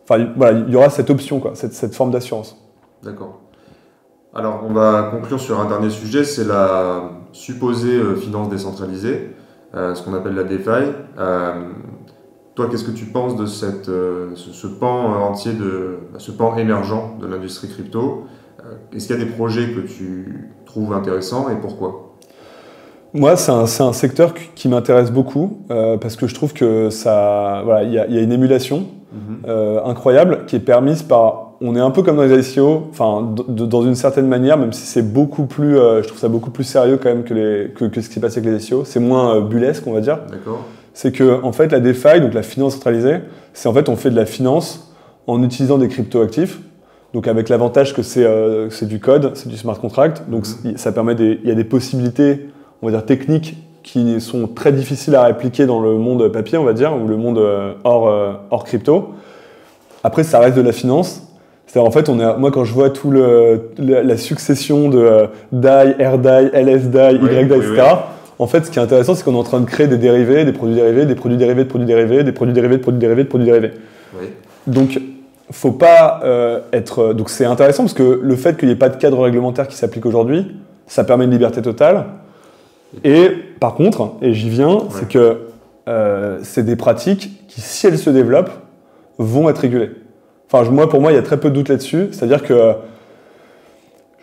Enfin, 0.03 0.27
voilà, 0.35 0.59
il 0.67 0.73
y 0.73 0.75
aura 0.75 0.89
cette 0.89 1.09
option, 1.09 1.39
quoi, 1.39 1.51
cette, 1.53 1.73
cette 1.73 1.95
forme 1.95 2.11
d'assurance. 2.11 2.57
D'accord. 3.03 3.39
Alors, 4.33 4.63
on 4.67 4.73
va 4.73 5.09
conclure 5.11 5.39
sur 5.39 5.59
un 5.59 5.67
dernier 5.67 5.89
sujet, 5.89 6.23
c'est 6.23 6.45
la 6.45 7.11
supposée 7.33 7.95
euh, 7.97 8.15
finance 8.15 8.49
décentralisée, 8.49 9.35
euh, 9.75 9.93
ce 9.95 10.03
qu'on 10.03 10.13
appelle 10.13 10.35
la 10.35 10.43
DeFi. 10.43 10.91
Euh, 11.19 11.53
toi, 12.55 12.67
qu'est-ce 12.69 12.83
que 12.83 12.91
tu 12.91 13.05
penses 13.05 13.35
de 13.35 13.45
cette, 13.45 13.85
ce, 13.85 14.51
ce 14.51 14.67
pan 14.67 15.21
entier, 15.23 15.53
de, 15.53 15.99
ce 16.17 16.31
pan 16.31 16.57
émergent 16.57 17.15
de 17.19 17.27
l'industrie 17.27 17.69
crypto? 17.69 18.25
Est-ce 18.93 19.07
qu'il 19.07 19.17
y 19.17 19.21
a 19.21 19.25
des 19.25 19.31
projets 19.31 19.69
que 19.73 19.79
tu 19.81 20.49
trouves 20.71 20.93
intéressants 20.93 21.49
et 21.49 21.55
pourquoi 21.55 22.13
Moi, 23.13 23.36
c'est 23.36 23.51
un, 23.51 23.63
un 23.63 23.93
secteur 23.93 24.34
qui- 24.55 24.69
m'intéresse 24.69 25.12
beaucoup 25.12 25.60
euh, 25.69 25.97
parce 25.97 26.15
que 26.15 26.27
je 26.27 26.36
trouve 26.36 26.53
que 26.53 26.89
ça, 26.89 27.62
voilà, 27.65 27.84
il 27.84 27.91
y, 27.91 27.99
a- 27.99 28.07
y 28.07 28.17
a 28.17 28.21
une 28.21 28.31
émulation 28.31 28.86
euh, 29.47 29.81
incroyable 29.84 30.45
qui 30.47 30.55
est 30.55 30.60
permise 30.60 31.03
par. 31.03 31.49
On 31.63 31.75
est 31.75 31.79
un 31.81 31.91
peu 31.91 32.01
comme 32.01 32.15
dans 32.15 32.23
les 32.23 32.49
ICO, 32.53 32.88
enfin, 32.89 33.36
dans 33.47 33.84
une 33.84 33.93
certaine 33.95 34.27
manière, 34.27 34.57
même 34.57 34.71
si 34.73 34.86
c'est 34.88 35.01
beaucoup 35.13 35.45
plus, 35.45 35.77
euh, 35.77 36.01
je 36.01 36.07
trouve 36.07 36.19
ça 36.19 36.29
beaucoup 36.29 36.49
plus 36.49 36.63
sérieux 36.63 36.97
quand 36.97 37.10
même 37.10 37.23
que, 37.23 37.34
les, 37.34 37.69
que, 37.71 37.86
que 37.86 38.01
ce 38.01 38.07
qui 38.07 38.15
s'est 38.15 38.19
passé 38.21 38.39
avec 38.39 38.51
les 38.51 38.65
ICO. 38.65 38.84
C'est 38.86 38.99
moins 39.01 39.41
bullesque, 39.41 39.84
on 39.86 39.91
va 39.93 39.99
dire. 39.99 40.19
D'accord 40.31 40.62
C'est 40.93 41.12
que, 41.12 41.43
en 41.43 41.51
fait, 41.51 41.71
la 41.71 41.79
DeFi, 41.81 42.19
donc 42.21 42.34
la 42.34 42.41
finance 42.41 42.73
centralisée, 42.75 43.17
c'est 43.53 43.67
en 43.69 43.73
fait, 43.73 43.89
on 43.89 43.95
fait 43.97 44.10
de 44.10 44.15
la 44.15 44.25
finance 44.25 44.91
en 45.27 45.43
utilisant 45.43 45.77
des 45.77 45.88
crypto-actifs. 45.89 46.60
Donc, 47.13 47.28
avec 47.28 47.50
l'avantage 47.50 47.93
que 47.93 48.04
c'est 48.04 48.24
euh, 48.24 48.69
du 48.84 49.00
code, 49.00 49.32
c'est 49.36 49.50
du 49.50 49.58
smart 49.58 49.78
contract. 49.80 50.24
Donc, 50.30 50.45
Mhm. 50.63 50.78
ça 50.78 50.91
permet 50.91 51.15
des, 51.15 51.39
il 51.43 51.50
y 51.50 51.52
a 51.52 51.56
des 51.56 51.63
possibilités, 51.65 52.47
on 52.82 52.88
va 52.88 52.91
dire, 52.93 53.06
techniques 53.06 53.58
qui 53.84 54.21
sont 54.21 54.47
très 54.47 54.71
difficiles 54.71 55.15
à 55.15 55.24
répliquer 55.26 55.65
dans 55.65 55.82
le 55.82 55.97
monde 55.97 56.28
papier, 56.32 56.58
on 56.58 56.63
va 56.63 56.74
dire, 56.74 56.93
ou 56.95 57.08
le 57.08 57.17
monde 57.17 57.38
euh, 57.39 57.74
hors, 57.84 58.08
euh, 58.08 58.34
hors 58.52 58.63
crypto. 58.63 59.10
Après, 60.04 60.24
ça 60.24 60.39
reste 60.39 60.56
de 60.56 60.62
la 60.62 60.71
finance. 60.71 61.28
C'est-à-dire, 61.67 61.88
en 61.88 61.91
fait, 61.91 62.08
on 62.10 62.19
est, 62.19 62.38
moi, 62.38 62.52
quand 62.52 62.63
je 62.63 62.74
vois 62.74 62.89
tout 62.89 63.12
le, 63.12 63.71
la, 63.78 64.04
la 64.04 64.17
succession 64.17 64.89
de 64.89 65.00
euh, 65.00 65.28
DAI, 65.52 65.95
RDAI, 66.00 66.52
LSDAI, 66.54 67.19
Oui, 67.21 67.30
YDAI, 67.30 67.58
oui, 67.58 67.65
etc., 67.65 67.84
en 68.39 68.47
fait, 68.47 68.65
ce 68.65 68.71
qui 68.71 68.80
est 68.80 68.82
intéressant, 68.82 69.13
c'est 69.15 69.24
qu'on 69.24 69.36
est 69.36 69.38
en 69.38 69.43
train 69.43 69.60
de 69.60 69.65
créer 69.65 69.88
des 69.88 69.97
dérivés, 69.97 70.45
des 70.45 70.52
produits 70.52 70.76
dérivés, 70.76 71.06
des 71.06 71.13
produits 71.15 71.38
dérivés 71.38 71.63
de 71.63 71.69
produits 71.69 71.86
dérivés, 71.88 72.24
des 72.24 72.32
produits 72.32 72.54
dérivés 72.56 72.78
de 72.78 72.82
produits 72.82 73.00
dérivés 73.00 73.24
de 73.24 73.30
produits 73.30 73.45
dérivés. 73.45 73.71
Oui. 74.19 74.28
Donc, 74.65 75.00
faut 75.51 75.71
pas 75.71 76.21
euh, 76.23 76.61
être. 76.73 77.13
Donc, 77.13 77.29
c'est 77.29 77.45
intéressant 77.45 77.83
parce 77.83 77.93
que 77.93 78.19
le 78.21 78.35
fait 78.35 78.57
qu'il 78.57 78.67
n'y 78.67 78.73
ait 78.73 78.77
pas 78.77 78.89
de 78.89 78.97
cadre 78.97 79.19
réglementaire 79.19 79.67
qui 79.67 79.75
s'applique 79.75 80.05
aujourd'hui, 80.05 80.55
ça 80.87 81.03
permet 81.03 81.25
une 81.25 81.31
liberté 81.31 81.61
totale. 81.61 82.05
Et 83.03 83.29
par 83.59 83.75
contre, 83.75 84.13
et 84.21 84.33
j'y 84.33 84.49
viens, 84.49 84.79
c'est 84.89 85.07
que 85.07 85.37
euh, 85.87 86.39
c'est 86.43 86.63
des 86.63 86.75
pratiques 86.75 87.47
qui, 87.47 87.61
si 87.61 87.87
elles 87.87 87.97
se 87.97 88.09
développent, 88.09 88.51
vont 89.17 89.49
être 89.49 89.59
régulées. 89.59 89.91
Enfin, 90.51 90.69
moi, 90.69 90.89
pour 90.89 91.01
moi, 91.01 91.11
il 91.11 91.15
y 91.15 91.17
a 91.17 91.23
très 91.23 91.39
peu 91.39 91.49
de 91.49 91.55
doute 91.55 91.69
là-dessus. 91.69 92.09
C'est-à-dire 92.11 92.43
que 92.43 92.73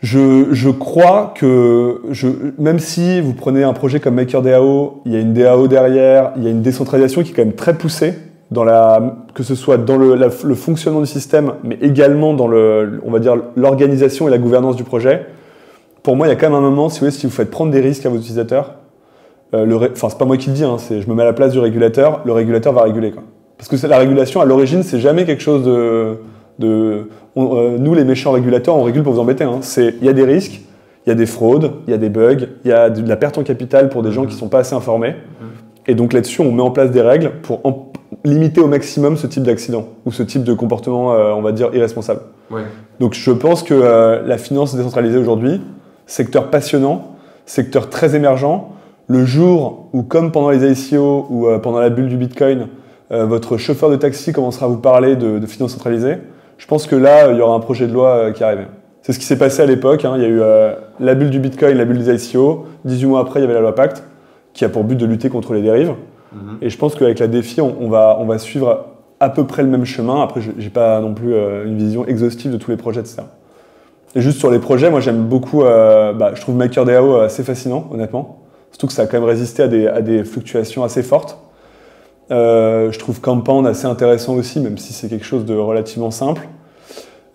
je, 0.02 0.48
je 0.52 0.70
crois 0.70 1.32
que 1.34 2.02
je, 2.10 2.28
même 2.58 2.78
si 2.78 3.20
vous 3.20 3.32
prenez 3.32 3.64
un 3.64 3.72
projet 3.72 3.98
comme 4.00 4.14
MakerDAO, 4.14 5.02
il 5.06 5.12
y 5.12 5.16
a 5.16 5.20
une 5.20 5.32
DAO 5.32 5.66
derrière, 5.66 6.32
il 6.36 6.44
y 6.44 6.46
a 6.46 6.50
une 6.50 6.62
décentralisation 6.62 7.22
qui 7.22 7.32
est 7.32 7.34
quand 7.34 7.44
même 7.44 7.54
très 7.54 7.74
poussée, 7.74 8.14
dans 8.50 8.64
la, 8.64 9.16
que 9.34 9.42
ce 9.42 9.54
soit 9.54 9.76
dans 9.76 9.96
le, 9.98 10.14
la- 10.14 10.28
le 10.44 10.54
fonctionnement 10.54 11.00
du 11.00 11.06
système, 11.06 11.52
mais 11.64 11.78
également 11.82 12.32
dans 12.34 12.48
le, 12.48 13.00
on 13.04 13.11
va 13.11 13.18
dire, 13.18 13.37
l'organisation 13.56 14.26
et 14.28 14.30
la 14.30 14.38
gouvernance 14.38 14.76
du 14.76 14.84
projet. 14.84 15.26
Pour 16.02 16.16
moi, 16.16 16.26
il 16.26 16.30
y 16.30 16.32
a 16.32 16.37
quand 16.37 16.46
même 16.48 16.56
un 16.58 16.61
moment, 16.62 16.88
si 16.88 17.00
vous, 17.00 17.06
voulez, 17.06 17.11
si 17.16 17.26
vous 17.26 17.32
faites 17.32 17.50
prendre 17.50 17.70
des 17.72 17.80
risques 17.80 18.06
à 18.06 18.08
vos 18.08 18.16
utilisateurs, 18.16 18.74
euh, 19.54 19.64
le 19.66 19.76
enfin, 19.76 20.08
c'est 20.11 20.18
pas 20.18 20.24
moi 20.24 20.37
qui 20.37 20.48
le 20.48 20.54
dis, 20.54 20.64
hein, 20.64 20.76
je 20.90 21.08
me 21.08 21.14
mets 21.14 21.22
à 21.22 21.26
la 21.26 21.32
place 21.32 21.52
du 21.52 21.58
régulateur, 21.58 22.20
le 22.24 22.32
régulateur 22.32 22.72
va 22.72 22.82
réguler. 22.82 23.11
Quoi. 23.11 23.22
Parce 23.58 23.68
que 23.68 23.87
la 23.87 23.98
régulation, 23.98 24.40
à 24.40 24.44
l'origine, 24.44 24.82
c'est 24.82 25.00
jamais 25.00 25.24
quelque 25.24 25.42
chose 25.42 25.64
de. 25.64 26.18
de 26.58 27.08
on- 27.37 27.56
euh, 27.56 27.76
nous, 27.78 27.92
les 27.94 28.04
méchants 28.04 28.32
régulateurs, 28.32 28.76
on 28.76 28.82
régule 28.82 29.02
pour 29.02 29.12
vous 29.14 29.20
embêter. 29.20 29.44
hein. 29.44 29.58
C'est- 29.61 29.94
Il 30.00 30.06
y 30.06 30.08
a 30.11 30.12
des 30.12 30.24
risques, 30.24 30.61
il 31.06 31.08
y 31.11 31.12
a 31.12 31.14
des 31.14 31.26
fraudes, 31.26 31.72
il 31.87 31.90
y 31.90 31.94
a 31.94 31.98
des 31.98 32.08
bugs, 32.08 32.46
il 32.64 32.68
y 32.68 32.72
a 32.72 32.88
de 32.90 33.06
la 33.08 33.16
perte 33.16 33.37
en 33.38 33.42
capital 33.42 33.88
pour 33.88 34.02
des 34.02 34.12
gens 34.12 34.24
qui 34.26 34.34
sont 34.34 34.48
pas 34.48 34.61
assez 34.61 34.74
informés. 34.74 35.16
Et 35.87 35.94
donc 35.94 36.12
là-dessus, 36.12 36.42
on 36.42 36.52
met 36.52 36.61
en 36.62 36.70
place 36.70 36.90
des 36.90 37.00
règles 37.00 37.30
pour 37.42 37.61
limiter 38.24 38.61
au 38.61 38.66
maximum 38.66 39.16
ce 39.16 39.26
type 39.26 39.42
d'accident 39.42 39.88
ou 40.04 40.12
ce 40.12 40.22
type 40.22 40.44
de 40.44 40.52
comportement, 40.52 41.12
euh, 41.12 41.33
on 41.33 41.42
va 41.42 41.52
dire, 41.52 41.70
irresponsable. 41.74 42.20
Ouais. 42.50 42.62
Donc 43.00 43.14
je 43.14 43.31
pense 43.31 43.62
que 43.62 43.74
euh, 43.74 44.22
la 44.26 44.38
finance 44.38 44.74
décentralisée 44.74 45.18
aujourd'hui, 45.18 45.61
secteur 46.07 46.50
passionnant, 46.50 47.16
secteur 47.46 47.90
très 47.90 48.16
émergent, 48.16 48.70
le 49.07 49.24
jour 49.24 49.88
où, 49.92 50.02
comme 50.02 50.33
pendant 50.33 50.50
les 50.50 50.70
ICO 50.70 51.26
ou 51.31 51.46
euh, 51.46 51.59
pendant 51.59 51.78
la 51.78 51.90
bulle 51.90 52.09
du 52.09 52.16
Bitcoin, 52.16 52.68
votre 53.11 53.57
chauffeur 53.57 53.88
de 53.88 53.96
taxi 53.96 54.35
commencera 54.35 54.66
à 54.66 54.68
vous 54.68 54.76
parler 54.76 55.16
de, 55.16 55.38
de 55.38 55.46
finance 55.46 55.72
centralisée, 55.72 56.18
je 56.59 56.66
pense 56.66 56.87
que 56.87 56.94
là, 56.94 57.33
il 57.33 57.38
y 57.38 57.40
aura 57.40 57.54
un 57.54 57.61
projet 57.61 57.87
de 57.87 57.92
loi 57.94 58.33
qui 58.33 58.44
arrive. 58.44 58.66
C'est 59.00 59.14
ce 59.14 59.18
qui 59.18 59.24
s'est 59.24 59.38
passé 59.38 59.62
à 59.62 59.64
l'époque. 59.64 60.04
hein. 60.04 60.12
Il 60.16 60.22
y 60.22 60.26
a 60.26 60.28
eu 60.28 60.40
la 61.00 61.14
bulle 61.14 61.31
du 61.31 61.40
Bitcoin, 61.40 61.78
la 61.78 61.87
bulle 61.87 62.04
des 62.04 62.28
ICO. 62.28 62.66
18 62.85 63.07
mois 63.07 63.20
après, 63.20 63.40
il 63.40 63.44
y 63.44 63.46
avait 63.46 63.54
la 63.54 63.62
loi 63.62 63.74
Pacte, 63.74 64.04
qui 64.52 64.66
a 64.66 64.68
pour 64.68 64.85
but 64.85 64.96
de 64.96 65.07
lutter 65.07 65.31
contre 65.31 65.54
les 65.54 65.62
dérives. 65.62 65.94
Mhm. 66.32 66.58
Et 66.62 66.70
je 66.70 66.78
pense 66.78 66.94
qu'avec 66.94 67.18
la 67.18 67.26
défi, 67.26 67.60
on, 67.60 67.88
va, 67.88 68.16
on 68.20 68.26
va 68.26 68.38
suivre 68.38 68.86
à 69.20 69.30
peu 69.30 69.46
près 69.46 69.62
le 69.62 69.68
même 69.68 69.84
chemin. 69.84 70.22
Après, 70.22 70.40
je 70.40 70.50
n'ai 70.50 70.70
pas 70.70 71.00
non 71.00 71.14
plus 71.14 71.34
euh, 71.34 71.66
une 71.66 71.78
vision 71.78 72.06
exhaustive 72.06 72.52
de 72.52 72.56
tous 72.56 72.70
les 72.70 72.76
projets, 72.76 73.00
etc. 73.00 73.22
Et 74.14 74.20
juste 74.20 74.38
sur 74.38 74.50
les 74.50 74.58
projets, 74.58 74.90
moi 74.90 75.00
j'aime 75.00 75.24
beaucoup, 75.24 75.62
euh, 75.62 76.12
bah, 76.12 76.32
je 76.34 76.40
trouve 76.40 76.56
MakerDAO 76.56 77.16
assez 77.16 77.42
fascinant, 77.42 77.88
honnêtement. 77.92 78.38
Surtout 78.70 78.86
que 78.86 78.92
ça 78.92 79.02
a 79.02 79.06
quand 79.06 79.18
même 79.18 79.28
résisté 79.28 79.62
à 79.62 79.68
des, 79.68 79.86
à 79.86 80.00
des 80.00 80.24
fluctuations 80.24 80.84
assez 80.84 81.02
fortes. 81.02 81.38
Euh, 82.30 82.92
je 82.92 82.98
trouve 82.98 83.20
Compound 83.20 83.66
assez 83.66 83.86
intéressant 83.86 84.34
aussi, 84.34 84.60
même 84.60 84.78
si 84.78 84.92
c'est 84.92 85.08
quelque 85.08 85.24
chose 85.24 85.44
de 85.44 85.54
relativement 85.54 86.10
simple. 86.10 86.42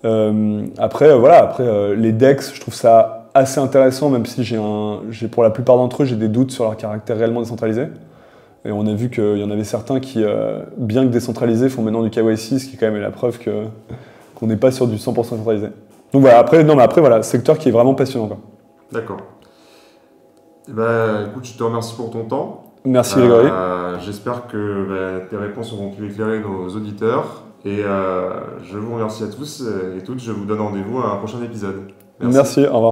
Euh, 0.06 0.66
après, 0.78 1.10
euh, 1.10 1.16
voilà, 1.16 1.40
après 1.40 1.64
euh, 1.64 1.96
les 1.96 2.12
DEX, 2.12 2.54
je 2.54 2.62
trouve 2.62 2.74
ça 2.74 3.30
assez 3.34 3.60
intéressant, 3.60 4.10
même 4.10 4.26
si 4.26 4.44
j'ai 4.44 5.28
pour 5.28 5.44
la 5.44 5.50
plupart 5.50 5.78
d'entre 5.78 6.04
eux, 6.04 6.06
j'ai 6.06 6.16
des 6.16 6.28
doutes 6.28 6.52
sur 6.52 6.66
leur 6.66 6.78
caractère 6.78 7.18
réellement 7.18 7.42
décentralisé. 7.42 7.88
Et 8.66 8.72
on 8.72 8.86
a 8.88 8.94
vu 8.94 9.10
qu'il 9.10 9.38
y 9.38 9.44
en 9.44 9.52
avait 9.52 9.66
certains 9.66 10.00
qui, 10.00 10.24
euh, 10.24 10.62
bien 10.78 11.06
que 11.06 11.12
décentralisés, 11.12 11.70
font 11.70 11.82
maintenant 11.82 12.02
du 12.02 12.10
KYC, 12.10 12.60
ce 12.60 12.66
qui 12.66 12.76
est 12.76 12.78
quand 12.80 12.90
même 12.90 13.02
la 13.02 13.12
preuve 13.12 13.38
que, 13.38 13.66
qu'on 14.36 14.48
n'est 14.48 14.58
pas 14.58 14.72
sur 14.72 14.88
du 14.88 14.96
100% 14.96 15.24
centralisé. 15.24 15.68
Donc 16.14 16.22
voilà, 16.22 16.40
après, 16.40 16.64
non, 16.64 16.76
mais 16.76 16.84
après, 16.84 17.02
voilà, 17.02 17.22
secteur 17.24 17.58
qui 17.58 17.70
est 17.70 17.72
vraiment 17.72 17.94
passionnant. 17.94 18.28
Quoi. 18.28 18.38
D'accord. 18.92 19.18
Ben, 20.70 21.28
écoute, 21.30 21.46
je 21.46 21.58
te 21.58 21.64
remercie 21.64 21.96
pour 21.96 22.10
ton 22.10 22.24
temps. 22.24 22.64
Merci 22.86 23.16
Grégory. 23.16 23.50
Euh, 23.52 24.00
J'espère 24.00 24.48
que 24.48 24.86
bah, 25.20 25.26
tes 25.30 25.38
réponses 25.38 25.74
auront 25.74 25.90
pu 25.90 26.08
éclairer 26.10 26.40
nos 26.40 26.70
auditeurs. 26.70 27.44
Et 27.66 27.82
euh, 27.84 28.30
je 28.64 28.78
vous 28.78 28.94
remercie 28.94 29.24
à 29.24 29.28
tous 29.28 29.64
et 29.98 30.04
toutes. 30.04 30.20
Je 30.20 30.32
vous 30.32 30.46
donne 30.46 30.60
rendez-vous 30.60 31.00
à 31.00 31.14
un 31.14 31.16
prochain 31.18 31.42
épisode. 31.44 31.92
Merci, 32.22 32.62
au 32.62 32.64
revoir. 32.64 32.82